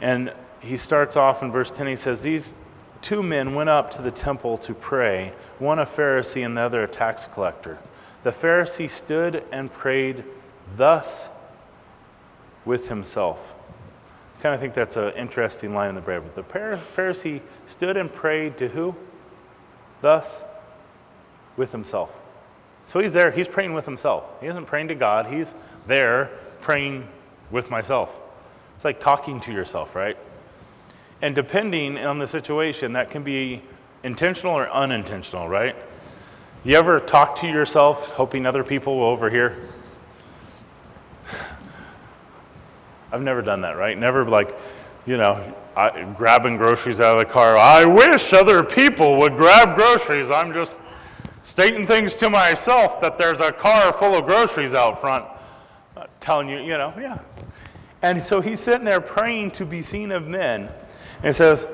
And 0.00 0.32
he 0.60 0.76
starts 0.76 1.16
off 1.16 1.42
in 1.42 1.50
verse 1.50 1.70
10. 1.70 1.86
He 1.86 1.96
says, 1.96 2.20
These 2.20 2.54
two 3.02 3.22
men 3.22 3.54
went 3.54 3.70
up 3.70 3.90
to 3.90 4.02
the 4.02 4.10
temple 4.10 4.58
to 4.58 4.74
pray, 4.74 5.32
one 5.58 5.78
a 5.78 5.86
Pharisee 5.86 6.44
and 6.44 6.56
the 6.56 6.62
other 6.62 6.84
a 6.84 6.88
tax 6.88 7.26
collector. 7.26 7.78
The 8.22 8.30
Pharisee 8.30 8.88
stood 8.88 9.44
and 9.50 9.72
prayed 9.72 10.24
thus 10.76 11.30
with 12.64 12.88
himself. 12.88 13.54
I 14.38 14.42
kind 14.42 14.54
of 14.54 14.60
think 14.60 14.74
that's 14.74 14.96
an 14.96 15.12
interesting 15.14 15.74
line 15.74 15.90
in 15.90 15.94
the 15.94 16.00
Bible. 16.00 16.30
The 16.34 16.42
Pharisee 16.42 17.40
stood 17.66 17.96
and 17.96 18.12
prayed 18.12 18.56
to 18.58 18.68
who? 18.68 18.94
Thus 20.00 20.44
with 21.60 21.72
himself. 21.72 22.18
So 22.86 23.00
he's 23.00 23.12
there, 23.12 23.30
he's 23.30 23.46
praying 23.46 23.74
with 23.74 23.84
himself. 23.84 24.24
He 24.40 24.46
isn't 24.46 24.64
praying 24.64 24.88
to 24.88 24.94
God, 24.94 25.26
he's 25.26 25.54
there 25.86 26.30
praying 26.60 27.06
with 27.50 27.70
myself. 27.70 28.10
It's 28.74 28.84
like 28.84 28.98
talking 28.98 29.40
to 29.42 29.52
yourself, 29.52 29.94
right? 29.94 30.16
And 31.20 31.34
depending 31.34 31.98
on 31.98 32.18
the 32.18 32.26
situation, 32.26 32.94
that 32.94 33.10
can 33.10 33.22
be 33.22 33.62
intentional 34.02 34.54
or 34.54 34.70
unintentional, 34.70 35.50
right? 35.50 35.76
You 36.64 36.76
ever 36.76 36.98
talk 36.98 37.36
to 37.36 37.46
yourself 37.46 38.08
hoping 38.12 38.46
other 38.46 38.64
people 38.64 38.98
will 38.98 39.08
overhear? 39.08 39.68
I've 43.12 43.22
never 43.22 43.42
done 43.42 43.60
that, 43.60 43.76
right? 43.76 43.98
Never 43.98 44.24
like, 44.24 44.58
you 45.04 45.18
know, 45.18 45.54
I, 45.76 46.04
grabbing 46.16 46.56
groceries 46.56 47.00
out 47.00 47.18
of 47.18 47.26
the 47.26 47.30
car. 47.30 47.58
I 47.58 47.84
wish 47.84 48.32
other 48.32 48.64
people 48.64 49.18
would 49.18 49.36
grab 49.36 49.76
groceries. 49.76 50.30
I'm 50.30 50.54
just 50.54 50.78
stating 51.42 51.86
things 51.86 52.16
to 52.16 52.30
myself 52.30 53.00
that 53.00 53.18
there's 53.18 53.40
a 53.40 53.52
car 53.52 53.92
full 53.92 54.14
of 54.14 54.26
groceries 54.26 54.74
out 54.74 55.00
front, 55.00 55.24
uh, 55.96 56.06
telling 56.20 56.48
you, 56.48 56.58
you 56.58 56.76
know, 56.76 56.92
yeah. 56.98 57.18
And 58.02 58.22
so 58.22 58.40
he's 58.40 58.60
sitting 58.60 58.84
there 58.84 59.00
praying 59.00 59.52
to 59.52 59.66
be 59.66 59.82
seen 59.82 60.10
of 60.10 60.26
men. 60.26 60.70
And 61.18 61.26
it 61.26 61.34
says, 61.34 61.66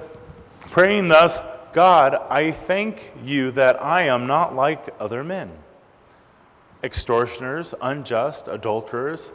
praying 0.60 1.08
thus, 1.08 1.40
God, 1.72 2.14
I 2.14 2.52
thank 2.52 3.12
you 3.24 3.50
that 3.52 3.82
I 3.82 4.04
am 4.04 4.26
not 4.26 4.54
like 4.54 4.94
other 4.98 5.22
men, 5.22 5.52
extortioners, 6.82 7.74
unjust, 7.80 8.48
adulterers, 8.48 9.30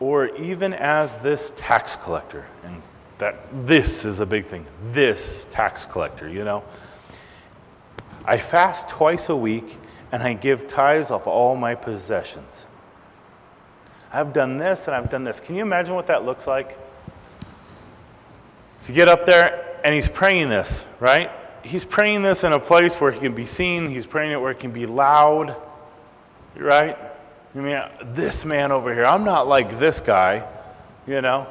or 0.00 0.28
even 0.36 0.72
as 0.72 1.18
this 1.18 1.52
tax 1.56 1.96
collector. 1.96 2.46
And 2.64 2.82
that 3.18 3.36
this 3.66 4.04
is 4.04 4.20
a 4.20 4.26
big 4.26 4.46
thing. 4.46 4.66
This 4.92 5.46
tax 5.50 5.86
collector, 5.86 6.28
you 6.28 6.44
know. 6.44 6.64
I 8.28 8.36
fast 8.36 8.88
twice 8.88 9.30
a 9.30 9.36
week 9.36 9.78
and 10.12 10.22
I 10.22 10.34
give 10.34 10.66
tithes 10.66 11.10
of 11.10 11.26
all 11.26 11.56
my 11.56 11.74
possessions. 11.74 12.66
I've 14.12 14.34
done 14.34 14.58
this 14.58 14.86
and 14.86 14.94
I've 14.94 15.08
done 15.08 15.24
this. 15.24 15.40
Can 15.40 15.54
you 15.54 15.62
imagine 15.62 15.94
what 15.94 16.08
that 16.08 16.26
looks 16.26 16.46
like? 16.46 16.78
To 18.82 18.92
get 18.92 19.08
up 19.08 19.24
there 19.24 19.80
and 19.82 19.94
he's 19.94 20.08
praying 20.08 20.50
this, 20.50 20.84
right? 21.00 21.30
He's 21.64 21.86
praying 21.86 22.22
this 22.22 22.44
in 22.44 22.52
a 22.52 22.60
place 22.60 22.96
where 22.96 23.10
he 23.10 23.18
can 23.18 23.34
be 23.34 23.46
seen, 23.46 23.88
he's 23.88 24.06
praying 24.06 24.32
it 24.32 24.40
where 24.42 24.50
it 24.50 24.58
can 24.58 24.72
be 24.72 24.84
loud, 24.84 25.56
right? 26.54 26.98
I 27.54 27.58
mean, 27.58 27.82
this 28.12 28.44
man 28.44 28.72
over 28.72 28.92
here, 28.92 29.04
I'm 29.04 29.24
not 29.24 29.48
like 29.48 29.78
this 29.78 30.02
guy, 30.02 30.46
you 31.06 31.22
know? 31.22 31.46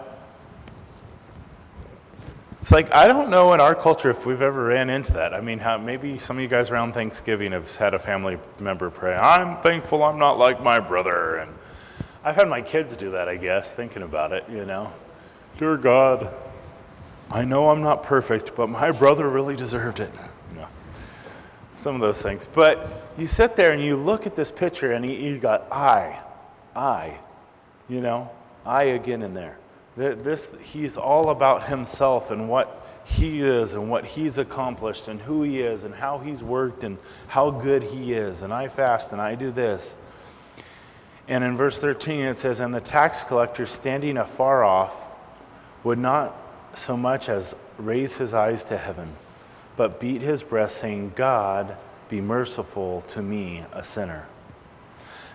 It's 2.60 2.72
like, 2.72 2.94
I 2.94 3.08
don't 3.08 3.30
know 3.30 3.54
in 3.54 3.62
our 3.62 3.76
culture 3.76 4.10
if 4.10 4.26
we've 4.26 4.42
ever 4.42 4.66
ran 4.66 4.90
into 4.90 5.14
that. 5.14 5.34
I 5.34 5.42
mean, 5.42 5.60
how, 5.60 5.78
maybe 5.78 6.18
some 6.18 6.38
of 6.38 6.42
you 6.42 6.48
guys 6.48 6.72
around 6.72 6.94
Thanksgiving 6.94 7.52
have 7.52 7.76
had 7.76 7.94
a 7.94 8.00
family 8.00 8.40
member 8.60 8.90
pray, 8.90 9.16
I'm 9.16 9.58
thankful 9.62 10.04
I'm 10.04 10.18
not 10.18 10.40
like 10.40 10.62
my 10.62 10.80
brother. 10.80 11.38
And 11.38 11.54
I've 12.24 12.36
had 12.36 12.50
my 12.50 12.62
kids 12.62 12.98
do 12.98 13.12
that, 13.12 13.30
I 13.30 13.38
guess, 13.38 13.72
thinking 13.74 14.02
about 14.02 14.32
it, 14.32 14.46
you 14.50 14.66
know. 14.66 14.92
Dear 15.60 15.78
God, 15.78 16.34
I 17.30 17.46
know 17.46 17.70
I'm 17.70 17.82
not 17.82 18.04
perfect, 18.04 18.56
but 18.56 18.70
my 18.70 18.92
brother 18.92 19.30
really 19.30 19.56
deserved 19.56 20.00
it. 20.00 20.12
Some 21.78 21.94
of 21.94 22.02
those 22.02 22.20
things. 22.20 22.48
But 22.52 23.12
you 23.20 23.28
sit 23.28 23.56
there 23.56 23.72
and 23.72 23.82
you 23.82 23.96
look 23.96 24.26
at 24.26 24.36
this 24.36 24.50
picture 24.50 24.94
and 24.94 25.06
you 25.06 25.38
got 25.38 25.72
I, 25.72 26.20
I, 26.76 27.20
you 27.88 28.02
know, 28.02 28.32
I 28.66 28.86
again 28.86 29.22
in 29.22 29.36
there. 29.36 29.58
This, 29.98 30.52
he's 30.62 30.96
all 30.96 31.32
about 31.32 31.68
himself 31.68 32.30
and 32.30 32.48
what 32.48 32.88
he 33.04 33.42
is 33.42 33.74
and 33.74 33.90
what 33.90 34.06
he's 34.06 34.38
accomplished 34.38 35.08
and 35.08 35.20
who 35.20 35.42
he 35.42 35.60
is 35.62 35.84
and 35.84 35.96
how 35.96 36.20
he's 36.20 36.44
worked 36.44 36.84
and 36.84 37.00
how 37.28 37.50
good 37.50 37.82
he 37.82 38.14
is. 38.14 38.44
And 38.44 38.54
I 38.54 38.68
fast 38.68 39.12
and 39.12 39.20
I 39.20 39.34
do 39.34 39.50
this. 39.50 39.98
And 41.28 41.44
in 41.44 41.58
verse 41.58 41.80
13 41.80 42.26
it 42.26 42.38
says, 42.38 42.60
And 42.60 42.76
the 42.76 42.80
tax 42.80 43.24
collector 43.24 43.66
standing 43.66 44.18
afar 44.18 44.64
off 44.64 45.04
would 45.84 45.98
not 45.98 46.36
so 46.76 46.96
much 46.96 47.28
as 47.28 47.56
raise 47.80 48.18
his 48.18 48.36
eyes 48.36 48.64
to 48.66 48.78
heaven, 48.78 49.16
but 49.78 50.00
beat 50.00 50.22
his 50.22 50.44
breast, 50.44 50.78
saying, 50.78 51.14
God, 51.16 51.76
be 52.08 52.22
merciful 52.22 53.02
to 53.02 53.22
me, 53.24 53.64
a 53.74 53.84
sinner. 53.84 54.28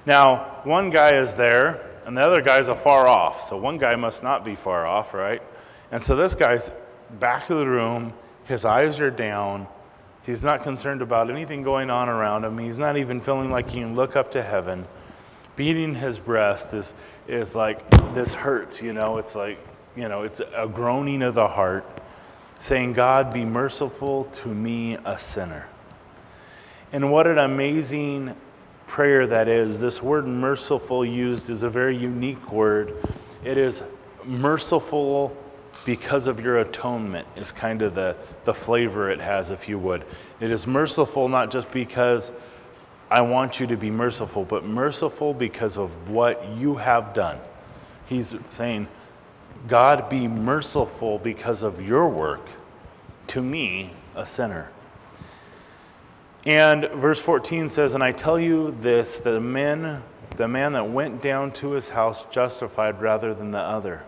Now, 0.07 0.61
one 0.65 0.91
guy 0.91 1.17
is 1.17 1.35
there 1.35 1.92
and 2.07 2.17
the 2.17 2.23
other 2.23 2.43
guy's 2.43 2.69
afar 2.69 3.07
off. 3.07 3.49
So 3.49 3.57
one 3.57 3.79
guy 3.79 3.95
must 3.95 4.23
not 4.23 4.45
be 4.45 4.55
far 4.55 4.87
off, 4.87 5.15
right? 5.15 5.43
And 5.91 6.03
so 6.03 6.17
this 6.17 6.35
guy's 6.35 6.71
back 7.19 7.51
of 7.51 7.59
the 7.59 7.67
room, 7.67 8.15
his 8.45 8.65
eyes 8.65 9.01
are 9.01 9.11
down, 9.11 9.67
He's 10.25 10.43
not 10.43 10.63
concerned 10.63 11.03
about 11.03 11.31
anything 11.31 11.63
going 11.63 11.91
on 11.91 12.09
around 12.09 12.45
him. 12.45 12.57
He's 12.59 12.79
not 12.79 12.97
even 12.97 13.21
feeling 13.21 13.51
like 13.51 13.71
he 13.71 13.81
can 13.81 13.97
look 13.97 14.15
up 14.15 14.31
to 14.33 14.43
heaven. 14.43 14.87
Beating 15.57 15.97
his 15.97 16.19
breast 16.19 16.73
is, 16.73 16.95
is 17.27 17.55
like, 17.55 17.89
this 18.15 18.33
hurts, 18.33 18.83
you 18.83 18.93
know? 18.93 19.19
It's 19.19 19.35
like, 19.35 19.59
you 19.97 20.09
know, 20.09 20.23
it's 20.23 20.41
a 20.41 20.69
groaning 20.69 21.23
of 21.23 21.35
the 21.35 21.49
heart, 21.49 21.85
saying, 22.61 22.93
God, 22.93 23.33
be 23.33 23.45
merciful 23.45 24.25
to 24.25 24.49
me, 24.49 24.95
a 25.05 25.19
sinner. 25.19 25.67
And 26.93 27.11
what 27.11 27.27
an 27.27 27.39
amazing 27.39 28.37
prayer 28.93 29.27
that 29.27 29.49
is. 29.49 29.79
This 29.79 30.03
word 30.03 30.27
merciful 30.27 31.03
used 31.03 31.49
is 31.49 31.63
a 31.63 31.71
very 31.71 31.97
unique 31.97 32.53
word. 32.53 32.95
It 33.43 33.57
is 33.57 33.83
merciful 34.23 35.35
because 35.87 36.27
of 36.27 36.41
your 36.41 36.59
atonement, 36.59 37.27
is 37.35 37.53
kind 37.53 37.81
of 37.81 37.95
the, 37.95 38.15
the 38.45 38.53
flavor 38.53 39.11
it 39.11 39.19
has, 39.19 39.51
if 39.51 39.67
you 39.67 39.79
would. 39.79 40.05
It 40.41 40.51
is 40.51 40.67
merciful 40.67 41.31
not 41.31 41.51
just 41.51 41.71
because 41.71 42.31
I 43.11 43.23
want 43.23 43.61
you 43.61 43.67
to 43.69 43.79
be 43.79 43.91
merciful, 43.91 44.45
but 44.45 44.63
merciful 44.63 45.33
because 45.33 45.79
of 45.79 46.11
what 46.11 46.47
you 46.49 46.75
have 46.77 47.15
done. 47.15 47.39
He's 48.05 48.35
saying, 48.51 48.89
God 49.69 50.11
be 50.11 50.29
merciful 50.29 51.19
because 51.19 51.63
of 51.63 51.81
your 51.81 52.11
work 52.11 52.47
to 53.29 53.41
me, 53.41 53.95
a 54.15 54.27
sinner. 54.27 54.71
And 56.47 56.89
verse 56.91 57.21
14 57.21 57.69
says, 57.69 57.95
And 57.95 58.03
I 58.03 58.13
tell 58.13 58.39
you 58.39 58.77
this, 58.81 59.19
the 59.19 59.41
man, 59.41 60.03
the 60.37 60.49
man 60.49 60.73
that 60.73 60.91
went 60.91 61.23
down 61.23 61.53
to 61.53 61.73
his 61.73 61.91
house 61.91 62.25
justified 62.31 63.01
rather 63.01 63.33
than 63.33 63.53
the 63.53 63.59
other. 63.59 64.03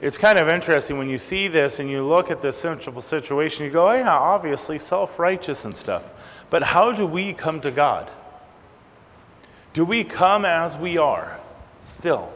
It's 0.00 0.18
kind 0.18 0.38
of 0.38 0.48
interesting 0.48 0.98
when 0.98 1.08
you 1.08 1.16
see 1.16 1.48
this 1.48 1.78
and 1.78 1.88
you 1.88 2.04
look 2.04 2.30
at 2.30 2.42
this 2.42 2.56
simple 2.56 3.00
situation, 3.00 3.64
you 3.64 3.70
go, 3.70 3.88
oh, 3.88 3.94
yeah, 3.94 4.10
obviously 4.10 4.78
self 4.78 5.18
righteous 5.18 5.64
and 5.64 5.76
stuff. 5.76 6.04
But 6.50 6.62
how 6.62 6.92
do 6.92 7.06
we 7.06 7.32
come 7.32 7.60
to 7.60 7.70
God? 7.70 8.10
Do 9.72 9.84
we 9.84 10.04
come 10.04 10.44
as 10.44 10.76
we 10.76 10.98
are 10.98 11.38
still? 11.82 12.32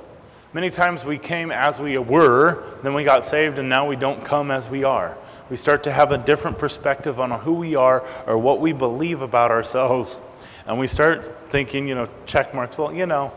Many 0.52 0.70
times 0.70 1.04
we 1.04 1.18
came 1.18 1.52
as 1.52 1.78
we 1.78 1.96
were, 1.98 2.64
then 2.82 2.94
we 2.94 3.04
got 3.04 3.26
saved, 3.26 3.58
and 3.58 3.68
now 3.68 3.86
we 3.86 3.94
don't 3.94 4.24
come 4.24 4.50
as 4.50 4.68
we 4.68 4.82
are. 4.82 5.16
We 5.50 5.56
start 5.56 5.82
to 5.82 5.92
have 5.92 6.12
a 6.12 6.18
different 6.18 6.58
perspective 6.58 7.18
on 7.20 7.32
who 7.32 7.54
we 7.54 7.74
are 7.74 8.06
or 8.26 8.38
what 8.38 8.60
we 8.60 8.72
believe 8.72 9.20
about 9.20 9.50
ourselves. 9.50 10.16
And 10.64 10.78
we 10.78 10.86
start 10.86 11.26
thinking, 11.50 11.88
you 11.88 11.96
know, 11.96 12.08
check 12.24 12.54
marks. 12.54 12.78
Well, 12.78 12.94
you 12.94 13.06
know, 13.06 13.32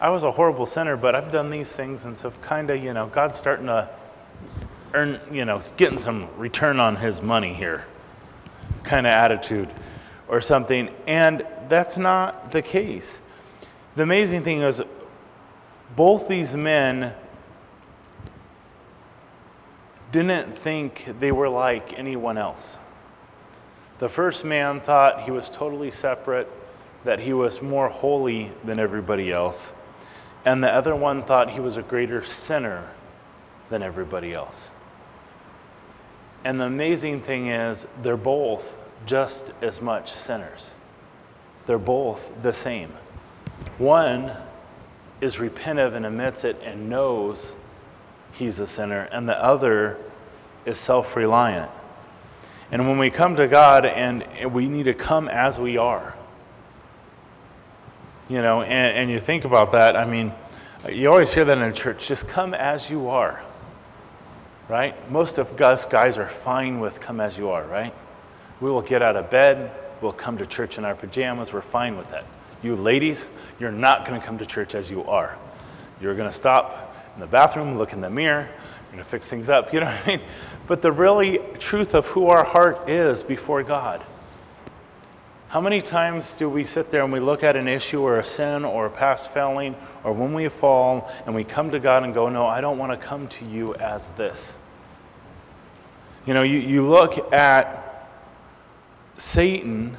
I 0.00 0.08
was 0.08 0.24
a 0.24 0.32
horrible 0.32 0.64
sinner, 0.64 0.96
but 0.96 1.14
I've 1.14 1.30
done 1.30 1.50
these 1.50 1.70
things, 1.70 2.06
and 2.06 2.16
so 2.16 2.30
kind 2.30 2.70
of, 2.70 2.82
you 2.82 2.94
know, 2.94 3.08
God's 3.08 3.36
starting 3.36 3.66
to 3.66 3.90
earn, 4.94 5.20
you 5.30 5.44
know, 5.44 5.62
getting 5.76 5.98
some 5.98 6.28
return 6.38 6.80
on 6.80 6.96
his 6.96 7.20
money 7.20 7.52
here 7.52 7.84
kind 8.82 9.06
of 9.06 9.12
attitude 9.12 9.68
or 10.28 10.40
something. 10.40 10.88
And 11.06 11.46
that's 11.68 11.98
not 11.98 12.50
the 12.50 12.62
case. 12.62 13.20
The 13.96 14.02
amazing 14.02 14.42
thing 14.42 14.62
is, 14.62 14.82
both 15.96 16.28
these 16.28 16.56
men 16.56 17.14
didn't 20.12 20.52
think 20.52 21.14
they 21.20 21.32
were 21.32 21.48
like 21.48 21.98
anyone 21.98 22.38
else. 22.38 22.76
The 23.98 24.08
first 24.08 24.44
man 24.44 24.80
thought 24.80 25.22
he 25.22 25.30
was 25.30 25.48
totally 25.48 25.90
separate, 25.90 26.48
that 27.04 27.20
he 27.20 27.32
was 27.32 27.62
more 27.62 27.88
holy 27.88 28.52
than 28.64 28.78
everybody 28.78 29.32
else 29.32 29.72
and 30.44 30.64
the 30.64 30.72
other 30.72 30.96
one 30.96 31.22
thought 31.22 31.50
he 31.50 31.60
was 31.60 31.76
a 31.76 31.82
greater 31.82 32.24
sinner 32.24 32.88
than 33.68 33.82
everybody 33.82 34.32
else. 34.32 34.70
And 36.44 36.58
the 36.60 36.64
amazing 36.64 37.20
thing 37.20 37.48
is, 37.48 37.86
they're 38.02 38.16
both 38.16 38.76
just 39.04 39.52
as 39.60 39.82
much 39.82 40.10
sinners. 40.12 40.70
They're 41.66 41.78
both 41.78 42.32
the 42.42 42.52
same. 42.52 42.92
One 43.76 44.32
is 45.20 45.36
repentive 45.36 45.94
and 45.94 46.06
admits 46.06 46.44
it 46.44 46.58
and 46.64 46.88
knows 46.88 47.52
he's 48.32 48.60
a 48.60 48.66
sinner, 48.66 49.08
and 49.12 49.28
the 49.28 49.42
other 49.42 49.98
is 50.64 50.78
self 50.78 51.16
reliant. 51.16 51.70
And 52.72 52.88
when 52.88 52.98
we 52.98 53.10
come 53.10 53.36
to 53.36 53.48
God, 53.48 53.84
and 53.84 54.52
we 54.52 54.68
need 54.68 54.84
to 54.84 54.94
come 54.94 55.28
as 55.28 55.58
we 55.58 55.76
are. 55.76 56.14
You 58.28 58.42
know, 58.42 58.62
and, 58.62 58.96
and 58.96 59.10
you 59.10 59.18
think 59.18 59.44
about 59.44 59.72
that, 59.72 59.96
I 59.96 60.04
mean, 60.06 60.32
you 60.88 61.10
always 61.10 61.32
hear 61.32 61.44
that 61.44 61.58
in 61.58 61.74
church 61.74 62.06
just 62.06 62.28
come 62.28 62.54
as 62.54 62.88
you 62.88 63.08
are, 63.08 63.42
right? 64.68 65.10
Most 65.10 65.38
of 65.38 65.60
us 65.60 65.84
guys 65.84 66.16
are 66.16 66.28
fine 66.28 66.78
with 66.78 67.00
come 67.00 67.20
as 67.20 67.36
you 67.36 67.50
are, 67.50 67.64
right? 67.64 67.92
We 68.60 68.70
will 68.70 68.82
get 68.82 69.02
out 69.02 69.16
of 69.16 69.30
bed, 69.30 69.72
we'll 70.00 70.12
come 70.12 70.38
to 70.38 70.46
church 70.46 70.78
in 70.78 70.84
our 70.84 70.94
pajamas, 70.94 71.52
we're 71.52 71.60
fine 71.60 71.96
with 71.96 72.08
that. 72.10 72.24
You 72.62 72.76
ladies, 72.76 73.26
you're 73.58 73.72
not 73.72 74.06
going 74.06 74.20
to 74.20 74.24
come 74.24 74.38
to 74.38 74.46
church 74.46 74.74
as 74.74 74.90
you 74.90 75.02
are. 75.04 75.36
You're 76.00 76.14
going 76.14 76.28
to 76.28 76.36
stop 76.36 76.89
in 77.20 77.28
the 77.28 77.32
bathroom, 77.32 77.76
look 77.76 77.92
in 77.92 78.00
the 78.00 78.10
mirror, 78.10 78.48
you're 78.48 78.92
going 78.92 78.98
to 78.98 79.04
fix 79.04 79.28
things 79.28 79.48
up, 79.48 79.72
you 79.72 79.80
know 79.80 79.86
what 79.86 80.06
I 80.06 80.16
mean? 80.16 80.20
But 80.66 80.82
the 80.82 80.92
really 80.92 81.38
truth 81.58 81.94
of 81.94 82.06
who 82.08 82.26
our 82.26 82.44
heart 82.44 82.88
is 82.88 83.22
before 83.22 83.62
God 83.62 84.04
how 85.50 85.60
many 85.60 85.82
times 85.82 86.34
do 86.34 86.48
we 86.48 86.62
sit 86.62 86.92
there 86.92 87.02
and 87.02 87.12
we 87.12 87.18
look 87.18 87.42
at 87.42 87.56
an 87.56 87.66
issue 87.66 88.00
or 88.02 88.20
a 88.20 88.24
sin 88.24 88.64
or 88.64 88.86
a 88.86 88.90
past 88.90 89.32
failing 89.32 89.74
or 90.04 90.12
when 90.12 90.32
we 90.32 90.48
fall 90.48 91.10
and 91.26 91.34
we 91.34 91.42
come 91.42 91.72
to 91.72 91.80
God 91.80 92.04
and 92.04 92.14
go, 92.14 92.28
No, 92.28 92.46
I 92.46 92.60
don't 92.60 92.78
want 92.78 92.92
to 92.92 93.06
come 93.06 93.26
to 93.26 93.44
you 93.44 93.74
as 93.74 94.08
this? 94.10 94.52
You 96.24 96.34
know, 96.34 96.44
you, 96.44 96.58
you 96.58 96.88
look 96.88 97.32
at 97.32 98.08
Satan 99.16 99.96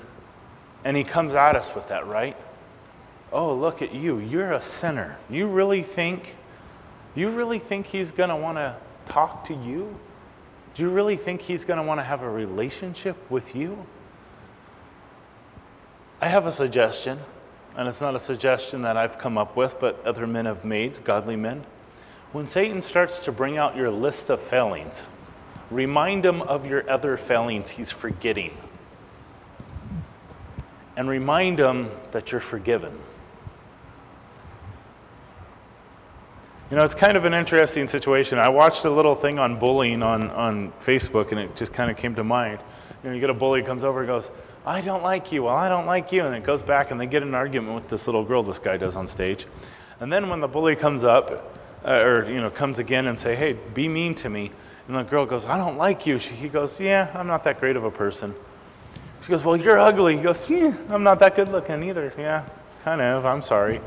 and 0.85 0.95
he 0.95 1.03
comes 1.03 1.35
at 1.35 1.57
us 1.57 1.75
with 1.75 1.89
that, 1.89 2.07
right? 2.07 2.37
Oh, 3.33 3.53
look 3.53 3.81
at 3.81 3.93
you. 3.93 4.19
You're 4.19 4.53
a 4.53 4.61
sinner. 4.61 5.17
You 5.29 5.47
really 5.47 5.83
think 5.83 6.37
you 7.19 7.29
really 7.29 7.59
think 7.59 7.87
he's 7.87 8.11
going 8.11 8.29
to 8.29 8.35
want 8.35 8.57
to 8.57 8.75
talk 9.07 9.47
to 9.47 9.53
you? 9.53 9.97
Do 10.73 10.83
you 10.83 10.89
really 10.89 11.17
think 11.17 11.41
he's 11.41 11.65
going 11.65 11.77
to 11.77 11.83
want 11.83 11.99
to 11.99 12.03
have 12.03 12.21
a 12.21 12.29
relationship 12.29 13.17
with 13.29 13.55
you? 13.55 13.85
I 16.21 16.27
have 16.27 16.45
a 16.45 16.51
suggestion, 16.51 17.19
and 17.75 17.87
it's 17.87 17.99
not 17.99 18.15
a 18.15 18.19
suggestion 18.19 18.83
that 18.83 18.95
I've 18.95 19.17
come 19.17 19.37
up 19.37 19.57
with, 19.57 19.79
but 19.79 20.05
other 20.05 20.25
men 20.25 20.45
have 20.45 20.63
made, 20.63 21.03
godly 21.03 21.35
men. 21.35 21.65
When 22.31 22.47
Satan 22.47 22.81
starts 22.81 23.25
to 23.25 23.31
bring 23.31 23.57
out 23.57 23.75
your 23.75 23.89
list 23.89 24.29
of 24.29 24.39
failings, 24.39 25.01
remind 25.69 26.25
him 26.25 26.41
of 26.41 26.65
your 26.65 26.89
other 26.89 27.17
failings 27.17 27.71
he's 27.71 27.91
forgetting. 27.91 28.55
And 30.95 31.09
remind 31.09 31.59
him 31.59 31.91
that 32.11 32.31
you're 32.31 32.39
forgiven. 32.39 32.97
You 36.71 36.77
know, 36.77 36.83
it's 36.85 36.95
kind 36.95 37.17
of 37.17 37.25
an 37.25 37.33
interesting 37.33 37.89
situation. 37.89 38.39
I 38.39 38.47
watched 38.47 38.85
a 38.85 38.89
little 38.89 39.13
thing 39.13 39.39
on 39.39 39.59
bullying 39.59 40.01
on, 40.01 40.29
on 40.29 40.71
Facebook, 40.79 41.31
and 41.31 41.39
it 41.41 41.53
just 41.53 41.73
kind 41.73 41.91
of 41.91 41.97
came 41.97 42.15
to 42.15 42.23
mind. 42.23 42.59
You 43.03 43.09
know, 43.09 43.13
you 43.13 43.19
get 43.19 43.29
a 43.29 43.33
bully 43.33 43.61
comes 43.61 43.83
over 43.83 43.99
and 43.99 44.07
goes, 44.07 44.31
I 44.65 44.79
don't 44.79 45.03
like 45.03 45.33
you. 45.33 45.43
Well, 45.43 45.55
I 45.55 45.67
don't 45.67 45.85
like 45.85 46.13
you. 46.13 46.25
And 46.25 46.33
it 46.33 46.45
goes 46.45 46.61
back 46.61 46.91
and 46.91 47.01
they 47.01 47.07
get 47.07 47.23
an 47.23 47.35
argument 47.35 47.75
with 47.75 47.89
this 47.89 48.07
little 48.07 48.23
girl 48.23 48.41
this 48.41 48.57
guy 48.57 48.77
does 48.77 48.95
on 48.95 49.05
stage. 49.05 49.47
And 49.99 50.13
then 50.13 50.29
when 50.29 50.39
the 50.39 50.47
bully 50.47 50.77
comes 50.77 51.03
up, 51.03 51.57
uh, 51.83 51.91
or, 51.91 52.31
you 52.31 52.39
know, 52.39 52.49
comes 52.49 52.79
again 52.79 53.07
and 53.07 53.19
say, 53.19 53.35
hey, 53.35 53.57
be 53.73 53.89
mean 53.89 54.15
to 54.15 54.29
me. 54.29 54.49
And 54.87 54.95
the 54.95 55.03
girl 55.03 55.25
goes, 55.25 55.45
I 55.45 55.57
don't 55.57 55.75
like 55.77 56.05
you. 56.05 56.19
She, 56.19 56.35
he 56.35 56.47
goes, 56.47 56.79
yeah, 56.79 57.11
I'm 57.13 57.27
not 57.27 57.43
that 57.43 57.59
great 57.59 57.75
of 57.75 57.83
a 57.83 57.91
person. 57.91 58.33
She 59.23 59.27
goes, 59.27 59.43
well, 59.43 59.57
you're 59.57 59.77
ugly. 59.77 60.15
He 60.15 60.23
goes, 60.23 60.49
yeah, 60.49 60.73
I'm 60.87 61.03
not 61.03 61.19
that 61.19 61.35
good 61.35 61.49
looking 61.49 61.83
either. 61.83 62.13
Yeah, 62.17 62.45
it's 62.65 62.75
kind 62.85 63.01
of, 63.01 63.25
I'm 63.25 63.41
sorry. 63.41 63.81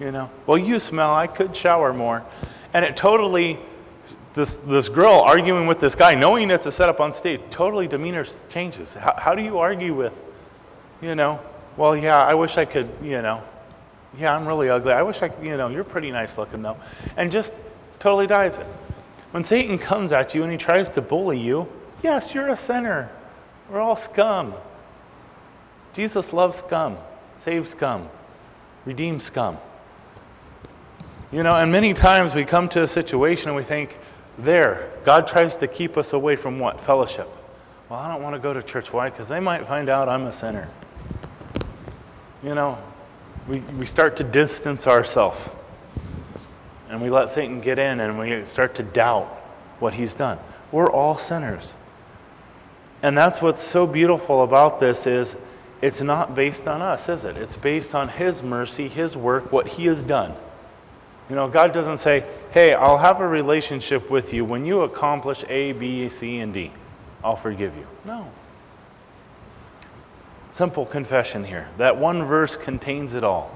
You 0.00 0.12
know, 0.12 0.30
well, 0.46 0.58
you 0.58 0.78
smell. 0.78 1.14
I 1.14 1.26
could 1.26 1.56
shower 1.56 1.92
more. 1.92 2.24
And 2.72 2.84
it 2.84 2.96
totally 2.96 3.58
this, 4.38 4.56
this 4.56 4.88
girl 4.88 5.20
arguing 5.26 5.66
with 5.66 5.80
this 5.80 5.96
guy, 5.96 6.14
knowing 6.14 6.50
it's 6.50 6.66
a 6.66 6.70
setup 6.70 7.00
on 7.00 7.12
stage, 7.12 7.40
totally 7.50 7.88
demeanor 7.88 8.24
changes. 8.48 8.94
How, 8.94 9.14
how 9.18 9.34
do 9.34 9.42
you 9.42 9.58
argue 9.58 9.94
with, 9.94 10.14
you 11.02 11.16
know, 11.16 11.40
well, 11.76 11.96
yeah, 11.96 12.22
I 12.22 12.34
wish 12.34 12.56
I 12.56 12.64
could, 12.64 12.88
you 13.02 13.20
know, 13.20 13.42
yeah, 14.16 14.34
I'm 14.34 14.46
really 14.46 14.68
ugly. 14.68 14.92
I 14.92 15.02
wish 15.02 15.22
I 15.22 15.28
could, 15.28 15.44
you 15.44 15.56
know, 15.56 15.68
you're 15.68 15.84
pretty 15.84 16.10
nice 16.10 16.38
looking 16.38 16.62
though. 16.62 16.76
And 17.16 17.32
just 17.32 17.52
totally 17.98 18.28
dies 18.28 18.58
it. 18.58 18.66
When 19.32 19.42
Satan 19.42 19.76
comes 19.76 20.12
at 20.12 20.34
you 20.34 20.44
and 20.44 20.52
he 20.52 20.56
tries 20.58 20.88
to 20.90 21.02
bully 21.02 21.38
you, 21.38 21.68
yes, 22.02 22.32
you're 22.34 22.48
a 22.48 22.56
sinner. 22.56 23.10
We're 23.68 23.80
all 23.80 23.96
scum. 23.96 24.54
Jesus 25.92 26.32
loves 26.32 26.58
scum, 26.58 26.96
saves 27.36 27.70
scum, 27.70 28.08
redeems 28.84 29.24
scum. 29.24 29.58
You 31.30 31.42
know, 31.42 31.54
and 31.54 31.70
many 31.70 31.92
times 31.92 32.34
we 32.34 32.44
come 32.44 32.70
to 32.70 32.82
a 32.82 32.86
situation 32.86 33.48
and 33.48 33.56
we 33.56 33.62
think, 33.62 33.98
there, 34.38 34.90
God 35.04 35.26
tries 35.26 35.56
to 35.56 35.66
keep 35.66 35.96
us 35.98 36.12
away 36.12 36.36
from 36.36 36.58
what? 36.58 36.80
Fellowship. 36.80 37.28
Well, 37.88 37.98
I 37.98 38.08
don't 38.08 38.22
want 38.22 38.34
to 38.34 38.38
go 38.38 38.54
to 38.54 38.62
church. 38.62 38.92
Why? 38.92 39.10
Because 39.10 39.28
they 39.28 39.40
might 39.40 39.66
find 39.66 39.88
out 39.88 40.08
I'm 40.08 40.26
a 40.26 40.32
sinner. 40.32 40.68
You 42.42 42.54
know, 42.54 42.78
we, 43.48 43.60
we 43.60 43.84
start 43.84 44.16
to 44.16 44.24
distance 44.24 44.86
ourselves. 44.86 45.48
And 46.88 47.02
we 47.02 47.10
let 47.10 47.30
Satan 47.30 47.60
get 47.60 47.78
in 47.78 48.00
and 48.00 48.18
we 48.18 48.44
start 48.46 48.74
to 48.76 48.82
doubt 48.82 49.26
what 49.80 49.94
he's 49.94 50.14
done. 50.14 50.38
We're 50.72 50.90
all 50.90 51.16
sinners. 51.16 51.74
And 53.02 53.18
that's 53.18 53.42
what's 53.42 53.62
so 53.62 53.86
beautiful 53.86 54.42
about 54.42 54.80
this 54.80 55.06
is 55.06 55.36
it's 55.82 56.00
not 56.00 56.34
based 56.34 56.66
on 56.66 56.80
us, 56.80 57.08
is 57.08 57.24
it? 57.24 57.36
It's 57.36 57.56
based 57.56 57.94
on 57.94 58.08
his 58.08 58.42
mercy, 58.42 58.88
his 58.88 59.16
work, 59.16 59.52
what 59.52 59.68
he 59.68 59.86
has 59.86 60.02
done. 60.02 60.34
You 61.28 61.36
know, 61.36 61.48
God 61.48 61.72
doesn't 61.72 61.98
say, 61.98 62.24
"Hey, 62.52 62.74
I'll 62.74 62.98
have 62.98 63.20
a 63.20 63.28
relationship 63.28 64.10
with 64.10 64.32
you 64.32 64.44
when 64.44 64.64
you 64.64 64.82
accomplish 64.82 65.44
A, 65.48 65.72
B, 65.72 66.08
C, 66.08 66.38
and 66.38 66.54
D. 66.54 66.72
I'll 67.22 67.36
forgive 67.36 67.76
you." 67.76 67.86
No. 68.04 68.28
Simple 70.50 70.86
confession 70.86 71.44
here. 71.44 71.68
That 71.76 71.98
one 71.98 72.24
verse 72.24 72.56
contains 72.56 73.14
it 73.14 73.22
all. 73.22 73.50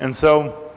And 0.00 0.14
so 0.16 0.72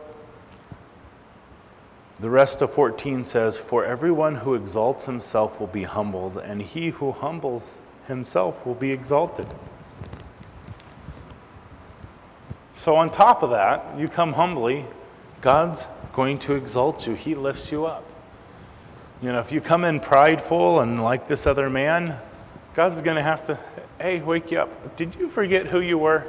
the 2.19 2.29
rest 2.29 2.61
of 2.61 2.71
14 2.71 3.23
says, 3.23 3.57
For 3.57 3.83
everyone 3.83 4.35
who 4.35 4.53
exalts 4.53 5.05
himself 5.05 5.59
will 5.59 5.67
be 5.67 5.83
humbled, 5.83 6.37
and 6.37 6.61
he 6.61 6.89
who 6.89 7.11
humbles 7.11 7.79
himself 8.07 8.65
will 8.65 8.75
be 8.75 8.91
exalted. 8.91 9.47
So, 12.77 12.95
on 12.95 13.09
top 13.09 13.41
of 13.41 13.51
that, 13.51 13.97
you 13.97 14.07
come 14.07 14.33
humbly, 14.33 14.85
God's 15.41 15.87
going 16.13 16.37
to 16.39 16.55
exalt 16.55 17.07
you. 17.07 17.13
He 17.13 17.35
lifts 17.35 17.71
you 17.71 17.85
up. 17.85 18.03
You 19.21 19.31
know, 19.31 19.39
if 19.39 19.51
you 19.51 19.61
come 19.61 19.85
in 19.85 19.99
prideful 19.99 20.81
and 20.81 21.03
like 21.03 21.27
this 21.27 21.47
other 21.47 21.69
man, 21.69 22.19
God's 22.73 23.01
going 23.01 23.15
to 23.15 23.23
have 23.23 23.45
to, 23.45 23.57
hey, 23.99 24.21
wake 24.21 24.51
you 24.51 24.59
up. 24.59 24.95
Did 24.97 25.15
you 25.15 25.29
forget 25.29 25.67
who 25.67 25.79
you 25.79 25.97
were? 25.97 26.25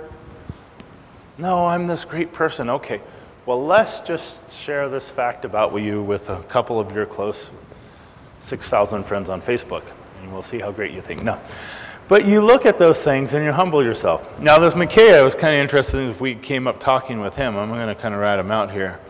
No, 1.39 1.67
I'm 1.67 1.87
this 1.87 2.05
great 2.05 2.33
person. 2.33 2.71
Okay. 2.71 3.01
Well, 3.45 3.65
let's 3.65 4.01
just 4.01 4.51
share 4.51 4.89
this 4.89 5.11
fact 5.11 5.45
about 5.45 5.75
you 5.77 6.03
with 6.03 6.31
a 6.31 6.43
couple 6.45 6.81
of 6.81 6.93
your 6.93 7.07
close 7.07 7.51
6,000 8.41 9.05
friends 9.05 9.29
on 9.29 9.43
Facebook, 9.43 9.83
and 10.21 10.33
we'll 10.33 10.43
see 10.43 10.59
how 10.59 10.73
great 10.73 10.93
you 10.93 11.01
think. 11.01 11.23
No. 11.23 11.41
But 12.09 12.25
you 12.25 12.40
look 12.40 12.66
at 12.66 12.79
those 12.79 13.03
things 13.03 13.35
and 13.35 13.45
you 13.45 13.51
humble 13.51 13.83
yourself. 13.83 14.40
Now, 14.40 14.61
this 14.61 14.75
McKay, 14.75 15.19
I 15.19 15.23
was 15.23 15.35
kind 15.35 15.55
of 15.55 15.61
interested 15.61 15.99
in 16.01 16.11
if 16.11 16.21
we 16.21 16.37
came 16.37 16.69
up 16.69 16.79
talking 16.79 17.21
with 17.21 17.35
him. 17.35 17.57
I'm 17.57 17.69
going 17.69 17.88
to 17.88 17.97
kind 17.97 18.14
of 18.14 18.21
write 18.21 18.38
him 18.38 18.53
out 18.53 18.71
here. 18.71 19.01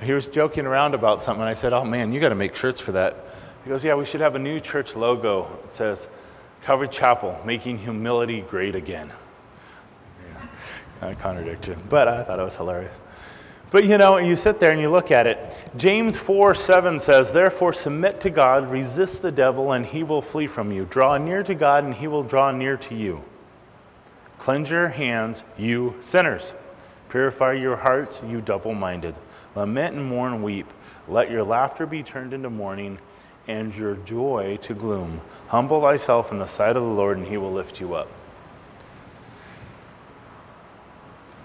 He 0.00 0.12
was 0.12 0.28
joking 0.28 0.64
around 0.64 0.94
about 0.94 1.22
something, 1.22 1.42
I 1.42 1.54
said, 1.54 1.72
Oh 1.72 1.84
man, 1.84 2.12
you 2.12 2.20
got 2.20 2.28
to 2.28 2.34
make 2.36 2.54
shirts 2.54 2.80
for 2.80 2.92
that. 2.92 3.16
He 3.64 3.70
goes, 3.70 3.82
Yeah, 3.82 3.94
we 3.94 4.04
should 4.04 4.20
have 4.20 4.36
a 4.36 4.38
new 4.38 4.60
church 4.60 4.94
logo. 4.94 5.58
It 5.64 5.72
says, 5.72 6.08
Calvary 6.62 6.88
Chapel, 6.88 7.40
making 7.44 7.78
humility 7.78 8.42
great 8.42 8.74
again. 8.74 9.10
Yeah, 10.24 10.46
kind 11.00 11.12
of 11.12 11.18
contradiction, 11.20 11.82
but 11.88 12.06
I 12.06 12.22
thought 12.22 12.38
it 12.38 12.44
was 12.44 12.56
hilarious. 12.56 13.00
But 13.70 13.84
you 13.84 13.98
know, 13.98 14.16
you 14.18 14.36
sit 14.36 14.60
there 14.60 14.70
and 14.70 14.80
you 14.80 14.90
look 14.90 15.10
at 15.10 15.26
it. 15.26 15.38
James 15.76 16.16
4 16.16 16.54
7 16.54 16.98
says, 16.98 17.32
Therefore, 17.32 17.72
submit 17.72 18.20
to 18.20 18.30
God, 18.30 18.70
resist 18.70 19.22
the 19.22 19.32
devil, 19.32 19.72
and 19.72 19.84
he 19.84 20.02
will 20.02 20.22
flee 20.22 20.46
from 20.46 20.70
you. 20.70 20.84
Draw 20.84 21.18
near 21.18 21.42
to 21.42 21.54
God, 21.54 21.84
and 21.84 21.94
he 21.94 22.06
will 22.06 22.22
draw 22.22 22.52
near 22.52 22.76
to 22.76 22.94
you. 22.94 23.22
Cleanse 24.38 24.70
your 24.70 24.88
hands, 24.88 25.42
you 25.58 25.96
sinners. 26.00 26.54
Purify 27.08 27.54
your 27.54 27.76
hearts, 27.76 28.22
you 28.26 28.40
double 28.40 28.74
minded. 28.74 29.14
Lament 29.56 29.96
and 29.96 30.06
mourn, 30.06 30.42
weep. 30.42 30.66
Let 31.08 31.30
your 31.30 31.42
laughter 31.42 31.86
be 31.86 32.02
turned 32.02 32.34
into 32.34 32.50
mourning, 32.50 32.98
and 33.48 33.74
your 33.74 33.96
joy 33.96 34.58
to 34.62 34.74
gloom. 34.74 35.20
Humble 35.48 35.80
thyself 35.80 36.30
in 36.30 36.38
the 36.38 36.46
sight 36.46 36.76
of 36.76 36.82
the 36.82 36.88
Lord, 36.88 37.18
and 37.18 37.26
he 37.26 37.36
will 37.36 37.52
lift 37.52 37.80
you 37.80 37.94
up. 37.94 38.08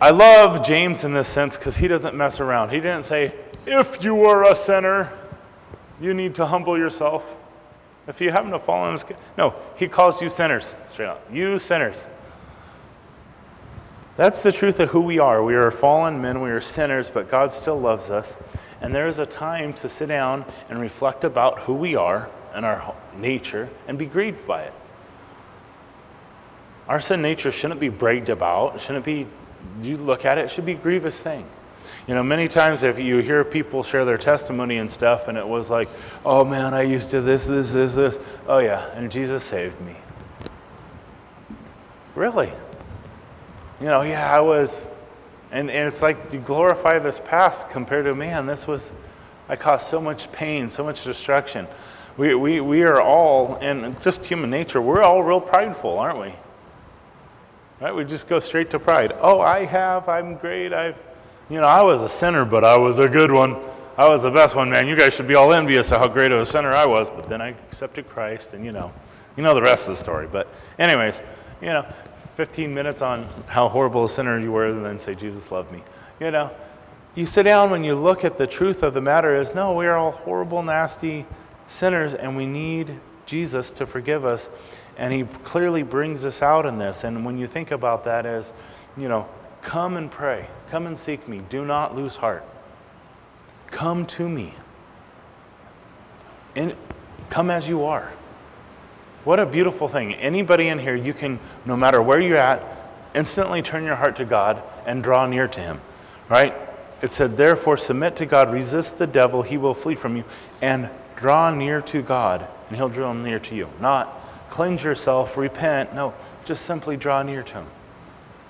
I 0.01 0.09
love 0.09 0.65
James 0.65 1.03
in 1.03 1.13
this 1.13 1.27
sense 1.27 1.55
because 1.55 1.77
he 1.77 1.87
doesn't 1.87 2.15
mess 2.15 2.39
around. 2.39 2.69
He 2.69 2.77
didn't 2.77 3.03
say, 3.03 3.35
if 3.67 4.03
you 4.03 4.25
are 4.25 4.49
a 4.49 4.55
sinner, 4.55 5.13
you 6.01 6.15
need 6.15 6.33
to 6.35 6.47
humble 6.47 6.75
yourself. 6.75 7.37
If 8.07 8.19
you 8.19 8.31
happen 8.31 8.49
to 8.49 8.57
fall 8.57 8.87
in 8.87 8.93
this, 8.93 9.05
no, 9.37 9.53
he 9.75 9.87
calls 9.87 10.19
you 10.19 10.27
sinners 10.27 10.73
straight 10.87 11.05
out. 11.05 11.21
You 11.31 11.59
sinners. 11.59 12.07
That's 14.17 14.41
the 14.41 14.51
truth 14.51 14.79
of 14.79 14.89
who 14.89 15.01
we 15.01 15.19
are. 15.19 15.43
We 15.43 15.53
are 15.53 15.69
fallen 15.69 16.19
men, 16.19 16.41
we 16.41 16.49
are 16.49 16.61
sinners, 16.61 17.11
but 17.11 17.29
God 17.29 17.53
still 17.53 17.79
loves 17.79 18.09
us. 18.09 18.35
And 18.81 18.95
there 18.95 19.07
is 19.07 19.19
a 19.19 19.25
time 19.27 19.71
to 19.73 19.87
sit 19.87 20.07
down 20.07 20.45
and 20.67 20.81
reflect 20.81 21.23
about 21.23 21.59
who 21.59 21.75
we 21.75 21.95
are 21.95 22.27
and 22.55 22.65
our 22.65 22.95
nature 23.15 23.69
and 23.87 23.99
be 23.99 24.07
grieved 24.07 24.47
by 24.47 24.63
it. 24.63 24.73
Our 26.87 26.99
sin 26.99 27.21
nature 27.21 27.51
shouldn't 27.51 27.79
be 27.79 27.89
bragged 27.89 28.29
about, 28.29 28.81
shouldn't 28.81 29.05
be 29.05 29.27
you 29.81 29.97
look 29.97 30.25
at 30.25 30.37
it, 30.37 30.45
it 30.45 30.51
should 30.51 30.65
be 30.65 30.73
a 30.73 30.75
grievous 30.75 31.19
thing. 31.19 31.45
You 32.07 32.15
know, 32.15 32.23
many 32.23 32.47
times 32.47 32.83
if 32.83 32.99
you 32.99 33.19
hear 33.19 33.43
people 33.43 33.83
share 33.83 34.05
their 34.05 34.17
testimony 34.17 34.77
and 34.77 34.91
stuff, 34.91 35.27
and 35.27 35.37
it 35.37 35.47
was 35.47 35.69
like, 35.69 35.89
oh 36.25 36.43
man, 36.43 36.73
I 36.73 36.83
used 36.83 37.11
to 37.11 37.21
this, 37.21 37.45
this, 37.45 37.71
this, 37.71 37.93
this. 37.93 38.19
Oh 38.47 38.59
yeah, 38.59 38.89
and 38.93 39.11
Jesus 39.11 39.43
saved 39.43 39.79
me. 39.81 39.95
Really? 42.15 42.51
You 43.79 43.87
know, 43.87 44.01
yeah, 44.01 44.31
I 44.31 44.39
was. 44.41 44.87
And, 45.51 45.69
and 45.69 45.87
it's 45.87 46.01
like 46.01 46.31
you 46.31 46.39
glorify 46.39 46.99
this 46.99 47.19
past 47.19 47.69
compared 47.69 48.05
to, 48.05 48.15
man, 48.15 48.45
this 48.45 48.67
was, 48.67 48.93
I 49.49 49.57
caused 49.57 49.87
so 49.87 49.99
much 49.99 50.31
pain, 50.31 50.69
so 50.69 50.83
much 50.83 51.03
destruction. 51.03 51.67
We, 52.15 52.35
we, 52.35 52.61
we 52.61 52.83
are 52.83 53.01
all, 53.01 53.55
and 53.55 54.01
just 54.01 54.25
human 54.25 54.49
nature, 54.49 54.81
we're 54.81 55.01
all 55.01 55.23
real 55.23 55.41
prideful, 55.41 55.99
aren't 55.99 56.19
we? 56.19 56.33
Right? 57.81 57.95
We 57.95 58.05
just 58.05 58.27
go 58.27 58.39
straight 58.39 58.69
to 58.69 58.79
pride. 58.79 59.13
Oh, 59.19 59.41
I 59.41 59.65
have, 59.65 60.07
I'm 60.07 60.35
great, 60.35 60.71
I've, 60.71 61.01
you 61.49 61.59
know, 61.59 61.67
I 61.67 61.81
was 61.81 62.03
a 62.03 62.09
sinner, 62.09 62.45
but 62.45 62.63
I 62.63 62.77
was 62.77 62.99
a 62.99 63.09
good 63.09 63.31
one. 63.31 63.57
I 63.97 64.07
was 64.07 64.21
the 64.21 64.31
best 64.31 64.55
one, 64.55 64.69
man. 64.69 64.87
You 64.87 64.95
guys 64.95 65.15
should 65.15 65.27
be 65.27 65.35
all 65.35 65.51
envious 65.51 65.91
of 65.91 65.99
how 65.99 66.07
great 66.07 66.31
of 66.31 66.39
a 66.39 66.45
sinner 66.45 66.71
I 66.71 66.85
was. 66.85 67.09
But 67.09 67.27
then 67.27 67.41
I 67.41 67.49
accepted 67.49 68.07
Christ, 68.07 68.53
and 68.53 68.63
you 68.63 68.71
know, 68.71 68.93
you 69.35 69.43
know 69.43 69.53
the 69.53 69.61
rest 69.61 69.87
of 69.87 69.97
the 69.97 70.01
story. 70.01 70.27
But, 70.31 70.47
anyways, 70.79 71.21
you 71.59 71.69
know, 71.69 71.85
15 72.35 72.73
minutes 72.73 73.01
on 73.01 73.27
how 73.47 73.67
horrible 73.67 74.05
a 74.05 74.09
sinner 74.09 74.39
you 74.39 74.51
were, 74.51 74.67
and 74.67 74.85
then 74.85 74.97
say, 74.97 75.13
Jesus 75.15 75.51
loved 75.51 75.71
me. 75.71 75.83
You 76.19 76.31
know, 76.31 76.51
you 77.15 77.25
sit 77.25 77.43
down 77.43 77.71
when 77.71 77.83
you 77.83 77.95
look 77.95 78.23
at 78.23 78.37
the 78.37 78.47
truth 78.47 78.83
of 78.83 78.93
the 78.93 79.01
matter 79.01 79.35
is 79.35 79.53
no, 79.53 79.73
we 79.73 79.87
are 79.87 79.97
all 79.97 80.11
horrible, 80.11 80.63
nasty 80.63 81.25
sinners, 81.67 82.13
and 82.13 82.37
we 82.37 82.45
need 82.45 82.99
Jesus 83.25 83.73
to 83.73 83.85
forgive 83.85 84.23
us. 84.23 84.49
And 84.97 85.13
he 85.13 85.23
clearly 85.23 85.83
brings 85.83 86.25
us 86.25 86.41
out 86.41 86.65
in 86.65 86.77
this. 86.77 87.03
And 87.03 87.25
when 87.25 87.37
you 87.37 87.47
think 87.47 87.71
about 87.71 88.03
that 88.05 88.25
as, 88.25 88.53
you 88.97 89.07
know, 89.07 89.27
come 89.61 89.97
and 89.97 90.11
pray, 90.11 90.47
come 90.69 90.85
and 90.85 90.97
seek 90.97 91.27
me, 91.27 91.41
do 91.49 91.65
not 91.65 91.95
lose 91.95 92.17
heart. 92.17 92.45
Come 93.71 94.05
to 94.07 94.27
me. 94.27 94.53
And 96.55 96.75
come 97.29 97.49
as 97.49 97.69
you 97.69 97.83
are. 97.85 98.11
What 99.23 99.39
a 99.39 99.45
beautiful 99.45 99.87
thing. 99.87 100.13
Anybody 100.15 100.67
in 100.67 100.79
here, 100.79 100.95
you 100.95 101.13
can, 101.13 101.39
no 101.65 101.77
matter 101.77 102.01
where 102.01 102.19
you're 102.19 102.37
at, 102.37 102.63
instantly 103.13 103.61
turn 103.61 103.83
your 103.83 103.95
heart 103.95 104.15
to 104.17 104.25
God 104.25 104.61
and 104.85 105.03
draw 105.03 105.27
near 105.27 105.47
to 105.47 105.59
Him, 105.59 105.79
right? 106.27 106.55
It 107.01 107.11
said, 107.11 107.37
Therefore, 107.37 107.77
submit 107.77 108.15
to 108.17 108.25
God, 108.25 108.51
resist 108.51 108.97
the 108.97 109.07
devil, 109.07 109.41
he 109.43 109.57
will 109.57 109.73
flee 109.73 109.95
from 109.95 110.17
you, 110.17 110.23
and 110.61 110.89
draw 111.15 111.53
near 111.53 111.81
to 111.81 112.01
God, 112.01 112.47
and 112.67 112.77
he'll 112.77 112.89
draw 112.89 113.13
near 113.13 113.39
to 113.39 113.55
you. 113.55 113.69
Not 113.79 114.20
cleanse 114.51 114.83
yourself, 114.83 115.37
repent. 115.37 115.95
No, 115.95 116.13
just 116.45 116.65
simply 116.65 116.95
draw 116.95 117.23
near 117.23 117.41
to 117.41 117.53
Him. 117.53 117.65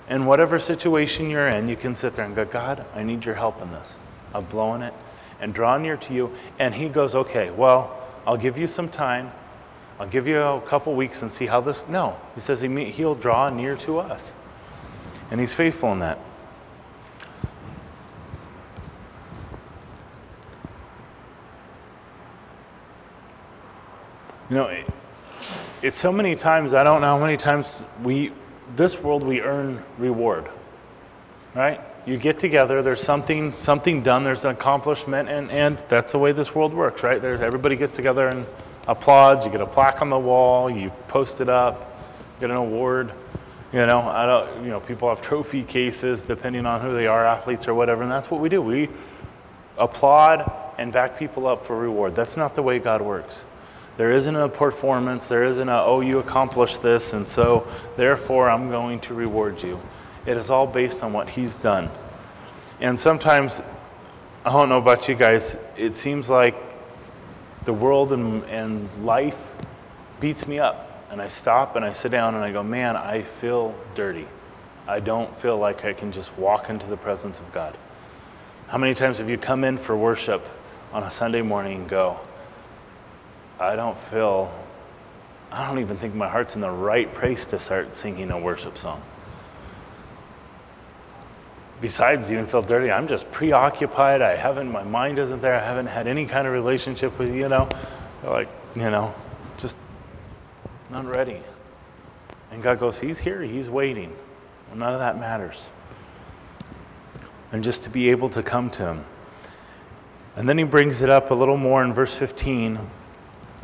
In 0.09 0.25
whatever 0.25 0.59
situation 0.59 1.29
you're 1.29 1.47
in, 1.47 1.69
you 1.69 1.77
can 1.77 1.95
sit 1.95 2.15
there 2.15 2.25
and 2.25 2.35
go, 2.35 2.43
God, 2.43 2.85
I 2.93 3.03
need 3.03 3.23
your 3.23 3.35
help 3.35 3.61
in 3.61 3.71
this. 3.71 3.95
I'm 4.33 4.43
blowing 4.45 4.81
it. 4.81 4.93
And 5.39 5.53
draw 5.53 5.77
near 5.77 5.95
to 5.95 6.13
you. 6.13 6.35
And 6.59 6.75
He 6.75 6.89
goes, 6.89 7.15
okay, 7.15 7.49
well, 7.49 7.97
I'll 8.27 8.37
give 8.37 8.57
you 8.57 8.67
some 8.67 8.89
time. 8.89 9.31
I'll 9.99 10.07
give 10.07 10.27
you 10.27 10.41
a 10.41 10.61
couple 10.61 10.93
weeks 10.95 11.21
and 11.21 11.31
see 11.31 11.45
how 11.45 11.61
this. 11.61 11.85
No, 11.87 12.17
He 12.35 12.41
says 12.41 12.59
he, 12.59 12.85
He'll 12.85 13.15
draw 13.15 13.49
near 13.49 13.77
to 13.77 13.99
us. 13.99 14.33
And 15.29 15.39
He's 15.39 15.53
faithful 15.53 15.93
in 15.93 15.99
that. 15.99 16.19
You 24.49 24.57
know, 24.57 24.83
it's 25.81 25.97
so 25.97 26.11
many 26.11 26.35
times, 26.35 26.73
I 26.73 26.83
don't 26.83 27.01
know 27.01 27.17
how 27.17 27.19
many 27.19 27.38
times 27.38 27.86
we, 28.03 28.32
this 28.75 29.01
world, 29.01 29.23
we 29.23 29.41
earn 29.41 29.84
reward, 29.97 30.49
right? 31.55 31.82
You 32.05 32.17
get 32.17 32.39
together, 32.39 32.82
there's 32.84 33.01
something, 33.01 33.51
something 33.51 34.03
done, 34.03 34.23
there's 34.23 34.45
an 34.45 34.51
accomplishment, 34.51 35.29
and, 35.29 35.49
and 35.49 35.84
that's 35.88 36.11
the 36.11 36.19
way 36.19 36.32
this 36.32 36.53
world 36.53 36.73
works, 36.73 37.03
right? 37.03 37.21
There's, 37.21 37.41
everybody 37.41 37.75
gets 37.75 37.95
together 37.95 38.27
and 38.27 38.45
applauds, 38.88 39.45
you 39.45 39.51
get 39.51 39.61
a 39.61 39.65
plaque 39.65 40.01
on 40.01 40.09
the 40.09 40.19
wall, 40.19 40.69
you 40.69 40.91
post 41.07 41.41
it 41.41 41.49
up, 41.49 41.99
get 42.39 42.51
an 42.51 42.57
award. 42.57 43.13
You 43.73 43.86
know, 43.86 44.01
I 44.01 44.25
don't, 44.25 44.63
you 44.63 44.69
know, 44.69 44.82
people 44.82 45.09
have 45.09 45.21
trophy 45.21 45.63
cases 45.63 46.23
depending 46.23 46.65
on 46.65 46.82
who 46.82 46.93
they 46.93 47.07
are, 47.07 47.25
athletes 47.25 47.67
or 47.67 47.73
whatever, 47.73 48.03
and 48.03 48.11
that's 48.11 48.29
what 48.29 48.41
we 48.41 48.49
do. 48.49 48.61
We 48.61 48.89
applaud 49.77 50.51
and 50.77 50.91
back 50.91 51.17
people 51.17 51.47
up 51.47 51.65
for 51.65 51.75
reward. 51.77 52.13
That's 52.13 52.38
not 52.38 52.53
the 52.53 52.61
way 52.61 52.79
God 52.79 53.01
works. 53.01 53.45
There 54.02 54.14
isn't 54.14 54.36
a 54.36 54.49
performance, 54.49 55.28
there 55.28 55.43
isn't 55.43 55.70
a, 55.70 55.84
oh, 55.84 56.02
you 56.02 56.18
accomplished 56.18 56.82
this, 56.82 57.14
and 57.14 57.28
so 57.28 57.68
therefore 57.97 58.49
I'm 58.49 58.72
going 58.72 58.99
to 59.02 59.14
reward 59.14 59.62
you. 59.62 59.80
It 60.26 60.38
is 60.38 60.49
all 60.49 60.66
based 60.66 61.04
on 61.04 61.14
what 61.14 61.30
He's 61.30 61.56
done. 61.56 61.88
And 62.80 62.99
sometimes, 62.99 63.62
I 64.43 64.54
don't 64.54 64.70
know 64.70 64.80
about 64.80 65.08
you 65.08 65.14
guys, 65.14 65.56
it 65.78 65.95
seems 65.95 66.32
like 66.32 66.56
the 67.66 67.74
world 67.74 68.12
and, 68.12 68.43
and 68.45 68.89
life 69.06 69.38
beats 70.20 70.47
me 70.47 70.58
up. 70.58 71.06
And 71.12 71.22
I 71.22 71.28
stop 71.28 71.76
and 71.76 71.86
I 71.86 71.93
sit 71.93 72.10
down 72.10 72.34
and 72.34 72.43
I 72.43 72.52
go, 72.52 72.64
man, 72.64 72.95
I 72.95 73.22
feel 73.22 73.76
dirty. 73.93 74.28
I 74.88 74.99
don't 74.99 75.39
feel 75.39 75.60
like 75.60 75.86
I 75.86 75.93
can 75.93 76.12
just 76.12 76.36
walk 76.39 76.72
into 76.72 76.88
the 76.88 76.97
presence 76.97 77.38
of 77.38 77.52
God. 77.52 77.78
How 78.70 78.80
many 78.80 78.95
times 78.95 79.20
have 79.20 79.30
you 79.30 79.38
come 79.38 79.64
in 79.64 79.78
for 79.78 79.95
worship 79.95 80.49
on 80.91 81.04
a 81.04 81.12
Sunday 81.12 81.43
morning 81.43 81.82
and 81.82 81.88
go, 81.88 82.20
I 83.62 83.76
don't 83.76 83.97
feel, 83.97 84.51
I 85.51 85.68
don't 85.68 85.78
even 85.78 85.95
think 85.95 86.16
my 86.16 86.28
heart's 86.28 86.55
in 86.55 86.62
the 86.62 86.72
right 86.72 87.14
place 87.14 87.45
to 87.47 87.59
start 87.59 87.93
singing 87.93 88.32
a 88.32 88.39
worship 88.39 88.76
song? 88.76 89.03
Besides 91.80 92.32
even 92.32 92.47
feel 92.47 92.64
dirty, 92.64 92.89
I'm 92.89 93.07
just 93.07 93.30
preoccupied. 93.32 94.24
I 94.24 94.36
haven't, 94.36 94.72
my 94.72 94.84
mind 94.84 95.20
isn't 95.20 95.43
there. 95.43 95.53
I 95.53 95.64
haven't 95.64 95.88
had 95.88 96.07
any 96.07 96.26
kind 96.26 96.47
of 96.47 96.53
relationship 96.53 97.18
with, 97.20 97.36
you 97.36 97.49
know, 97.49 97.70
like, 98.24 98.49
you 98.76 98.89
know, 98.89 99.14
just 99.59 99.76
not 100.89 101.05
ready. 101.05 101.39
And 102.51 102.64
God 102.64 102.80
goes, 102.80 102.99
He's 102.99 103.20
here, 103.20 103.43
He's 103.43 103.70
waiting. 103.70 104.12
Well, 104.70 104.78
none 104.78 104.93
of 104.93 104.99
that 104.99 105.20
matters. 105.20 105.70
And 107.51 107.64
just 107.64 107.84
to 107.84 107.91
be 107.91 108.09
able 108.09 108.30
to 108.30 108.41
come 108.41 108.72
to 108.72 108.88
Him. 108.88 109.05
And 110.36 110.49
then 110.49 110.57
He 110.57 110.64
brings 110.64 111.03
it 111.03 111.12
up 111.12 111.30
a 111.30 111.36
little 111.36 111.57
more 111.57 111.84
in 111.84 111.93
verse 111.93 112.18
15. 112.18 112.80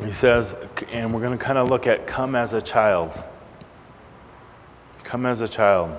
He 0.04 0.12
says, 0.12 0.56
and 0.92 1.14
we're 1.14 1.22
going 1.22 1.38
to 1.38 1.44
kind 1.44 1.58
of 1.58 1.70
look 1.70 1.88
at 1.88 2.06
come 2.06 2.36
as 2.36 2.54
a 2.54 2.62
child. 2.62 3.24
Come 5.04 5.26
as 5.26 5.42
a 5.42 5.48
child. 5.48 5.98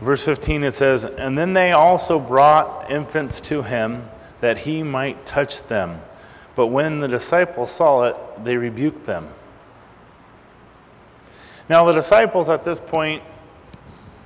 Verse 0.00 0.24
15 0.24 0.64
it 0.64 0.72
says, 0.72 1.04
And 1.04 1.38
then 1.38 1.52
they 1.52 1.72
also 1.72 2.18
brought 2.18 2.90
infants 2.90 3.40
to 3.42 3.62
him 3.62 4.08
that 4.40 4.58
he 4.58 4.82
might 4.82 5.26
touch 5.26 5.62
them. 5.64 6.00
But 6.54 6.68
when 6.68 7.00
the 7.00 7.08
disciples 7.08 7.70
saw 7.70 8.04
it, 8.04 8.16
they 8.44 8.56
rebuked 8.56 9.04
them. 9.04 9.28
Now, 11.68 11.84
the 11.84 11.92
disciples 11.92 12.48
at 12.48 12.64
this 12.64 12.80
point, 12.80 13.22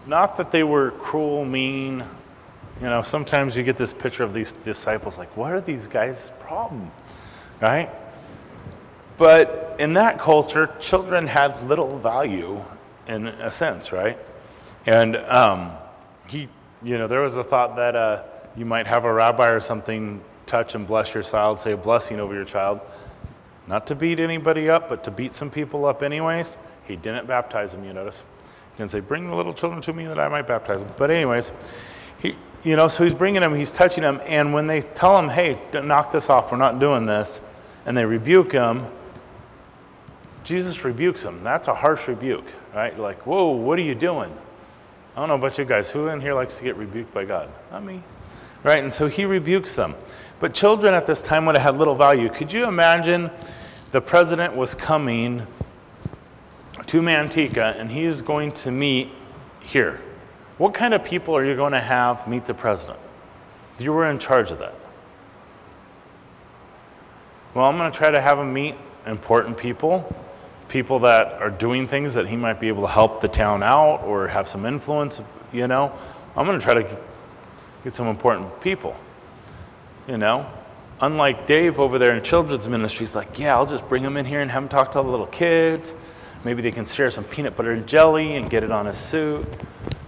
not 0.07 0.36
that 0.36 0.51
they 0.51 0.62
were 0.62 0.93
cruel, 0.93 1.45
mean, 1.45 2.05
you 2.80 2.86
know, 2.86 3.03
sometimes 3.03 3.57
you 3.57 3.62
get 3.62 3.76
this 3.76 3.93
picture 3.93 4.22
of 4.24 4.32
these 4.32 4.53
disciples 4.53 5.18
like, 5.18 5.36
what 5.36 5.53
are 5.53 5.61
these 5.61 5.88
guys' 5.88 6.32
problem? 6.40 6.90
Right? 7.62 7.88
But 9.16 9.76
in 9.78 9.94
that 9.94 10.18
culture, 10.18 10.74
children 10.80 11.26
had 11.26 11.66
little 11.68 11.98
value 11.98 12.62
in 13.06 13.28
a 13.28 13.50
sense, 13.50 13.92
right? 13.92 14.18
And 14.84 15.16
um, 15.16 15.72
he, 16.26 16.48
you 16.82 16.98
know, 16.98 17.06
there 17.06 17.20
was 17.20 17.36
a 17.36 17.44
thought 17.44 17.76
that 17.76 17.96
uh, 17.96 18.24
you 18.56 18.64
might 18.64 18.86
have 18.86 19.04
a 19.04 19.12
rabbi 19.12 19.48
or 19.48 19.60
something 19.60 20.22
touch 20.46 20.74
and 20.74 20.86
bless 20.86 21.14
your 21.14 21.22
child, 21.22 21.60
say 21.60 21.72
a 21.72 21.76
blessing 21.76 22.20
over 22.20 22.34
your 22.34 22.44
child, 22.44 22.80
not 23.66 23.86
to 23.86 23.94
beat 23.94 24.18
anybody 24.18 24.68
up, 24.68 24.88
but 24.88 25.04
to 25.04 25.10
beat 25.10 25.34
some 25.34 25.50
people 25.50 25.84
up 25.84 26.02
anyways. 26.02 26.58
He 26.86 26.96
didn't 26.96 27.26
baptize 27.26 27.72
them, 27.72 27.84
you 27.84 27.92
notice. 27.92 28.24
He 28.72 28.78
didn't 28.78 28.90
say, 28.90 29.00
Bring 29.00 29.28
the 29.30 29.36
little 29.36 29.54
children 29.54 29.80
to 29.82 29.92
me 29.92 30.06
that 30.06 30.18
I 30.18 30.28
might 30.28 30.46
baptize 30.46 30.82
them. 30.82 30.92
But, 30.96 31.10
anyways, 31.10 31.52
he, 32.18 32.36
you 32.64 32.76
know, 32.76 32.88
so 32.88 33.04
he's 33.04 33.14
bringing 33.14 33.40
them, 33.40 33.54
he's 33.54 33.70
touching 33.70 34.02
them, 34.02 34.20
and 34.26 34.52
when 34.52 34.66
they 34.66 34.80
tell 34.80 35.18
him, 35.18 35.28
Hey, 35.28 35.60
knock 35.72 36.10
this 36.10 36.28
off, 36.28 36.50
we're 36.50 36.58
not 36.58 36.80
doing 36.80 37.06
this, 37.06 37.40
and 37.87 37.97
they 37.97 38.05
rebuke 38.05 38.53
him, 38.53 38.87
Jesus 40.45 40.85
rebukes 40.85 41.22
them. 41.22 41.43
That's 41.45 41.68
a 41.68 41.74
harsh 41.74 42.09
rebuke, 42.09 42.47
right? 42.74 42.99
Like, 42.99 43.26
Whoa, 43.26 43.51
what 43.51 43.78
are 43.78 43.83
you 43.83 43.95
doing? 43.95 44.37
I 45.14 45.20
don't 45.20 45.28
know 45.28 45.35
about 45.35 45.59
you 45.59 45.64
guys. 45.64 45.91
Who 45.91 46.09
in 46.09 46.20
here 46.20 46.35
likes 46.35 46.59
to 46.59 46.64
get 46.64 46.76
rebuked 46.76 47.12
by 47.12 47.24
God? 47.24 47.51
Not 47.70 47.85
me. 47.85 48.03
Right? 48.62 48.83
And 48.83 48.93
so 48.93 49.09
he 49.09 49.24
rebukes 49.24 49.74
them. 49.74 49.95
But 50.39 50.55
children 50.55 50.95
at 50.95 51.07
this 51.07 51.20
time 51.20 51.45
would 51.47 51.57
have 51.57 51.62
had 51.74 51.78
little 51.78 51.95
value. 51.95 52.28
Could 52.28 52.53
you 52.53 52.64
imagine 52.64 53.30
the 53.91 54.01
president 54.01 54.57
was 54.57 54.74
coming 54.74 55.47
to 56.87 57.01
Manteca 57.03 57.78
and 57.78 57.91
he 57.91 58.05
is 58.05 58.22
going 58.22 58.53
to 58.53 58.70
meet 58.70 59.11
here? 59.61 60.01
What 60.59 60.74
kind 60.74 60.95
of 60.95 61.05
people 61.05 61.37
are 61.37 61.45
you 61.45 61.57
going 61.57 61.72
to 61.72 61.80
have 61.80 62.26
meet 62.26 62.47
the 62.47 62.55
president? 62.55 62.99
You 63.78 63.93
were 63.93 64.09
in 64.09 64.18
charge 64.18 64.51
of 64.51 64.61
that. 64.61 64.74
Well, 67.55 67.66
I'm 67.66 67.76
going 67.76 67.90
to 67.90 67.96
try 67.96 68.11
to 68.11 68.20
have 68.20 68.38
him 68.38 68.53
meet 68.53 68.74
important 69.07 69.57
people 69.57 70.14
people 70.72 71.00
that 71.00 71.34
are 71.34 71.50
doing 71.50 71.86
things 71.86 72.14
that 72.14 72.26
he 72.26 72.34
might 72.34 72.59
be 72.59 72.68
able 72.68 72.80
to 72.80 72.88
help 72.88 73.20
the 73.20 73.28
town 73.28 73.62
out 73.62 74.03
or 74.05 74.26
have 74.26 74.48
some 74.48 74.64
influence, 74.64 75.20
you 75.53 75.68
know. 75.68 75.92
I'm 76.34 76.46
going 76.46 76.59
to 76.59 76.64
try 76.64 76.82
to 76.82 76.98
get 77.84 77.94
some 77.94 78.07
important 78.07 78.59
people, 78.62 78.96
you 80.09 80.16
know. 80.16 80.50
Unlike 81.03 81.46
Dave 81.46 81.78
over 81.78 81.98
there 81.98 82.16
in 82.16 82.24
children's 82.24 82.66
ministries, 82.68 83.14
like, 83.14 83.38
yeah, 83.38 83.55
I'll 83.55 83.66
just 83.66 83.86
bring 83.86 84.03
him 84.03 84.16
in 84.16 84.24
here 84.24 84.40
and 84.40 84.50
have 84.50 84.62
him 84.62 84.68
talk 84.70 84.92
to 84.92 84.98
all 84.98 85.05
the 85.05 85.11
little 85.11 85.26
kids. 85.26 85.94
Maybe 86.42 86.62
they 86.62 86.70
can 86.70 86.86
share 86.86 87.11
some 87.11 87.24
peanut 87.24 87.55
butter 87.55 87.72
and 87.72 87.86
jelly 87.86 88.36
and 88.36 88.48
get 88.48 88.64
it 88.64 88.72
on 88.72 88.86
his 88.86 88.96
suit, 88.96 89.46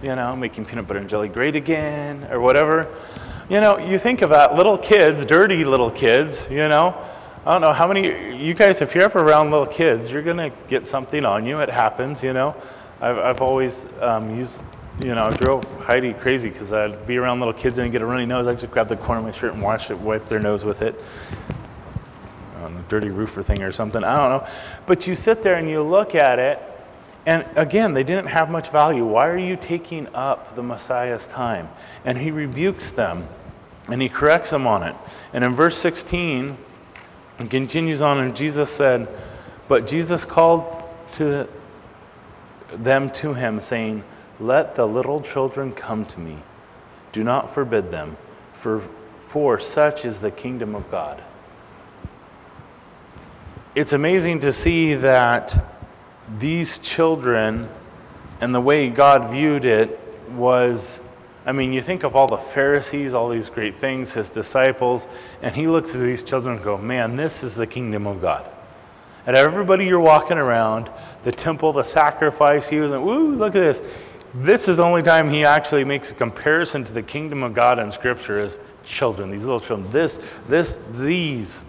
you 0.01 0.15
know, 0.15 0.35
making 0.35 0.65
peanut 0.65 0.87
butter 0.87 0.99
and 0.99 1.07
jelly 1.07 1.29
great 1.29 1.55
again 1.55 2.27
or 2.31 2.39
whatever. 2.39 2.87
You 3.49 3.61
know, 3.61 3.77
you 3.77 3.99
think 3.99 4.23
of 4.23 4.31
that, 4.31 4.55
little 4.55 4.79
kids, 4.79 5.27
dirty 5.27 5.63
little 5.63 5.91
kids, 5.91 6.47
you 6.49 6.67
know, 6.67 6.97
I 7.45 7.51
don't 7.51 7.61
know 7.61 7.73
how 7.73 7.87
many, 7.87 8.43
you 8.43 8.55
guys, 8.55 8.81
if 8.81 8.95
you're 8.95 9.03
ever 9.03 9.19
around 9.19 9.51
little 9.51 9.67
kids, 9.67 10.09
you're 10.09 10.23
to 10.23 10.51
get 10.67 10.87
something 10.87 11.23
on 11.23 11.45
you. 11.45 11.59
It 11.59 11.69
happens, 11.69 12.23
you 12.23 12.33
know. 12.33 12.59
I've, 12.99 13.19
I've 13.19 13.41
always 13.41 13.85
um, 14.01 14.35
used, 14.35 14.63
you 15.03 15.13
know, 15.13 15.29
drove 15.29 15.63
Heidi 15.83 16.15
crazy 16.15 16.49
because 16.49 16.73
I'd 16.73 17.05
be 17.05 17.17
around 17.17 17.41
little 17.41 17.53
kids 17.53 17.77
and 17.77 17.91
get 17.91 18.01
a 18.01 18.05
runny 18.07 18.25
nose. 18.25 18.47
I'd 18.47 18.59
just 18.59 18.73
grab 18.73 18.87
the 18.87 18.97
corner 18.97 19.19
of 19.19 19.27
my 19.27 19.31
shirt 19.31 19.53
and 19.53 19.61
wash 19.61 19.91
it, 19.91 19.99
wipe 19.99 20.25
their 20.25 20.39
nose 20.39 20.65
with 20.65 20.81
it. 20.81 20.99
On 22.63 22.75
a 22.77 22.81
dirty 22.89 23.09
roofer 23.09 23.43
thing 23.43 23.61
or 23.61 23.71
something. 23.71 24.03
I 24.03 24.17
don't 24.17 24.41
know. 24.41 24.49
But 24.87 25.05
you 25.05 25.13
sit 25.13 25.43
there 25.43 25.53
and 25.53 25.69
you 25.69 25.83
look 25.83 26.15
at 26.15 26.39
it, 26.39 26.59
and 27.27 27.45
again, 27.55 27.93
they 27.93 28.03
didn't 28.03 28.25
have 28.25 28.49
much 28.49 28.71
value. 28.71 29.05
Why 29.05 29.27
are 29.29 29.37
you 29.37 29.55
taking 29.55 30.07
up 30.15 30.55
the 30.55 30.63
Messiah's 30.63 31.27
time? 31.27 31.69
And 32.05 32.17
he 32.17 32.31
rebukes 32.31 32.89
them 32.89 33.27
and 33.87 34.01
he 34.01 34.09
corrects 34.09 34.49
them 34.49 34.65
on 34.65 34.81
it. 34.81 34.95
And 35.31 35.43
in 35.43 35.53
verse 35.53 35.77
16, 35.77 36.57
and 37.39 37.49
continues 37.49 38.01
on, 38.01 38.19
and 38.19 38.35
Jesus 38.35 38.69
said, 38.69 39.07
But 39.67 39.87
Jesus 39.87 40.25
called 40.25 40.83
to 41.13 41.47
them 42.71 43.09
to 43.11 43.33
him, 43.33 43.59
saying, 43.59 44.03
Let 44.39 44.75
the 44.75 44.85
little 44.85 45.21
children 45.21 45.73
come 45.73 46.05
to 46.05 46.19
me. 46.19 46.37
Do 47.11 47.23
not 47.23 47.53
forbid 47.53 47.91
them, 47.91 48.17
for, 48.53 48.81
for 49.19 49.59
such 49.59 50.05
is 50.05 50.21
the 50.21 50.31
kingdom 50.31 50.75
of 50.75 50.89
God. 50.89 51.21
It's 53.73 53.93
amazing 53.93 54.39
to 54.41 54.53
see 54.53 54.93
that 54.95 55.65
these 56.39 56.79
children 56.79 57.69
and 58.41 58.55
the 58.55 58.61
way 58.61 58.89
God 58.89 59.29
viewed 59.29 59.65
it 59.65 59.99
was 60.29 60.99
I 61.45 61.51
mean, 61.51 61.73
you 61.73 61.81
think 61.81 62.03
of 62.03 62.15
all 62.15 62.27
the 62.27 62.37
Pharisees, 62.37 63.13
all 63.13 63.29
these 63.29 63.51
great 63.51 63.79
things, 63.79 64.13
his 64.13 64.31
disciples, 64.31 65.07
and 65.43 65.55
he 65.55 65.67
looks 65.67 65.93
at 65.93 66.01
these 66.01 66.23
children 66.23 66.55
and 66.55 66.63
go, 66.63 66.77
man, 66.77 67.15
this 67.15 67.43
is 67.43 67.55
the 67.55 67.67
kingdom 67.67 68.07
of 68.07 68.19
God. 68.19 68.49
And 69.27 69.35
everybody 69.35 69.85
you're 69.85 69.99
walking 69.99 70.37
around, 70.37 70.89
the 71.23 71.31
temple, 71.31 71.71
the 71.73 71.83
sacrifice, 71.83 72.67
he 72.67 72.79
was 72.79 72.91
like, 72.91 73.03
woo, 73.03 73.35
look 73.35 73.55
at 73.55 73.59
this. 73.59 73.81
This 74.33 74.67
is 74.67 74.77
the 74.77 74.83
only 74.83 75.01
time 75.01 75.29
he 75.29 75.45
actually 75.45 75.83
makes 75.83 76.11
a 76.11 76.13
comparison 76.15 76.83
to 76.83 76.91
the 76.91 77.03
kingdom 77.03 77.43
of 77.43 77.53
God 77.53 77.79
in 77.79 77.91
Scripture 77.91 78.39
as 78.39 78.59
children, 78.83 79.29
these 79.29 79.45
little 79.45 79.59
children. 79.59 79.89
This, 79.91 80.19
this, 80.47 80.77
these, 80.91 81.63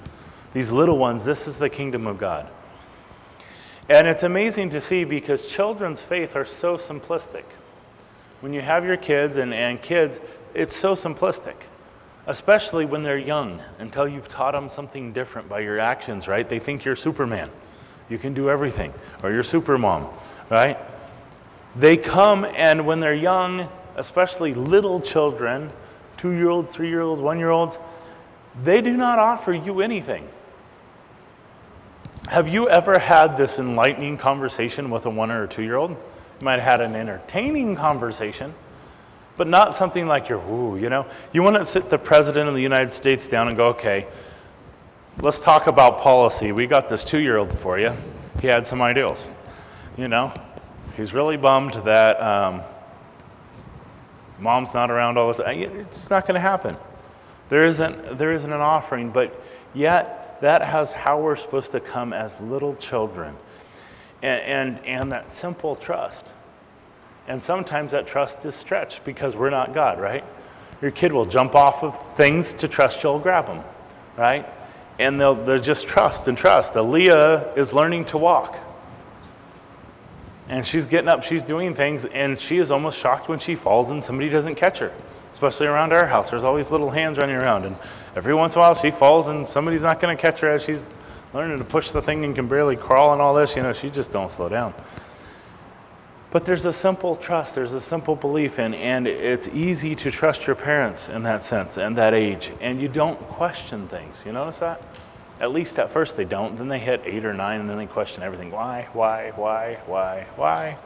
these 0.53 0.70
little 0.70 0.99
ones, 0.99 1.24
this 1.24 1.47
is 1.47 1.59
the 1.59 1.68
kingdom 1.68 2.07
of 2.07 2.18
God. 2.18 2.49
And 3.89 4.09
it's 4.09 4.22
amazing 4.22 4.70
to 4.70 4.81
see 4.81 5.05
because 5.05 5.47
children's 5.47 6.01
faith 6.01 6.35
are 6.35 6.45
so 6.45 6.77
simplistic. 6.77 7.45
When 8.41 8.53
you 8.53 8.61
have 8.61 8.84
your 8.84 8.97
kids 8.97 9.39
and, 9.39 9.53
and 9.55 9.80
kids, 9.80 10.20
it's 10.55 10.74
so 10.76 10.95
simplistic, 10.95 11.55
especially 12.26 12.84
when 12.84 13.03
they're 13.03 13.18
young, 13.18 13.62
until 13.78 14.07
you've 14.07 14.28
taught 14.28 14.53
them 14.53 14.68
something 14.68 15.12
different 15.12 15.49
by 15.49 15.61
your 15.61 15.78
actions, 15.78 16.28
right? 16.28 16.49
They 16.49 16.59
think 16.59 16.84
you're 16.84 16.97
Superman. 16.97 17.51
You 18.09 18.18
can 18.18 18.34
do 18.34 18.49
everything, 18.49 18.93
or 19.22 19.32
you're 19.32 19.43
Supermom, 19.43 20.12
right? 20.51 20.78
They 21.74 21.97
come, 21.97 22.45
and 22.45 22.87
when 22.87 23.01
they're 23.01 23.14
young, 23.14 23.68
especially 23.97 24.55
little 24.55 25.01
children, 25.01 25.70
two 26.16 26.30
year 26.30 26.49
olds, 26.49 26.74
three 26.74 26.89
year 26.89 27.01
olds, 27.01 27.20
one 27.20 27.39
year 27.39 27.51
olds, 27.51 27.78
they 28.62 28.80
do 28.80 28.97
not 28.97 29.18
offer 29.18 29.53
you 29.53 29.80
anything. 29.80 30.26
Have 32.28 32.49
you 32.49 32.68
ever 32.68 32.99
had 32.99 33.37
this 33.37 33.59
enlightening 33.59 34.18
conversation 34.18 34.91
with 34.91 35.07
a 35.07 35.11
one 35.11 35.30
or 35.30 35.47
two 35.47 35.62
year 35.62 35.76
old? 35.76 35.97
You 36.41 36.45
might 36.45 36.61
have 36.61 36.78
had 36.78 36.80
an 36.80 36.95
entertaining 36.95 37.76
conversation, 37.76 38.55
but 39.37 39.47
not 39.47 39.74
something 39.74 40.07
like 40.07 40.28
you're, 40.28 40.41
ooh, 40.41 40.76
you 40.76 40.91
know. 40.91 41.07
You 41.32 41.43
want 41.43 41.57
to 41.57 41.64
sit 41.64 41.91
the 41.91 41.99
president 41.99 42.49
of 42.49 42.55
the 42.55 42.62
United 42.62 42.93
States 42.93 43.26
down 43.26 43.49
and 43.49 43.57
go, 43.57 43.68
okay, 43.68 44.07
let's 45.20 45.41
talk 45.41 45.66
about 45.66 46.01
policy. 46.01 46.53
We 46.53 46.66
got 46.66 46.89
this 46.89 47.05
two 47.05 47.18
year 47.18 47.39
old 47.39 47.57
for 47.59 47.78
you. 47.78 47.93
He 48.41 48.49
had 48.49 48.66
some 48.66 48.82
ideals. 48.82 49.26
You 49.97 50.09
know, 50.09 50.32
he's 50.97 51.14
really 51.14 51.39
bummed 51.39 51.74
that 51.84 52.20
um, 52.20 52.61
mom's 54.39 54.74
not 54.74 54.91
around 54.91 55.16
all 55.16 55.32
the 55.32 55.43
time. 55.43 55.59
It's 55.59 56.11
not 56.11 56.26
going 56.26 56.34
to 56.34 56.41
happen. 56.41 56.76
There 57.49 57.66
isn't, 57.66 58.18
there 58.18 58.32
isn't 58.32 58.53
an 58.53 58.61
offering, 58.61 59.11
but 59.11 59.41
yet 59.72 60.39
that 60.41 60.62
has 60.62 60.93
how 60.93 61.20
we're 61.20 61.37
supposed 61.37 61.72
to 61.72 61.80
come 61.80 62.12
as 62.12 62.41
little 62.41 62.74
children. 62.74 63.37
And, 64.23 64.79
and, 64.79 64.87
and 64.87 65.12
that 65.12 65.31
simple 65.31 65.77
trust. 65.77 66.33
And 67.29 67.43
sometimes 67.43 67.93
that 67.93 68.07
trust 68.07 68.45
is 68.47 68.55
stretched 68.55 69.05
because 69.05 69.37
we're 69.37 69.51
not 69.51 69.75
God, 69.75 70.01
right? 70.01 70.25
Your 70.81 70.91
kid 70.91 71.12
will 71.12 71.25
jump 71.25 71.55
off 71.55 71.83
of 71.83 72.17
things 72.17 72.55
to 72.55 72.69
trust 72.69 73.03
you'll 73.03 73.19
grab 73.19 73.47
them, 73.47 73.62
right? 74.17 74.47
And 74.99 75.21
they'll, 75.21 75.35
they'll 75.35 75.59
just 75.59 75.89
trust 75.89 76.29
and 76.29 76.37
trust. 76.39 76.75
Aaliyah 76.75 77.57
is 77.57 77.73
learning 77.73 78.07
to 78.07 78.19
walk. 78.19 78.57
And 80.49 80.64
she's 80.64 80.87
getting 80.87 81.09
up, 81.09 81.25
she's 81.25 81.43
doing 81.43 81.75
things, 81.75 82.05
and 82.07 82.39
she 82.41 82.59
is 82.59 82.71
almost 82.71 82.99
shocked 82.99 83.29
when 83.29 83.41
she 83.41 83.57
falls 83.57 83.91
and 83.91 84.03
somebody 84.03 84.29
doesn't 84.29 84.55
catch 84.55 84.79
her, 84.79 84.93
especially 85.33 85.67
around 85.67 85.93
our 85.93 86.07
house. 86.07 86.31
There's 86.31 86.45
always 86.45 86.71
little 86.71 86.91
hands 86.91 87.19
running 87.19 87.35
around, 87.35 87.64
and 87.64 87.77
every 88.14 88.33
once 88.33 88.55
in 88.55 88.61
a 88.61 88.62
while 88.62 88.75
she 88.75 88.93
falls 88.93 89.27
and 89.27 89.45
somebody's 89.45 89.83
not 89.83 89.99
going 89.99 90.17
to 90.17 90.21
catch 90.21 90.41
her 90.41 90.51
as 90.51 90.62
she's 90.62 90.87
learning 91.37 91.59
to 91.59 91.64
push 91.64 91.93
the 91.93 92.03
thing 92.03 92.24
and 92.24 92.34
can 92.34 92.49
barely 92.49 92.74
crawl 92.76 93.12
and 93.12 93.22
all 93.22 93.34
this. 93.34 93.55
You 93.55 93.62
know, 93.62 93.72
she 93.72 93.91
just 93.91 94.11
don't 94.11 94.30
slow 94.30 94.49
down. 94.49 94.74
But 96.30 96.45
there's 96.45 96.66
a 96.66 96.72
simple 96.72 97.14
trust, 97.14 97.55
there's 97.55 97.72
a 97.72 97.80
simple 97.80 98.16
belief 98.16 98.59
in, 98.59 98.74
and 98.74 99.07
it's 99.07 99.49
easy 99.49 99.95
to 99.95 100.11
trust 100.11 100.47
your 100.47 100.57
parents 100.57 101.09
in 101.09 101.22
that 101.22 101.45
sense 101.45 101.78
and 101.78 101.97
that 101.97 102.14
age, 102.14 102.53
and 102.61 102.80
you 102.80 102.89
don't 102.89 103.18
question 103.28 103.87
things. 103.89 104.22
You 104.26 104.32
notice 104.32 104.59
that? 104.59 104.82
At 105.39 105.53
least 105.53 105.78
at 105.78 105.91
first 105.91 106.16
they 106.16 106.24
don't. 106.24 106.57
Then 106.57 106.68
they 106.68 106.78
hit 106.78 107.03
eight 107.05 107.24
or 107.24 107.32
nine 107.32 107.61
and 107.61 107.70
then 107.70 107.76
they 107.76 107.87
question 107.87 108.22
everything. 108.22 108.51
Why, 108.51 108.89
why, 108.93 109.32
why, 109.37 109.78
why, 109.87 110.26
why? 110.37 110.78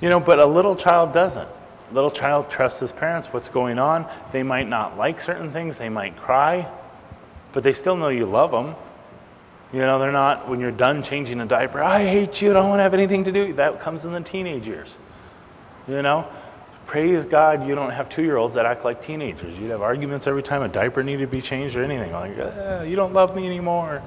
You 0.00 0.10
know, 0.10 0.20
but 0.20 0.38
a 0.38 0.46
little 0.46 0.76
child 0.76 1.12
doesn't. 1.12 1.48
A 1.90 1.94
little 1.94 2.10
child 2.10 2.50
trusts 2.50 2.80
his 2.80 2.92
parents, 2.92 3.28
what's 3.28 3.48
going 3.48 3.78
on. 3.78 4.06
They 4.32 4.42
might 4.42 4.68
not 4.68 4.98
like 4.98 5.20
certain 5.20 5.50
things, 5.50 5.78
they 5.78 5.88
might 5.88 6.16
cry, 6.16 6.70
but 7.52 7.62
they 7.62 7.72
still 7.72 7.96
know 7.96 8.08
you 8.08 8.26
love 8.26 8.50
them. 8.50 8.76
You 9.72 9.80
know, 9.80 9.98
they're 9.98 10.12
not, 10.12 10.48
when 10.48 10.60
you're 10.60 10.70
done 10.70 11.02
changing 11.02 11.40
a 11.40 11.46
diaper, 11.46 11.82
I 11.82 12.04
hate 12.06 12.40
you, 12.40 12.50
I 12.50 12.54
don't 12.54 12.70
want 12.70 12.78
to 12.78 12.82
have 12.84 12.94
anything 12.94 13.24
to 13.24 13.32
do. 13.32 13.52
That 13.52 13.80
comes 13.80 14.06
in 14.06 14.12
the 14.12 14.20
teenage 14.20 14.66
years. 14.66 14.96
You 15.86 16.00
know, 16.00 16.28
praise 16.86 17.26
God 17.26 17.66
you 17.66 17.74
don't 17.74 17.90
have 17.90 18.08
two 18.08 18.22
year 18.22 18.36
olds 18.36 18.54
that 18.54 18.64
act 18.64 18.84
like 18.84 19.02
teenagers. 19.02 19.58
You'd 19.58 19.70
have 19.70 19.82
arguments 19.82 20.26
every 20.26 20.42
time 20.42 20.62
a 20.62 20.68
diaper 20.68 21.02
needed 21.02 21.30
to 21.30 21.36
be 21.36 21.42
changed 21.42 21.76
or 21.76 21.82
anything. 21.82 22.12
Like, 22.12 22.32
ah, 22.40 22.82
you 22.82 22.96
don't 22.96 23.12
love 23.12 23.36
me 23.36 23.46
anymore. 23.46 24.02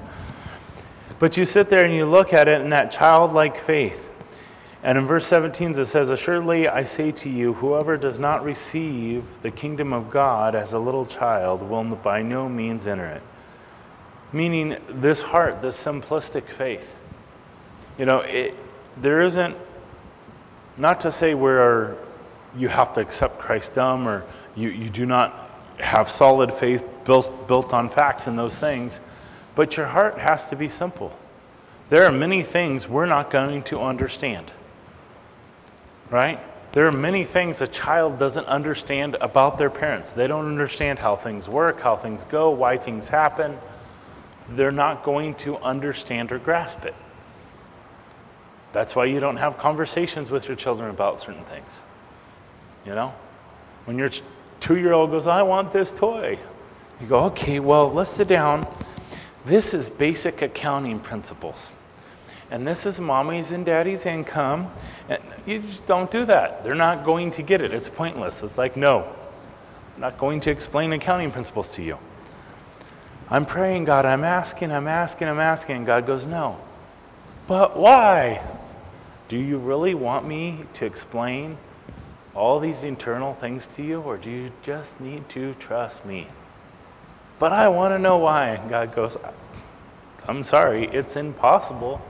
But 1.20 1.36
you 1.36 1.44
sit 1.44 1.70
there 1.70 1.84
and 1.84 1.94
you 1.94 2.06
look 2.06 2.32
at 2.32 2.48
it 2.48 2.60
in 2.60 2.70
that 2.70 2.90
childlike 2.90 3.56
faith. 3.56 4.08
And 4.82 4.98
in 4.98 5.06
verse 5.06 5.26
17 5.26 5.78
it 5.78 5.86
says, 5.86 6.10
Assuredly 6.10 6.66
I 6.66 6.82
say 6.82 7.12
to 7.12 7.30
you, 7.30 7.52
whoever 7.52 7.96
does 7.96 8.18
not 8.18 8.44
receive 8.44 9.24
the 9.42 9.52
kingdom 9.52 9.92
of 9.92 10.10
God 10.10 10.56
as 10.56 10.72
a 10.72 10.78
little 10.80 11.06
child 11.06 11.62
will 11.62 11.84
by 11.84 12.22
no 12.22 12.48
means 12.48 12.88
enter 12.88 13.06
it. 13.06 13.22
Meaning, 14.32 14.76
this 14.88 15.22
heart, 15.22 15.60
this 15.62 15.82
simplistic 15.82 16.44
faith. 16.44 16.94
You 17.98 18.06
know, 18.06 18.20
it, 18.20 18.56
there 18.96 19.20
isn't, 19.20 19.56
not 20.76 21.00
to 21.00 21.10
say 21.10 21.34
we're 21.34 21.96
you 22.56 22.68
have 22.68 22.92
to 22.94 23.00
accept 23.00 23.38
Christ 23.38 23.74
dumb 23.74 24.06
or 24.06 24.24
you, 24.54 24.68
you 24.68 24.90
do 24.90 25.06
not 25.06 25.50
have 25.78 26.10
solid 26.10 26.52
faith 26.52 26.84
built, 27.04 27.48
built 27.48 27.72
on 27.72 27.88
facts 27.88 28.26
and 28.26 28.38
those 28.38 28.56
things, 28.56 29.00
but 29.54 29.76
your 29.76 29.86
heart 29.86 30.18
has 30.18 30.48
to 30.50 30.56
be 30.56 30.68
simple. 30.68 31.16
There 31.88 32.04
are 32.04 32.12
many 32.12 32.42
things 32.42 32.88
we're 32.88 33.06
not 33.06 33.30
going 33.30 33.62
to 33.64 33.80
understand, 33.80 34.50
right? 36.10 36.40
There 36.72 36.86
are 36.86 36.92
many 36.92 37.24
things 37.24 37.60
a 37.60 37.66
child 37.66 38.18
doesn't 38.18 38.46
understand 38.46 39.16
about 39.20 39.58
their 39.58 39.68
parents. 39.68 40.10
They 40.10 40.26
don't 40.26 40.46
understand 40.46 40.98
how 40.98 41.16
things 41.16 41.48
work, 41.48 41.80
how 41.80 41.96
things 41.96 42.24
go, 42.24 42.50
why 42.50 42.78
things 42.78 43.10
happen. 43.10 43.58
They're 44.48 44.72
not 44.72 45.02
going 45.02 45.34
to 45.36 45.56
understand 45.58 46.32
or 46.32 46.38
grasp 46.38 46.84
it. 46.84 46.94
That's 48.72 48.96
why 48.96 49.04
you 49.04 49.20
don't 49.20 49.36
have 49.36 49.58
conversations 49.58 50.30
with 50.30 50.48
your 50.48 50.56
children 50.56 50.90
about 50.90 51.20
certain 51.20 51.44
things. 51.44 51.80
You 52.86 52.94
know? 52.94 53.14
When 53.84 53.98
your 53.98 54.10
two 54.60 54.76
year 54.76 54.92
old 54.92 55.10
goes, 55.10 55.26
I 55.26 55.42
want 55.42 55.72
this 55.72 55.92
toy, 55.92 56.38
you 57.00 57.06
go, 57.06 57.20
okay, 57.24 57.60
well, 57.60 57.92
let's 57.92 58.10
sit 58.10 58.28
down. 58.28 58.66
This 59.44 59.74
is 59.74 59.90
basic 59.90 60.40
accounting 60.40 61.00
principles. 61.00 61.72
And 62.50 62.66
this 62.66 62.86
is 62.86 63.00
mommy's 63.00 63.50
and 63.50 63.64
daddy's 63.64 64.06
income. 64.06 64.68
And 65.08 65.22
you 65.46 65.60
just 65.60 65.86
don't 65.86 66.10
do 66.10 66.24
that. 66.26 66.64
They're 66.64 66.74
not 66.74 67.04
going 67.04 67.30
to 67.32 67.42
get 67.42 67.60
it. 67.60 67.72
It's 67.72 67.88
pointless. 67.88 68.42
It's 68.42 68.58
like, 68.58 68.76
no, 68.76 69.12
I'm 69.94 70.00
not 70.00 70.18
going 70.18 70.40
to 70.40 70.50
explain 70.50 70.92
accounting 70.92 71.32
principles 71.32 71.72
to 71.74 71.82
you. 71.82 71.98
I'm 73.32 73.46
praying, 73.46 73.86
God, 73.86 74.04
I'm 74.04 74.24
asking, 74.24 74.70
I'm 74.70 74.86
asking, 74.86 75.26
I'm 75.26 75.40
asking. 75.40 75.76
And 75.76 75.86
God 75.86 76.04
goes, 76.04 76.26
no. 76.26 76.60
But 77.46 77.78
why? 77.78 78.42
Do 79.28 79.38
you 79.38 79.56
really 79.56 79.94
want 79.94 80.26
me 80.28 80.66
to 80.74 80.84
explain 80.84 81.56
all 82.34 82.60
these 82.60 82.84
internal 82.84 83.32
things 83.32 83.66
to 83.68 83.82
you, 83.82 84.02
or 84.02 84.18
do 84.18 84.28
you 84.28 84.52
just 84.62 85.00
need 85.00 85.30
to 85.30 85.54
trust 85.54 86.04
me? 86.04 86.28
But 87.38 87.52
I 87.52 87.68
want 87.68 87.94
to 87.94 87.98
know 87.98 88.18
why. 88.18 88.48
And 88.48 88.68
God 88.68 88.94
goes, 88.94 89.16
I'm 90.28 90.44
sorry, 90.44 90.84
it's 90.88 91.16
impossible 91.16 92.02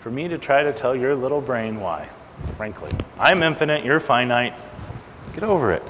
for 0.00 0.10
me 0.10 0.26
to 0.26 0.38
try 0.38 0.62
to 0.62 0.72
tell 0.72 0.96
your 0.96 1.14
little 1.14 1.42
brain 1.42 1.80
why, 1.80 2.08
frankly. 2.56 2.92
I'm 3.18 3.42
infinite, 3.42 3.84
you're 3.84 4.00
finite. 4.00 4.54
Get 5.34 5.42
over 5.42 5.70
it. 5.72 5.82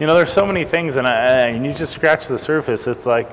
You 0.00 0.06
know, 0.06 0.14
there's 0.14 0.32
so 0.32 0.46
many 0.46 0.64
things, 0.64 0.96
and, 0.96 1.06
I, 1.06 1.48
and 1.48 1.66
you 1.66 1.74
just 1.74 1.92
scratch 1.92 2.28
the 2.28 2.38
surface. 2.38 2.86
It's 2.86 3.04
like 3.04 3.30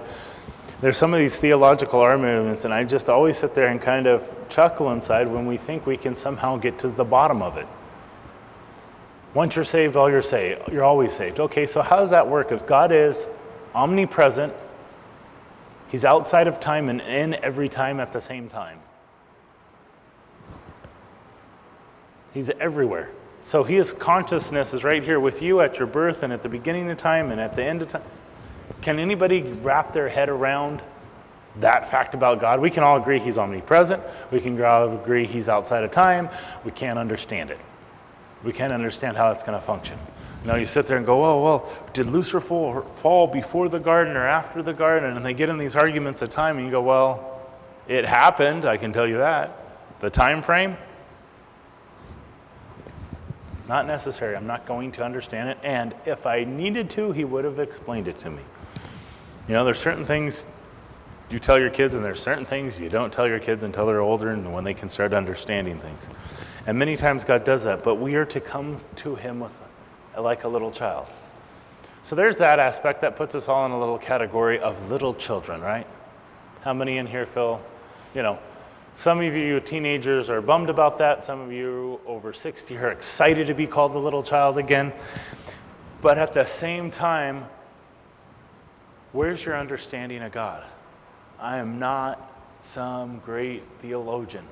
there's 0.83 0.97
some 0.97 1.13
of 1.13 1.19
these 1.21 1.37
theological 1.37 2.01
arm 2.01 2.23
movements, 2.23 2.65
and 2.65 2.73
I 2.73 2.83
just 2.83 3.09
always 3.09 3.37
sit 3.37 3.53
there 3.53 3.67
and 3.67 3.79
kind 3.79 4.05
of 4.05 4.29
chuckle 4.49 4.91
inside 4.91 5.29
when 5.29 5.45
we 5.45 5.55
think 5.55 5.85
we 5.85 5.95
can 5.95 6.13
somehow 6.13 6.57
get 6.57 6.77
to 6.79 6.89
the 6.89 7.05
bottom 7.05 7.41
of 7.41 7.55
it. 7.55 7.65
Once 9.33 9.55
you're 9.55 9.63
saved, 9.63 9.95
all 9.95 10.11
you're 10.11 10.21
saved. 10.21 10.67
You're 10.69 10.83
always 10.83 11.13
saved. 11.13 11.39
Okay, 11.39 11.67
so 11.67 11.81
how 11.81 12.01
does 12.01 12.09
that 12.09 12.27
work? 12.27 12.51
If 12.51 12.67
God 12.67 12.91
is 12.91 13.27
omnipresent, 13.73 14.53
He's 15.87 16.03
outside 16.03 16.47
of 16.47 16.59
time 16.59 16.89
and 16.89 16.99
in 16.99 17.35
every 17.35 17.69
time 17.69 18.01
at 18.01 18.11
the 18.11 18.19
same 18.19 18.49
time. 18.49 18.79
He's 22.33 22.49
everywhere. 22.59 23.09
So 23.45 23.63
His 23.63 23.93
consciousness 23.93 24.73
is 24.73 24.83
right 24.83 25.01
here 25.01 25.21
with 25.21 25.41
you 25.41 25.61
at 25.61 25.77
your 25.77 25.87
birth 25.87 26.23
and 26.23 26.33
at 26.33 26.41
the 26.41 26.49
beginning 26.49 26.89
of 26.89 26.97
time 26.97 27.31
and 27.31 27.39
at 27.39 27.55
the 27.55 27.63
end 27.63 27.81
of 27.81 27.87
time. 27.87 28.03
Can 28.81 28.99
anybody 28.99 29.41
wrap 29.41 29.93
their 29.93 30.09
head 30.09 30.29
around 30.29 30.81
that 31.57 31.89
fact 31.89 32.13
about 32.13 32.41
God? 32.41 32.59
We 32.59 32.69
can 32.69 32.83
all 32.83 32.97
agree 32.97 33.19
He's 33.19 33.37
omnipresent. 33.37 34.01
We 34.31 34.41
can 34.41 34.61
all 34.61 34.93
agree 34.93 35.25
He's 35.25 35.49
outside 35.49 35.83
of 35.83 35.91
time. 35.91 36.29
We 36.63 36.71
can't 36.71 36.99
understand 36.99 37.51
it 37.51 37.59
we 38.43 38.51
can't 38.51 38.73
understand 38.73 39.17
how 39.17 39.31
it's 39.31 39.43
going 39.43 39.59
to 39.59 39.65
function. 39.65 39.97
Now 40.45 40.55
you 40.55 40.65
sit 40.65 40.85
there 40.85 40.97
and 40.97 41.05
go, 41.05 41.23
oh, 41.23 41.43
well, 41.43 41.73
did 41.93 42.07
Lucifer 42.07 42.81
fall 42.81 43.27
before 43.27 43.69
the 43.69 43.79
garden 43.79 44.17
or 44.17 44.27
after 44.27 44.61
the 44.61 44.73
garden? 44.73 45.15
And 45.15 45.25
they 45.25 45.33
get 45.33 45.49
in 45.49 45.57
these 45.57 45.75
arguments 45.75 46.21
of 46.21 46.29
time, 46.29 46.57
and 46.57 46.65
you 46.65 46.71
go, 46.71 46.81
well, 46.81 47.41
it 47.87 48.05
happened, 48.05 48.65
I 48.65 48.77
can 48.77 48.91
tell 48.91 49.07
you 49.07 49.17
that. 49.17 49.57
The 50.01 50.09
time 50.09 50.41
frame? 50.41 50.75
Not 53.69 53.87
necessary. 53.87 54.35
I'm 54.35 54.47
not 54.47 54.65
going 54.65 54.91
to 54.93 55.03
understand 55.03 55.49
it. 55.49 55.57
And 55.63 55.95
if 56.05 56.25
I 56.25 56.43
needed 56.43 56.89
to, 56.91 57.13
he 57.13 57.23
would 57.23 57.45
have 57.45 57.59
explained 57.59 58.09
it 58.09 58.17
to 58.19 58.29
me. 58.29 58.41
You 59.47 59.55
know, 59.55 59.65
there's 59.65 59.79
certain 59.79 60.05
things 60.05 60.47
you 61.29 61.39
tell 61.39 61.59
your 61.59 61.69
kids, 61.69 61.95
and 61.95 62.03
there's 62.03 62.21
certain 62.21 62.45
things 62.45 62.79
you 62.79 62.89
don't 62.89 63.11
tell 63.11 63.27
your 63.27 63.39
kids 63.39 63.63
until 63.63 63.85
they're 63.85 64.01
older 64.01 64.29
and 64.29 64.53
when 64.53 64.63
they 64.63 64.73
can 64.73 64.87
start 64.87 65.13
understanding 65.13 65.79
things. 65.79 66.09
And 66.65 66.77
many 66.77 66.95
times 66.95 67.25
God 67.25 67.43
does 67.43 67.63
that, 67.63 67.83
but 67.83 67.95
we 67.95 68.15
are 68.15 68.25
to 68.25 68.39
come 68.39 68.79
to 68.97 69.15
Him 69.15 69.39
with 69.39 69.57
like 70.17 70.43
a 70.43 70.47
little 70.47 70.71
child. 70.71 71.07
So 72.03 72.15
there's 72.15 72.37
that 72.37 72.59
aspect 72.59 73.01
that 73.01 73.15
puts 73.15 73.35
us 73.35 73.47
all 73.47 73.65
in 73.65 73.71
a 73.71 73.79
little 73.79 73.97
category 73.97 74.59
of 74.59 74.91
little 74.91 75.13
children, 75.13 75.61
right? 75.61 75.87
How 76.61 76.73
many 76.73 76.97
in 76.97 77.07
here 77.07 77.25
feel, 77.25 77.61
you 78.13 78.21
know, 78.21 78.39
some 78.95 79.19
of 79.19 79.33
you 79.33 79.59
teenagers 79.59 80.29
are 80.29 80.41
bummed 80.41 80.69
about 80.69 80.99
that. 80.99 81.23
Some 81.23 81.41
of 81.41 81.51
you 81.51 81.99
over 82.05 82.31
60 82.31 82.77
are 82.77 82.91
excited 82.91 83.47
to 83.47 83.53
be 83.53 83.65
called 83.65 83.95
a 83.95 83.99
little 83.99 84.21
child 84.21 84.57
again. 84.57 84.93
But 86.01 86.17
at 86.17 86.33
the 86.33 86.45
same 86.45 86.91
time, 86.91 87.45
where's 89.13 89.45
your 89.45 89.57
understanding 89.57 90.21
of 90.21 90.31
God? 90.31 90.63
I 91.39 91.57
am 91.57 91.79
not 91.79 92.31
some 92.63 93.19
great 93.19 93.63
theologian. 93.79 94.45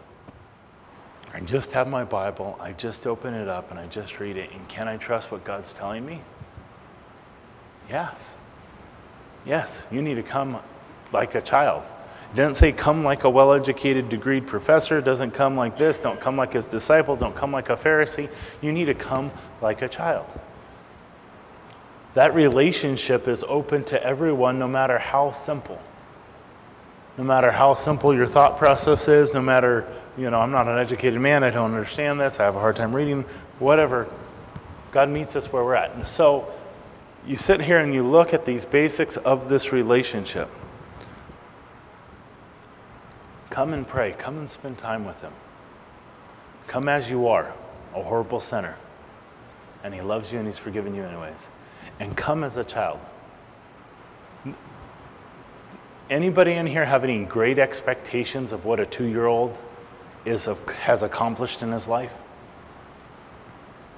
I 1.33 1.39
just 1.39 1.71
have 1.71 1.87
my 1.87 2.03
Bible, 2.03 2.57
I 2.59 2.73
just 2.73 3.07
open 3.07 3.33
it 3.33 3.47
up 3.47 3.71
and 3.71 3.79
I 3.79 3.87
just 3.87 4.19
read 4.19 4.37
it. 4.37 4.51
And 4.51 4.67
can 4.67 4.87
I 4.87 4.97
trust 4.97 5.31
what 5.31 5.43
God's 5.43 5.73
telling 5.73 6.05
me? 6.05 6.21
Yes. 7.89 8.35
Yes, 9.45 9.85
you 9.91 10.01
need 10.01 10.15
to 10.15 10.23
come 10.23 10.59
like 11.11 11.35
a 11.35 11.41
child. 11.41 11.83
It 12.33 12.37
doesn't 12.37 12.55
say 12.55 12.71
come 12.71 13.03
like 13.03 13.23
a 13.23 13.29
well 13.29 13.51
educated, 13.51 14.09
degreed 14.09 14.47
professor. 14.47 14.99
It 14.99 15.05
doesn't 15.05 15.31
come 15.31 15.57
like 15.57 15.77
this. 15.77 15.99
Don't 15.99 16.19
come 16.19 16.37
like 16.37 16.53
his 16.53 16.67
disciple. 16.67 17.15
Don't 17.15 17.35
come 17.35 17.51
like 17.51 17.69
a 17.69 17.75
Pharisee. 17.75 18.29
You 18.61 18.71
need 18.71 18.85
to 18.85 18.93
come 18.93 19.31
like 19.61 19.81
a 19.81 19.89
child. 19.89 20.27
That 22.13 22.35
relationship 22.35 23.27
is 23.27 23.43
open 23.47 23.83
to 23.85 24.03
everyone, 24.03 24.59
no 24.59 24.67
matter 24.67 24.99
how 24.99 25.31
simple 25.31 25.81
no 27.17 27.23
matter 27.23 27.51
how 27.51 27.73
simple 27.73 28.15
your 28.15 28.27
thought 28.27 28.57
process 28.57 29.07
is, 29.07 29.33
no 29.33 29.41
matter, 29.41 29.87
you 30.17 30.29
know, 30.29 30.39
I'm 30.39 30.51
not 30.51 30.67
an 30.67 30.77
educated 30.77 31.19
man, 31.19 31.43
I 31.43 31.49
don't 31.49 31.71
understand 31.71 32.19
this, 32.19 32.39
I 32.39 32.45
have 32.45 32.55
a 32.55 32.59
hard 32.59 32.75
time 32.75 32.95
reading, 32.95 33.25
whatever. 33.59 34.07
God 34.91 35.09
meets 35.09 35.35
us 35.35 35.51
where 35.51 35.63
we're 35.63 35.75
at. 35.75 35.93
And 35.93 36.07
so 36.07 36.51
you 37.25 37.35
sit 37.35 37.61
here 37.61 37.79
and 37.79 37.93
you 37.93 38.03
look 38.03 38.33
at 38.33 38.45
these 38.45 38.65
basics 38.65 39.17
of 39.17 39.49
this 39.49 39.71
relationship. 39.71 40.49
Come 43.49 43.73
and 43.73 43.87
pray, 43.87 44.13
come 44.17 44.37
and 44.37 44.49
spend 44.49 44.77
time 44.77 45.05
with 45.05 45.19
Him. 45.21 45.33
Come 46.67 46.87
as 46.87 47.09
you 47.09 47.27
are, 47.27 47.53
a 47.93 48.01
horrible 48.01 48.39
sinner. 48.39 48.77
And 49.83 49.93
He 49.93 50.01
loves 50.01 50.31
you 50.31 50.39
and 50.39 50.47
He's 50.47 50.57
forgiven 50.57 50.95
you, 50.95 51.03
anyways. 51.03 51.49
And 52.01 52.17
come 52.17 52.43
as 52.43 52.57
a 52.57 52.63
child. 52.63 52.99
Anybody 56.09 56.53
in 56.53 56.65
here 56.65 56.83
have 56.83 57.03
any 57.03 57.23
great 57.25 57.59
expectations 57.59 58.51
of 58.51 58.65
what 58.65 58.79
a 58.79 58.87
two 58.87 59.05
year 59.05 59.27
old 59.27 59.59
is 60.25 60.49
has 60.79 61.03
accomplished 61.03 61.61
in 61.61 61.71
his 61.71 61.87
life? 61.87 62.11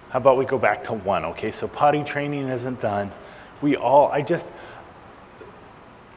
How 0.10 0.20
about 0.20 0.38
we 0.38 0.44
go 0.44 0.58
back 0.58 0.84
to 0.84 0.94
one? 0.94 1.24
Okay, 1.24 1.52
so 1.52 1.66
potty 1.66 2.04
training 2.04 2.50
isn't 2.50 2.82
done. 2.82 3.10
We 3.62 3.78
all, 3.78 4.12
I 4.12 4.22
just, 4.22 4.52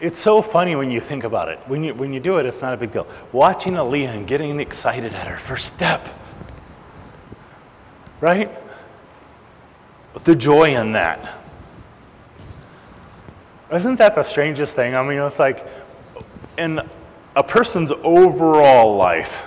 it's 0.00 0.18
so 0.18 0.42
funny 0.42 0.74
when 0.74 0.90
you 0.90 1.00
think 1.00 1.22
about 1.22 1.48
it. 1.50 1.60
When 1.68 1.84
you, 1.84 1.94
when 1.94 2.12
you 2.12 2.18
do 2.18 2.38
it, 2.38 2.46
it's 2.46 2.60
not 2.60 2.74
a 2.74 2.76
big 2.76 2.90
deal. 2.90 3.06
Watching 3.30 3.74
Aaliyah 3.74 4.08
and 4.08 4.26
getting 4.26 4.58
excited 4.58 5.14
at 5.14 5.28
her 5.28 5.38
first 5.38 5.66
step, 5.66 6.04
right? 8.20 8.50
The 10.24 10.34
joy 10.34 10.74
in 10.74 10.90
that. 10.92 11.44
Isn't 13.72 13.96
that 13.96 14.14
the 14.14 14.22
strangest 14.22 14.74
thing? 14.74 14.94
I 14.94 15.02
mean, 15.02 15.18
it's 15.18 15.38
like 15.38 15.66
in 16.56 16.80
a 17.34 17.42
person's 17.42 17.92
overall 18.02 18.96
life, 18.96 19.44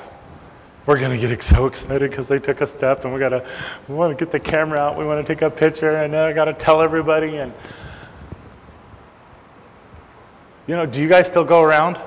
we're 0.89 0.99
going 0.99 1.19
to 1.19 1.27
get 1.27 1.43
so 1.43 1.67
excited 1.67 2.09
because 2.09 2.27
they 2.27 2.39
took 2.39 2.61
a 2.61 2.65
step 2.65 3.05
and 3.05 3.13
we 3.13 3.19
got 3.19 3.29
to 3.29 3.47
we 3.87 3.93
want 3.93 4.17
to 4.17 4.25
get 4.25 4.31
the 4.31 4.39
camera 4.39 4.79
out 4.79 4.97
we 4.97 5.05
want 5.05 5.23
to 5.23 5.35
take 5.35 5.43
a 5.43 5.49
picture 5.49 5.97
and 5.97 6.11
then 6.11 6.23
i 6.23 6.33
got 6.33 6.45
to 6.45 6.53
tell 6.53 6.81
everybody 6.81 7.37
and 7.37 7.53
you 10.65 10.75
know 10.75 10.87
do 10.87 10.99
you 10.99 11.07
guys 11.07 11.27
still 11.27 11.45
go 11.45 11.61
around? 11.61 11.99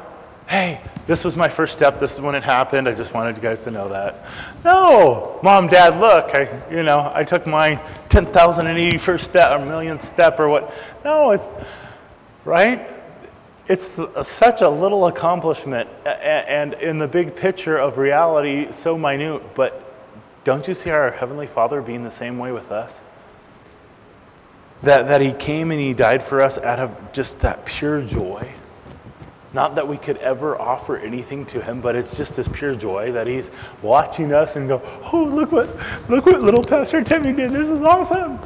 Hey 0.49 0.81
this 1.07 1.25
was 1.25 1.37
my 1.37 1.49
first 1.49 1.77
step 1.77 2.01
this 2.01 2.15
is 2.15 2.21
when 2.21 2.35
it 2.35 2.43
happened 2.43 2.89
i 2.89 2.93
just 2.93 3.15
wanted 3.15 3.37
you 3.37 3.43
guys 3.43 3.63
to 3.63 3.71
know 3.71 3.89
that. 3.89 4.27
No! 4.65 5.39
Mom 5.45 5.69
dad 5.69 6.01
look 6.01 6.35
i 6.35 6.69
you 6.69 6.83
know 6.83 7.13
i 7.15 7.23
took 7.23 7.47
my 7.47 7.77
10081st 8.09 9.21
step 9.21 9.61
or 9.61 9.65
millionth 9.65 10.03
step 10.03 10.41
or 10.41 10.49
what. 10.49 10.75
No 11.05 11.31
it's 11.31 11.51
right 12.45 13.03
it's 13.69 14.01
such 14.23 14.61
a 14.61 14.69
little 14.69 15.07
accomplishment, 15.07 15.89
and 16.05 16.75
in 16.75 16.99
the 16.99 17.07
big 17.07 17.37
picture 17.37 17.77
of 17.77 17.97
reality, 17.97 18.73
so 18.73 18.99
minute. 18.99 19.55
But 19.55 19.95
don't 20.45 20.67
you 20.67 20.75
see 20.75 20.91
our 20.91 21.13
Heavenly 21.13 21.47
Father 21.47 21.81
being 21.81 22.03
the 22.03 22.11
same 22.11 22.39
way 22.39 22.51
with 22.51 22.73
us? 22.73 23.01
That, 24.83 25.07
that 25.07 25.21
He 25.21 25.33
came 25.33 25.71
and 25.71 25.81
He 25.81 25.95
died 25.95 26.23
for 26.25 26.41
us 26.41 26.59
out 26.59 26.81
of 26.81 27.13
just 27.13 27.41
that 27.41 27.65
pure 27.65 28.03
joy. 28.03 28.53
Not 29.55 29.77
that 29.77 29.87
we 29.87 29.97
could 29.97 30.17
ever 30.17 30.61
offer 30.61 30.97
anything 30.97 31.47
to 31.47 31.63
Him, 31.63 31.81
but 31.81 31.95
it's 31.95 32.17
just 32.17 32.35
this 32.35 32.49
pure 32.49 32.75
joy 32.75 33.13
that 33.13 33.29
He's 33.29 33.53
watching 33.81 34.33
us 34.33 34.57
and 34.57 34.67
go, 34.67 34.83
"Oh, 35.13 35.23
look 35.23 35.53
what, 35.53 35.69
look 36.11 36.27
what 36.27 36.43
little 36.43 36.65
Pastor 36.65 37.03
Timmy 37.05 37.33
did! 37.33 37.53
This 37.53 37.71
is 37.71 37.81
awesome!" 37.81 38.41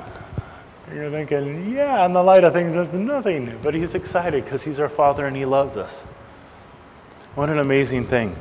You're 0.96 1.10
thinking, 1.10 1.76
yeah, 1.76 2.06
in 2.06 2.14
the 2.14 2.22
light 2.22 2.42
of 2.42 2.54
things, 2.54 2.72
that's 2.72 2.94
nothing. 2.94 3.58
But 3.62 3.74
he's 3.74 3.94
excited 3.94 4.44
because 4.44 4.62
he's 4.62 4.80
our 4.80 4.88
Father 4.88 5.26
and 5.26 5.36
he 5.36 5.44
loves 5.44 5.76
us. 5.76 6.00
What 7.34 7.50
an 7.50 7.58
amazing 7.58 8.06
thing. 8.06 8.34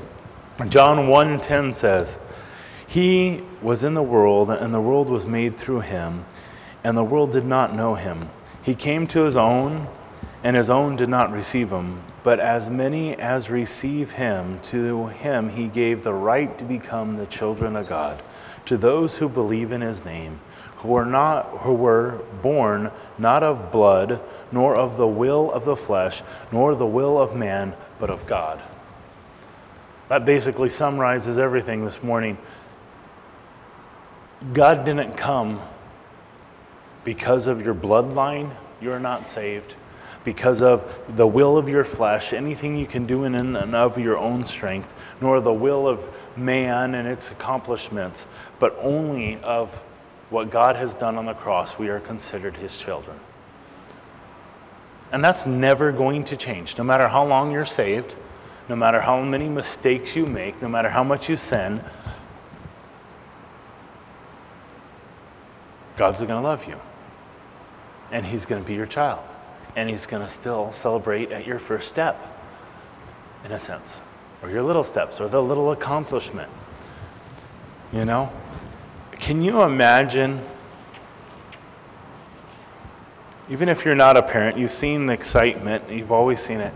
John 0.70 1.10
1:10 1.10 1.74
says, 1.74 2.18
"He 2.88 3.44
was 3.62 3.84
in 3.84 3.94
the 3.94 4.02
world, 4.02 4.50
and 4.50 4.74
the 4.74 4.80
world 4.80 5.10
was 5.10 5.28
made 5.28 5.58
through 5.58 5.82
him, 5.82 6.24
and 6.82 6.96
the 6.96 7.04
world 7.04 7.32
did 7.32 7.44
not 7.44 7.76
know 7.76 7.96
him. 7.96 8.30
He 8.62 8.74
came 8.74 9.06
to 9.08 9.24
his 9.24 9.36
own, 9.36 9.88
and 10.42 10.56
his 10.56 10.70
own 10.70 10.96
did 10.96 11.10
not 11.10 11.34
receive 11.34 11.72
him. 11.72 12.04
But 12.24 12.40
as 12.40 12.70
many 12.70 13.20
as 13.20 13.50
receive 13.50 14.14
him, 14.14 14.60
to 14.72 15.08
him 15.08 15.50
he 15.50 15.68
gave 15.68 16.04
the 16.04 16.14
right 16.14 16.58
to 16.58 16.64
become 16.64 17.16
the 17.16 17.26
children 17.26 17.76
of 17.76 17.90
God, 17.90 18.24
to 18.64 18.78
those 18.78 19.18
who 19.18 19.28
believe 19.28 19.74
in 19.74 19.82
his 19.82 20.06
name." 20.06 20.40
Who 20.86 20.94
were 20.94 21.06
not 21.06 21.46
who 21.62 21.74
were 21.74 22.22
born 22.42 22.92
not 23.18 23.42
of 23.42 23.72
blood 23.72 24.22
nor 24.52 24.76
of 24.76 24.98
the 24.98 25.08
will 25.08 25.52
of 25.52 25.66
the 25.66 25.76
flesh 25.76 26.22
nor 26.52 26.76
the 26.76 26.86
will 26.86 27.20
of 27.20 27.36
man 27.36 27.76
but 28.00 28.10
of 28.10 28.26
God. 28.28 28.62
That 30.10 30.26
basically 30.26 30.70
summarizes 30.70 31.40
everything 31.40 31.84
this 31.84 32.04
morning. 32.04 32.38
God 34.54 34.86
didn't 34.86 35.18
come 35.18 35.60
because 37.04 37.48
of 37.48 37.64
your 37.64 37.74
bloodline, 37.74 38.56
you're 38.80 39.00
not 39.00 39.28
saved. 39.28 39.74
Because 40.24 40.62
of 40.62 40.92
the 41.08 41.26
will 41.26 41.58
of 41.58 41.70
your 41.70 41.84
flesh, 41.84 42.34
anything 42.34 42.76
you 42.76 42.88
can 42.88 43.06
do 43.06 43.24
in 43.24 43.36
and 43.36 43.76
of 43.76 43.98
your 43.98 44.18
own 44.18 44.44
strength, 44.44 44.94
nor 45.22 45.40
the 45.40 45.54
will 45.54 45.88
of 45.88 46.08
man 46.36 46.96
and 46.96 47.08
its 47.08 47.30
accomplishments, 47.30 48.26
but 48.60 48.76
only 48.80 49.38
of 49.42 49.80
what 50.30 50.50
God 50.50 50.76
has 50.76 50.94
done 50.94 51.18
on 51.18 51.26
the 51.26 51.34
cross, 51.34 51.78
we 51.78 51.90
are 51.90 52.00
considered 52.00 52.58
his 52.58 52.78
children. 52.78 53.20
And 55.12 55.24
that's 55.24 55.46
never 55.46 55.92
going 55.92 56.24
to 56.26 56.36
change. 56.36 56.78
No 56.78 56.84
matter 56.84 57.08
how 57.08 57.26
long 57.26 57.52
you're 57.52 57.66
saved, 57.66 58.16
no 58.68 58.76
matter 58.76 59.02
how 59.02 59.22
many 59.22 59.48
mistakes 59.48 60.16
you 60.16 60.26
make, 60.26 60.62
no 60.62 60.68
matter 60.68 60.90
how 60.90 61.04
much 61.04 61.30
you 61.30 61.36
sin, 61.36 61.84
God's 65.96 66.20
going 66.20 66.32
to 66.32 66.42
love 66.42 66.68
you. 66.68 66.80
And 68.12 68.26
he's 68.26 68.46
going 68.46 68.62
to 68.62 68.68
be 68.68 68.74
your 68.76 68.86
child. 68.86 69.24
And 69.76 69.90
he's 69.90 70.06
going 70.06 70.24
to 70.24 70.30
still 70.30 70.72
celebrate 70.72 71.32
at 71.32 71.46
your 71.46 71.60
first 71.60 71.88
step, 71.88 72.20
in 73.44 73.52
a 73.52 73.60
sense, 73.60 74.00
or 74.42 74.50
your 74.50 74.64
little 74.64 74.84
steps, 74.84 75.20
or 75.20 75.28
the 75.28 75.42
little 75.42 75.72
accomplishment. 75.72 76.50
You 77.94 78.06
know? 78.06 78.32
Can 79.26 79.42
you 79.42 79.64
imagine? 79.64 80.40
Even 83.50 83.70
if 83.70 83.84
you're 83.84 83.96
not 83.96 84.18
a 84.18 84.22
parent, 84.22 84.56
you've 84.56 84.72
seen 84.72 85.08
the 85.08 85.14
excitement, 85.14 85.90
you've 85.90 86.12
always 86.12 86.40
seen 86.40 86.60
it. 86.60 86.72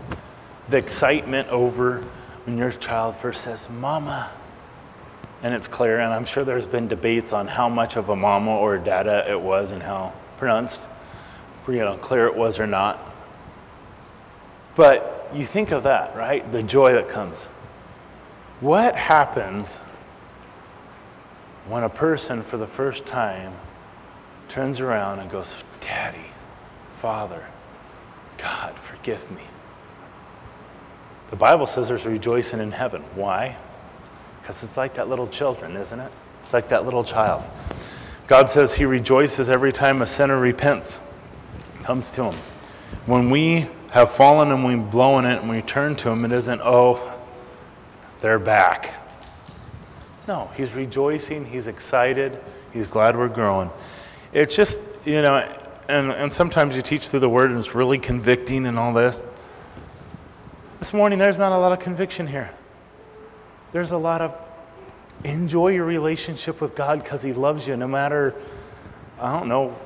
The 0.68 0.76
excitement 0.76 1.48
over 1.50 2.04
when 2.46 2.58
your 2.58 2.72
child 2.72 3.14
first 3.14 3.44
says, 3.44 3.70
Mama. 3.70 4.32
And 5.44 5.54
it's 5.54 5.68
clear, 5.68 6.00
and 6.00 6.12
I'm 6.12 6.24
sure 6.24 6.42
there's 6.42 6.66
been 6.66 6.88
debates 6.88 7.32
on 7.32 7.46
how 7.46 7.68
much 7.68 7.94
of 7.94 8.08
a 8.08 8.16
mama 8.16 8.56
or 8.56 8.78
dada 8.78 9.30
it 9.30 9.40
was 9.40 9.70
and 9.70 9.80
how 9.80 10.12
pronounced, 10.36 10.80
you 11.68 11.76
know, 11.76 11.98
clear 11.98 12.26
it 12.26 12.34
was 12.34 12.58
or 12.58 12.66
not. 12.66 12.98
But 14.74 15.30
you 15.32 15.46
think 15.46 15.70
of 15.70 15.84
that, 15.84 16.16
right? 16.16 16.50
The 16.50 16.64
joy 16.64 16.94
that 16.94 17.08
comes. 17.08 17.44
What 18.58 18.96
happens 18.96 19.78
when 21.66 21.82
a 21.82 21.88
person 21.88 22.42
for 22.42 22.56
the 22.56 22.66
first 22.66 23.06
time 23.06 23.54
turns 24.48 24.80
around 24.80 25.20
and 25.20 25.30
goes, 25.30 25.54
Daddy, 25.80 26.26
Father, 26.98 27.46
God, 28.38 28.76
forgive 28.78 29.30
me. 29.30 29.42
The 31.30 31.36
Bible 31.36 31.66
says 31.66 31.88
there's 31.88 32.06
rejoicing 32.06 32.60
in 32.60 32.72
heaven. 32.72 33.02
Why? 33.14 33.56
Because 34.40 34.62
it's 34.62 34.76
like 34.76 34.94
that 34.94 35.08
little 35.08 35.28
children, 35.28 35.76
isn't 35.76 36.00
it? 36.00 36.10
It's 36.42 36.52
like 36.52 36.68
that 36.70 36.84
little 36.84 37.04
child. 37.04 37.42
God 38.26 38.50
says 38.50 38.74
he 38.74 38.84
rejoices 38.84 39.48
every 39.48 39.72
time 39.72 40.02
a 40.02 40.06
sinner 40.06 40.38
repents, 40.38 41.00
comes 41.84 42.10
to 42.12 42.24
him. 42.24 42.34
When 43.06 43.30
we 43.30 43.68
have 43.90 44.10
fallen 44.10 44.50
and 44.50 44.64
we've 44.64 44.90
blown 44.90 45.24
it 45.24 45.40
and 45.40 45.50
we 45.50 45.62
turn 45.62 45.96
to 45.96 46.10
him, 46.10 46.24
it 46.24 46.32
isn't, 46.32 46.60
oh, 46.64 47.18
they're 48.20 48.38
back. 48.38 48.99
No, 50.30 50.48
he's 50.56 50.72
rejoicing, 50.74 51.44
he's 51.44 51.66
excited, 51.66 52.40
he's 52.72 52.86
glad 52.86 53.16
we're 53.16 53.26
growing. 53.26 53.68
It's 54.32 54.54
just, 54.54 54.78
you 55.04 55.22
know, 55.22 55.38
and, 55.88 56.12
and 56.12 56.32
sometimes 56.32 56.76
you 56.76 56.82
teach 56.82 57.08
through 57.08 57.18
the 57.18 57.28
word 57.28 57.50
and 57.50 57.58
it's 57.58 57.74
really 57.74 57.98
convicting 57.98 58.64
and 58.64 58.78
all 58.78 58.92
this. 58.92 59.24
This 60.78 60.92
morning, 60.92 61.18
there's 61.18 61.40
not 61.40 61.50
a 61.50 61.58
lot 61.58 61.72
of 61.72 61.80
conviction 61.80 62.28
here. 62.28 62.48
There's 63.72 63.90
a 63.90 63.96
lot 63.96 64.20
of 64.20 64.40
enjoy 65.24 65.72
your 65.72 65.84
relationship 65.84 66.60
with 66.60 66.76
God 66.76 67.02
because 67.02 67.24
He 67.24 67.32
loves 67.32 67.66
you 67.66 67.76
no 67.76 67.88
matter, 67.88 68.32
I 69.20 69.36
don't 69.36 69.48
know, 69.48 69.76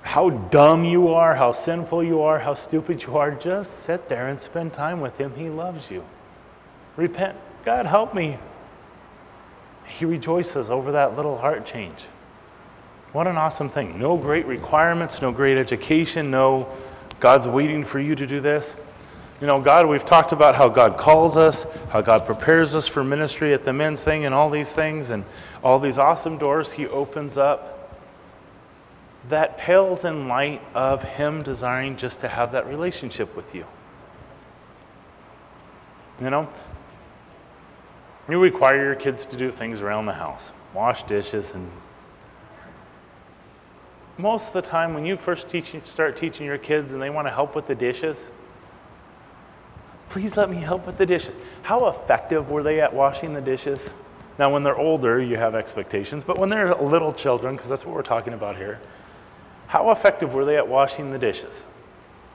how 0.00 0.30
dumb 0.30 0.86
you 0.86 1.08
are, 1.08 1.34
how 1.34 1.52
sinful 1.52 2.02
you 2.02 2.22
are, 2.22 2.38
how 2.38 2.54
stupid 2.54 3.02
you 3.02 3.18
are. 3.18 3.32
Just 3.32 3.80
sit 3.80 4.08
there 4.08 4.26
and 4.26 4.40
spend 4.40 4.72
time 4.72 5.02
with 5.02 5.18
Him. 5.18 5.34
He 5.36 5.50
loves 5.50 5.90
you. 5.90 6.02
Repent. 6.96 7.36
God, 7.66 7.84
help 7.84 8.14
me. 8.14 8.38
He 9.86 10.04
rejoices 10.04 10.70
over 10.70 10.92
that 10.92 11.16
little 11.16 11.38
heart 11.38 11.66
change. 11.66 12.06
What 13.12 13.26
an 13.26 13.36
awesome 13.36 13.68
thing. 13.68 13.98
No 13.98 14.16
great 14.16 14.46
requirements, 14.46 15.22
no 15.22 15.30
great 15.30 15.56
education, 15.56 16.30
no 16.30 16.68
God's 17.20 17.46
waiting 17.46 17.84
for 17.84 18.00
you 18.00 18.14
to 18.16 18.26
do 18.26 18.40
this. 18.40 18.74
You 19.40 19.46
know, 19.46 19.60
God, 19.60 19.86
we've 19.86 20.04
talked 20.04 20.32
about 20.32 20.54
how 20.54 20.68
God 20.68 20.96
calls 20.96 21.36
us, 21.36 21.66
how 21.90 22.00
God 22.00 22.26
prepares 22.26 22.74
us 22.74 22.86
for 22.86 23.04
ministry 23.04 23.52
at 23.52 23.64
the 23.64 23.72
men's 23.72 24.02
thing, 24.02 24.24
and 24.24 24.34
all 24.34 24.48
these 24.48 24.72
things, 24.72 25.10
and 25.10 25.24
all 25.62 25.78
these 25.78 25.98
awesome 25.98 26.38
doors 26.38 26.72
He 26.72 26.86
opens 26.86 27.36
up. 27.36 28.00
That 29.28 29.58
pales 29.58 30.04
in 30.04 30.28
light 30.28 30.62
of 30.74 31.02
Him 31.02 31.42
desiring 31.42 31.96
just 31.96 32.20
to 32.20 32.28
have 32.28 32.52
that 32.52 32.66
relationship 32.66 33.36
with 33.36 33.54
you. 33.54 33.64
You 36.20 36.30
know, 36.30 36.48
you 38.28 38.40
require 38.40 38.84
your 38.84 38.94
kids 38.94 39.26
to 39.26 39.36
do 39.36 39.50
things 39.50 39.80
around 39.80 40.06
the 40.06 40.14
house, 40.14 40.52
wash 40.72 41.02
dishes, 41.02 41.52
and 41.52 41.70
most 44.16 44.48
of 44.48 44.52
the 44.54 44.62
time 44.62 44.94
when 44.94 45.04
you 45.04 45.16
first 45.16 45.48
teach, 45.48 45.74
start 45.84 46.16
teaching 46.16 46.46
your 46.46 46.58
kids 46.58 46.92
and 46.92 47.02
they 47.02 47.10
want 47.10 47.26
to 47.26 47.32
help 47.32 47.54
with 47.54 47.66
the 47.66 47.74
dishes, 47.74 48.30
Please 50.08 50.36
let 50.36 50.48
me 50.48 50.58
help 50.58 50.86
with 50.86 50.96
the 50.96 51.06
dishes. 51.06 51.36
How 51.62 51.88
effective 51.88 52.50
were 52.50 52.62
they 52.62 52.80
at 52.80 52.94
washing 52.94 53.34
the 53.34 53.40
dishes? 53.40 53.92
Now, 54.38 54.52
when 54.52 54.62
they're 54.62 54.78
older, 54.78 55.20
you 55.20 55.36
have 55.36 55.54
expectations, 55.54 56.22
but 56.22 56.38
when 56.38 56.48
they're 56.48 56.74
little 56.74 57.12
children, 57.12 57.54
because 57.54 57.68
that's 57.68 57.84
what 57.84 57.94
we're 57.94 58.02
talking 58.02 58.32
about 58.32 58.56
here, 58.56 58.80
how 59.66 59.90
effective 59.90 60.34
were 60.34 60.44
they 60.44 60.56
at 60.56 60.68
washing 60.68 61.10
the 61.10 61.18
dishes? 61.18 61.64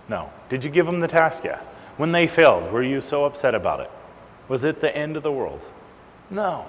No. 0.07 0.29
Did 0.49 0.63
you 0.63 0.69
give 0.69 0.85
them 0.85 0.99
the 0.99 1.07
task? 1.07 1.43
Yeah. 1.43 1.61
When 1.97 2.11
they 2.11 2.27
failed, 2.27 2.71
were 2.71 2.83
you 2.83 3.01
so 3.01 3.25
upset 3.25 3.53
about 3.53 3.81
it? 3.81 3.91
Was 4.47 4.63
it 4.63 4.81
the 4.81 4.93
end 4.93 5.15
of 5.15 5.23
the 5.23 5.31
world? 5.31 5.65
No. 6.29 6.65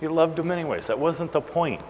You 0.00 0.12
loved 0.12 0.36
them 0.36 0.50
anyways. 0.50 0.86
That 0.86 0.98
wasn't 0.98 1.32
the 1.32 1.40
point 1.40 1.82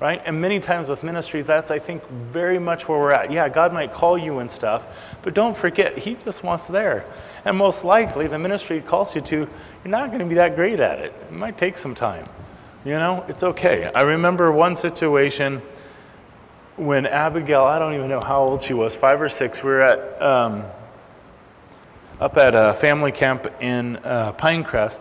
right? 0.00 0.20
And 0.24 0.40
many 0.40 0.60
times 0.60 0.88
with 0.88 1.02
ministries, 1.02 1.44
that's, 1.44 1.70
I 1.70 1.78
think, 1.78 2.06
very 2.10 2.58
much 2.58 2.88
where 2.88 2.98
we're 2.98 3.12
at. 3.12 3.30
Yeah, 3.30 3.48
God 3.48 3.72
might 3.72 3.92
call 3.92 4.18
you 4.18 4.40
and 4.40 4.50
stuff, 4.50 4.86
but 5.22 5.34
don't 5.34 5.56
forget, 5.56 5.96
He 5.96 6.14
just 6.14 6.42
wants 6.42 6.66
there. 6.66 7.06
And 7.44 7.56
most 7.56 7.84
likely, 7.84 8.26
the 8.26 8.38
ministry 8.38 8.80
He 8.80 8.82
calls 8.82 9.14
you 9.14 9.20
to, 9.22 9.36
you're 9.36 9.48
not 9.86 10.08
going 10.08 10.18
to 10.20 10.26
be 10.26 10.34
that 10.34 10.56
great 10.56 10.80
at 10.80 10.98
it. 10.98 11.14
It 11.28 11.32
might 11.32 11.56
take 11.56 11.78
some 11.78 11.94
time. 11.94 12.26
You 12.84 12.92
know, 12.92 13.24
it's 13.28 13.42
okay. 13.42 13.90
I 13.94 14.02
remember 14.02 14.52
one 14.52 14.74
situation 14.74 15.62
when 16.76 17.06
Abigail, 17.06 17.62
I 17.62 17.78
don't 17.78 17.94
even 17.94 18.10
know 18.10 18.20
how 18.20 18.42
old 18.42 18.62
she 18.62 18.74
was, 18.74 18.94
five 18.94 19.22
or 19.22 19.28
six, 19.28 19.62
we 19.62 19.70
were 19.70 19.80
at, 19.80 20.20
um, 20.20 20.64
up 22.20 22.36
at 22.36 22.54
a 22.54 22.74
family 22.74 23.12
camp 23.12 23.46
in 23.62 23.96
uh, 23.98 24.32
Pinecrest 24.32 25.00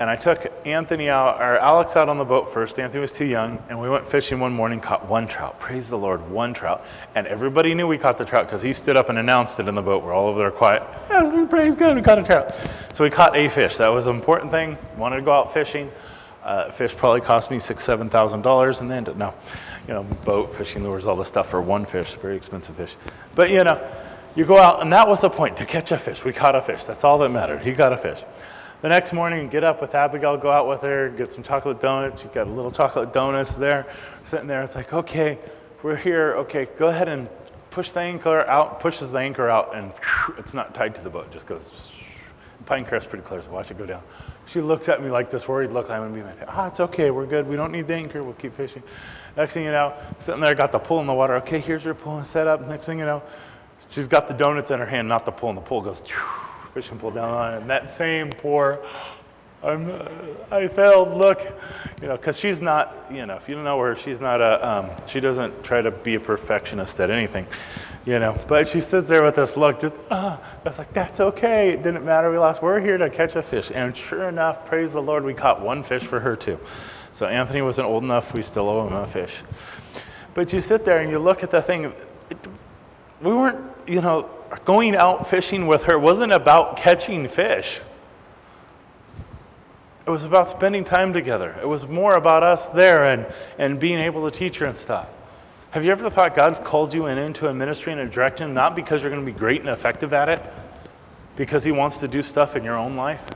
and 0.00 0.10
I 0.10 0.16
took 0.16 0.52
Anthony 0.66 1.08
out, 1.08 1.40
or 1.40 1.56
Alex 1.58 1.94
out 1.94 2.08
on 2.08 2.18
the 2.18 2.24
boat 2.24 2.52
first. 2.52 2.80
Anthony 2.80 3.00
was 3.00 3.12
too 3.12 3.24
young, 3.24 3.62
and 3.68 3.80
we 3.80 3.88
went 3.88 4.06
fishing 4.06 4.40
one 4.40 4.52
morning, 4.52 4.80
caught 4.80 5.06
one 5.08 5.28
trout. 5.28 5.60
Praise 5.60 5.88
the 5.88 5.96
Lord, 5.96 6.28
one 6.28 6.52
trout. 6.52 6.84
And 7.14 7.28
everybody 7.28 7.74
knew 7.74 7.86
we 7.86 7.96
caught 7.96 8.18
the 8.18 8.24
trout 8.24 8.46
because 8.46 8.60
he 8.60 8.72
stood 8.72 8.96
up 8.96 9.08
and 9.08 9.18
announced 9.18 9.60
it 9.60 9.68
in 9.68 9.74
the 9.74 9.82
boat. 9.82 10.02
We're 10.02 10.12
all 10.12 10.26
over 10.26 10.40
there 10.40 10.50
quiet. 10.50 10.82
Yes, 11.08 11.48
praise 11.48 11.76
God, 11.76 11.94
we 11.94 12.02
caught 12.02 12.18
a 12.18 12.24
trout. 12.24 12.52
So 12.92 13.04
we 13.04 13.10
caught 13.10 13.36
a 13.36 13.48
fish. 13.48 13.76
That 13.76 13.88
was 13.88 14.06
an 14.06 14.16
important 14.16 14.50
thing. 14.50 14.76
Wanted 14.96 15.16
to 15.16 15.22
go 15.22 15.32
out 15.32 15.52
fishing. 15.52 15.92
Uh, 16.42 16.70
fish 16.70 16.94
probably 16.94 17.20
cost 17.20 17.50
me 17.50 17.58
six, 17.58 17.84
seven 17.84 18.10
thousand 18.10 18.42
dollars, 18.42 18.80
and 18.80 18.90
then 18.90 19.04
no, 19.16 19.32
you 19.88 19.94
know, 19.94 20.02
boat 20.02 20.54
fishing 20.54 20.82
lures, 20.82 21.06
all 21.06 21.16
this 21.16 21.28
stuff 21.28 21.48
for 21.48 21.62
one 21.62 21.86
fish, 21.86 22.14
very 22.16 22.36
expensive 22.36 22.76
fish. 22.76 22.96
But 23.34 23.48
you 23.48 23.64
know, 23.64 23.80
you 24.34 24.44
go 24.44 24.58
out, 24.58 24.82
and 24.82 24.92
that 24.92 25.08
was 25.08 25.22
the 25.22 25.30
point 25.30 25.56
to 25.58 25.64
catch 25.64 25.90
a 25.92 25.98
fish. 25.98 26.22
We 26.22 26.34
caught 26.34 26.54
a 26.54 26.60
fish. 26.60 26.84
That's 26.84 27.02
all 27.04 27.16
that 27.18 27.30
mattered. 27.30 27.62
He 27.62 27.72
got 27.72 27.94
a 27.94 27.96
fish. 27.96 28.22
The 28.84 28.90
next 28.90 29.14
morning, 29.14 29.48
get 29.48 29.64
up 29.64 29.80
with 29.80 29.94
Abigail, 29.94 30.36
go 30.36 30.50
out 30.50 30.68
with 30.68 30.82
her, 30.82 31.08
get 31.08 31.32
some 31.32 31.42
chocolate 31.42 31.80
donuts. 31.80 32.22
You 32.22 32.30
got 32.34 32.48
a 32.48 32.50
little 32.50 32.70
chocolate 32.70 33.14
donuts 33.14 33.54
there, 33.54 33.86
sitting 34.24 34.46
there. 34.46 34.62
It's 34.62 34.74
like, 34.74 34.92
okay, 34.92 35.38
we're 35.82 35.96
here. 35.96 36.34
Okay, 36.34 36.68
go 36.76 36.88
ahead 36.88 37.08
and 37.08 37.30
push 37.70 37.92
the 37.92 38.00
anchor 38.00 38.46
out. 38.46 38.80
Pushes 38.80 39.10
the 39.10 39.20
anchor 39.20 39.48
out, 39.48 39.74
and 39.74 39.90
it's 40.36 40.52
not 40.52 40.74
tied 40.74 40.94
to 40.96 41.00
the 41.00 41.08
boat. 41.08 41.30
Just 41.30 41.46
goes. 41.46 41.92
Pinecrest's 42.66 43.06
pretty 43.06 43.24
close. 43.24 43.48
Watch 43.48 43.70
it 43.70 43.78
go 43.78 43.86
down. 43.86 44.02
She 44.44 44.60
looks 44.60 44.90
at 44.90 45.02
me 45.02 45.08
like 45.08 45.30
this 45.30 45.48
worried 45.48 45.70
look. 45.70 45.88
I'm 45.88 46.02
gonna 46.02 46.14
be 46.14 46.22
like, 46.22 46.46
ah, 46.46 46.66
it's 46.66 46.80
okay. 46.80 47.10
We're 47.10 47.24
good. 47.24 47.48
We 47.48 47.56
don't 47.56 47.72
need 47.72 47.86
the 47.86 47.94
anchor. 47.94 48.22
We'll 48.22 48.34
keep 48.34 48.52
fishing. 48.52 48.82
Next 49.34 49.54
thing 49.54 49.64
you 49.64 49.72
know, 49.72 49.94
sitting 50.18 50.42
there, 50.42 50.54
got 50.54 50.72
the 50.72 50.78
pool 50.78 51.00
in 51.00 51.06
the 51.06 51.14
water. 51.14 51.36
Okay, 51.36 51.58
here's 51.58 51.86
your 51.86 51.94
pool 51.94 52.22
set 52.22 52.46
up. 52.46 52.68
Next 52.68 52.84
thing 52.84 52.98
you 52.98 53.06
know, 53.06 53.22
she's 53.88 54.08
got 54.08 54.28
the 54.28 54.34
donuts 54.34 54.70
in 54.70 54.78
her 54.78 54.84
hand, 54.84 55.08
not 55.08 55.24
the 55.24 55.32
pool, 55.32 55.48
and 55.48 55.56
the 55.56 55.62
pool 55.62 55.80
goes 55.80 56.02
fishing 56.74 56.98
pole 56.98 57.12
down 57.12 57.30
on 57.30 57.54
it. 57.54 57.56
And 57.58 57.70
that 57.70 57.88
same 57.88 58.30
poor, 58.30 58.84
I'm, 59.62 59.90
uh, 59.90 60.08
I 60.50 60.68
failed 60.68 61.16
look, 61.16 61.40
you 62.02 62.08
know, 62.08 62.16
because 62.16 62.38
she's 62.38 62.60
not, 62.60 63.06
you 63.10 63.24
know, 63.24 63.36
if 63.36 63.48
you 63.48 63.54
don't 63.54 63.64
know 63.64 63.80
her, 63.80 63.94
she's 63.94 64.20
not 64.20 64.40
a, 64.40 64.68
um, 64.68 64.90
she 65.06 65.20
doesn't 65.20 65.62
try 65.62 65.80
to 65.80 65.92
be 65.92 66.16
a 66.16 66.20
perfectionist 66.20 67.00
at 67.00 67.10
anything, 67.10 67.46
you 68.04 68.18
know. 68.18 68.38
But 68.48 68.66
she 68.66 68.80
sits 68.80 69.08
there 69.08 69.22
with 69.22 69.36
this 69.36 69.56
look, 69.56 69.80
just, 69.80 69.94
ah. 70.10 70.38
I 70.38 70.68
was 70.68 70.76
like, 70.76 70.92
that's 70.92 71.20
okay. 71.20 71.70
It 71.70 71.82
didn't 71.84 72.04
matter. 72.04 72.30
We 72.30 72.38
lost. 72.38 72.60
We're 72.60 72.80
here 72.80 72.98
to 72.98 73.08
catch 73.08 73.36
a 73.36 73.42
fish. 73.42 73.70
And 73.72 73.96
sure 73.96 74.28
enough, 74.28 74.66
praise 74.66 74.92
the 74.92 75.00
Lord, 75.00 75.24
we 75.24 75.32
caught 75.32 75.62
one 75.62 75.84
fish 75.84 76.02
for 76.02 76.20
her 76.20 76.34
too. 76.34 76.58
So 77.12 77.26
Anthony 77.26 77.62
wasn't 77.62 77.86
old 77.86 78.02
enough. 78.02 78.34
We 78.34 78.42
still 78.42 78.68
owe 78.68 78.86
him 78.88 78.92
a 78.94 79.06
fish. 79.06 79.44
But 80.34 80.52
you 80.52 80.60
sit 80.60 80.84
there 80.84 80.98
and 80.98 81.08
you 81.08 81.20
look 81.20 81.44
at 81.44 81.50
the 81.52 81.62
thing. 81.62 81.92
It, 82.28 82.38
we 83.22 83.32
weren't, 83.32 83.64
you 83.86 84.00
know, 84.00 84.28
going 84.64 84.94
out 84.94 85.26
fishing 85.26 85.66
with 85.66 85.84
her 85.84 85.98
wasn't 85.98 86.32
about 86.32 86.76
catching 86.76 87.28
fish. 87.28 87.80
It 90.06 90.10
was 90.10 90.24
about 90.24 90.48
spending 90.48 90.84
time 90.84 91.12
together. 91.14 91.56
It 91.62 91.66
was 91.66 91.88
more 91.88 92.14
about 92.14 92.42
us 92.42 92.66
there 92.66 93.04
and, 93.04 93.26
and 93.58 93.80
being 93.80 93.98
able 93.98 94.28
to 94.28 94.36
teach 94.36 94.58
her 94.58 94.66
and 94.66 94.76
stuff. 94.76 95.08
Have 95.70 95.84
you 95.84 95.90
ever 95.90 96.08
thought 96.10 96.36
God's 96.36 96.60
called 96.60 96.94
you 96.94 97.06
in, 97.06 97.18
into 97.18 97.48
a 97.48 97.54
ministry 97.54 97.92
and 97.92 98.00
a 98.00 98.06
direction 98.06 98.54
not 98.54 98.76
because 98.76 99.02
you're 99.02 99.10
going 99.10 99.24
to 99.24 99.32
be 99.32 99.36
great 99.36 99.60
and 99.60 99.70
effective 99.70 100.12
at 100.12 100.28
it, 100.28 100.42
because 101.36 101.64
He 101.64 101.72
wants 101.72 101.98
to 101.98 102.08
do 102.08 102.22
stuff 102.22 102.54
in 102.54 102.62
your 102.62 102.76
own 102.76 102.96
life? 102.96 103.28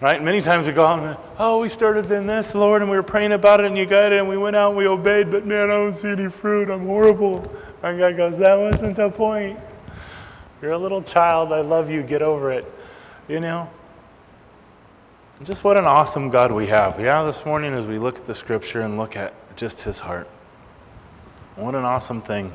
Right? 0.00 0.22
Many 0.22 0.42
times 0.42 0.66
we 0.66 0.72
go 0.72 0.84
out 0.84 0.98
and, 0.98 1.16
oh, 1.38 1.60
we 1.60 1.70
started 1.70 2.10
in 2.10 2.26
this, 2.26 2.54
Lord, 2.54 2.82
and 2.82 2.90
we 2.90 2.96
were 2.96 3.02
praying 3.02 3.32
about 3.32 3.60
it, 3.60 3.66
and 3.66 3.76
you 3.76 3.86
got 3.86 4.12
it, 4.12 4.18
and 4.18 4.28
we 4.28 4.36
went 4.36 4.54
out 4.54 4.68
and 4.68 4.76
we 4.76 4.86
obeyed, 4.86 5.30
but 5.30 5.46
man, 5.46 5.70
I 5.70 5.74
don't 5.74 5.94
see 5.94 6.08
any 6.08 6.28
fruit. 6.28 6.68
I'm 6.68 6.86
horrible. 6.86 7.50
And 7.84 7.98
God 7.98 8.16
goes, 8.16 8.38
That 8.38 8.58
wasn't 8.58 8.96
the 8.96 9.10
point. 9.10 9.60
You're 10.62 10.72
a 10.72 10.78
little 10.78 11.02
child. 11.02 11.52
I 11.52 11.60
love 11.60 11.90
you. 11.90 12.02
Get 12.02 12.22
over 12.22 12.50
it. 12.50 12.64
You 13.28 13.40
know? 13.40 13.68
Just 15.42 15.64
what 15.64 15.76
an 15.76 15.84
awesome 15.84 16.30
God 16.30 16.50
we 16.50 16.68
have. 16.68 16.98
Yeah, 16.98 17.24
this 17.24 17.44
morning 17.44 17.74
as 17.74 17.86
we 17.86 17.98
look 17.98 18.16
at 18.16 18.24
the 18.24 18.34
scripture 18.34 18.80
and 18.80 18.96
look 18.96 19.16
at 19.16 19.34
just 19.56 19.82
his 19.82 19.98
heart. 19.98 20.26
What 21.56 21.74
an 21.74 21.84
awesome 21.84 22.22
thing. 22.22 22.54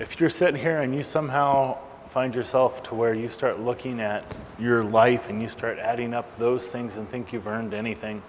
If 0.00 0.18
you're 0.18 0.28
sitting 0.28 0.60
here 0.60 0.80
and 0.80 0.92
you 0.92 1.04
somehow 1.04 1.78
find 2.08 2.34
yourself 2.34 2.82
to 2.84 2.96
where 2.96 3.14
you 3.14 3.28
start 3.28 3.60
looking 3.60 4.00
at 4.00 4.24
your 4.58 4.82
life 4.82 5.28
and 5.28 5.40
you 5.40 5.48
start 5.48 5.78
adding 5.78 6.14
up 6.14 6.36
those 6.38 6.66
things 6.66 6.96
and 6.96 7.08
think 7.08 7.32
you've 7.32 7.46
earned 7.46 7.74
anything, 7.74 8.22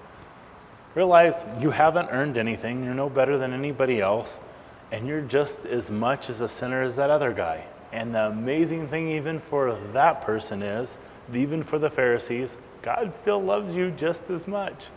realize 0.94 1.48
you 1.60 1.72
haven't 1.72 2.10
earned 2.12 2.38
anything. 2.38 2.84
You're 2.84 2.94
no 2.94 3.10
better 3.10 3.40
than 3.40 3.52
anybody 3.52 4.00
else 4.00 4.38
and 4.96 5.10
you're 5.10 5.20
just 5.20 5.66
as 5.66 5.92
much 5.92 6.30
as 6.30 6.40
a 6.40 6.48
sinner 6.48 6.82
as 6.82 6.96
that 6.96 7.10
other 7.10 7.34
guy. 7.34 7.66
And 7.92 8.16
the 8.16 8.28
amazing 8.28 8.88
thing, 8.88 9.12
even 9.12 9.42
for 9.42 9.78
that 9.92 10.22
person, 10.22 10.64
is 10.64 10.98
even 11.34 11.64
for 11.64 11.78
the 11.78 11.90
Pharisees, 11.90 12.58
God 12.82 13.14
still 13.14 13.44
loves 13.44 13.76
you 13.76 13.92
just 13.92 14.30
as 14.30 14.48
much. 14.48 14.88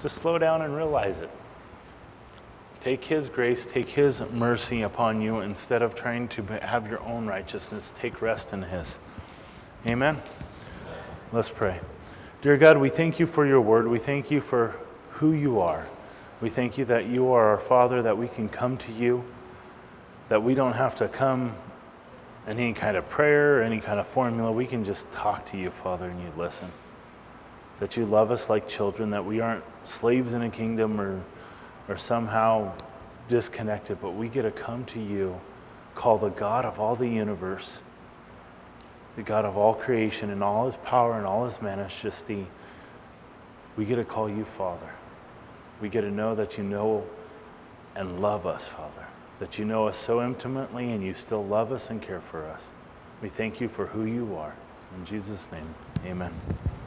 Just 0.00 0.22
slow 0.22 0.38
down 0.38 0.62
and 0.62 0.74
realize 0.74 1.18
it. 1.18 1.28
Take 2.80 3.04
His 3.04 3.28
grace, 3.28 3.66
take 3.66 3.90
His 3.90 4.22
mercy 4.30 4.80
upon 4.80 5.20
you 5.20 5.40
instead 5.40 5.82
of 5.82 5.94
trying 5.94 6.26
to 6.28 6.42
have 6.62 6.88
your 6.88 7.02
own 7.02 7.26
righteousness. 7.26 7.92
Take 7.94 8.22
rest 8.22 8.54
in 8.54 8.62
His. 8.62 8.98
Amen? 9.86 10.22
Let's 11.32 11.50
pray. 11.50 11.80
Dear 12.40 12.56
God, 12.56 12.78
we 12.78 12.88
thank 12.88 13.20
you 13.20 13.26
for 13.26 13.44
your 13.44 13.60
word. 13.60 13.88
We 13.88 13.98
thank 13.98 14.30
you 14.30 14.40
for 14.40 14.74
who 15.10 15.32
you 15.32 15.60
are. 15.60 15.86
We 16.40 16.48
thank 16.48 16.78
you 16.78 16.86
that 16.86 17.06
you 17.06 17.32
are 17.32 17.48
our 17.48 17.58
Father, 17.58 18.00
that 18.02 18.16
we 18.16 18.26
can 18.26 18.48
come 18.48 18.78
to 18.78 18.92
you, 18.92 19.24
that 20.30 20.42
we 20.42 20.54
don't 20.54 20.72
have 20.72 20.96
to 20.96 21.08
come 21.08 21.52
in 22.46 22.58
any 22.58 22.72
kind 22.72 22.96
of 22.96 23.08
prayer 23.10 23.58
or 23.58 23.62
any 23.62 23.78
kind 23.78 24.00
of 24.00 24.06
formula. 24.06 24.50
We 24.50 24.66
can 24.66 24.82
just 24.82 25.10
talk 25.12 25.44
to 25.46 25.58
you, 25.58 25.70
Father, 25.70 26.08
and 26.08 26.18
you 26.18 26.32
listen. 26.38 26.72
That 27.78 27.98
you 27.98 28.06
love 28.06 28.30
us 28.30 28.48
like 28.48 28.68
children, 28.68 29.10
that 29.10 29.26
we 29.26 29.40
aren't 29.40 29.64
slaves 29.86 30.32
in 30.32 30.40
a 30.40 30.48
kingdom 30.48 30.98
or, 30.98 31.20
or 31.88 31.98
somehow 31.98 32.72
disconnected, 33.28 34.00
but 34.00 34.12
we 34.12 34.28
get 34.28 34.42
to 34.42 34.50
come 34.50 34.84
to 34.86 35.00
you, 35.00 35.38
call 35.94 36.16
the 36.16 36.30
God 36.30 36.64
of 36.64 36.80
all 36.80 36.96
the 36.96 37.08
universe, 37.08 37.82
the 39.14 39.22
God 39.22 39.44
of 39.44 39.58
all 39.58 39.74
creation 39.74 40.30
and 40.30 40.42
all 40.42 40.64
his 40.64 40.78
power 40.78 41.18
and 41.18 41.26
all 41.26 41.44
his 41.44 41.60
majesty. 41.60 42.46
We 43.76 43.84
get 43.84 43.96
to 43.96 44.04
call 44.04 44.28
you 44.28 44.46
Father 44.46 44.90
we 45.80 45.88
get 45.88 46.02
to 46.02 46.10
know 46.10 46.34
that 46.34 46.58
you 46.58 46.64
know 46.64 47.04
and 47.94 48.20
love 48.20 48.46
us, 48.46 48.66
Father, 48.66 49.06
that 49.38 49.58
you 49.58 49.64
know 49.64 49.88
us 49.88 49.98
so 49.98 50.22
intimately 50.22 50.92
and 50.92 51.02
you 51.02 51.14
still 51.14 51.44
love 51.44 51.72
us 51.72 51.90
and 51.90 52.00
care 52.00 52.20
for 52.20 52.44
us. 52.46 52.70
We 53.22 53.28
thank 53.28 53.60
you 53.60 53.68
for 53.68 53.86
who 53.86 54.04
you 54.04 54.36
are. 54.36 54.54
In 54.96 55.04
Jesus' 55.04 55.50
name, 55.52 55.74
amen. 56.04 56.32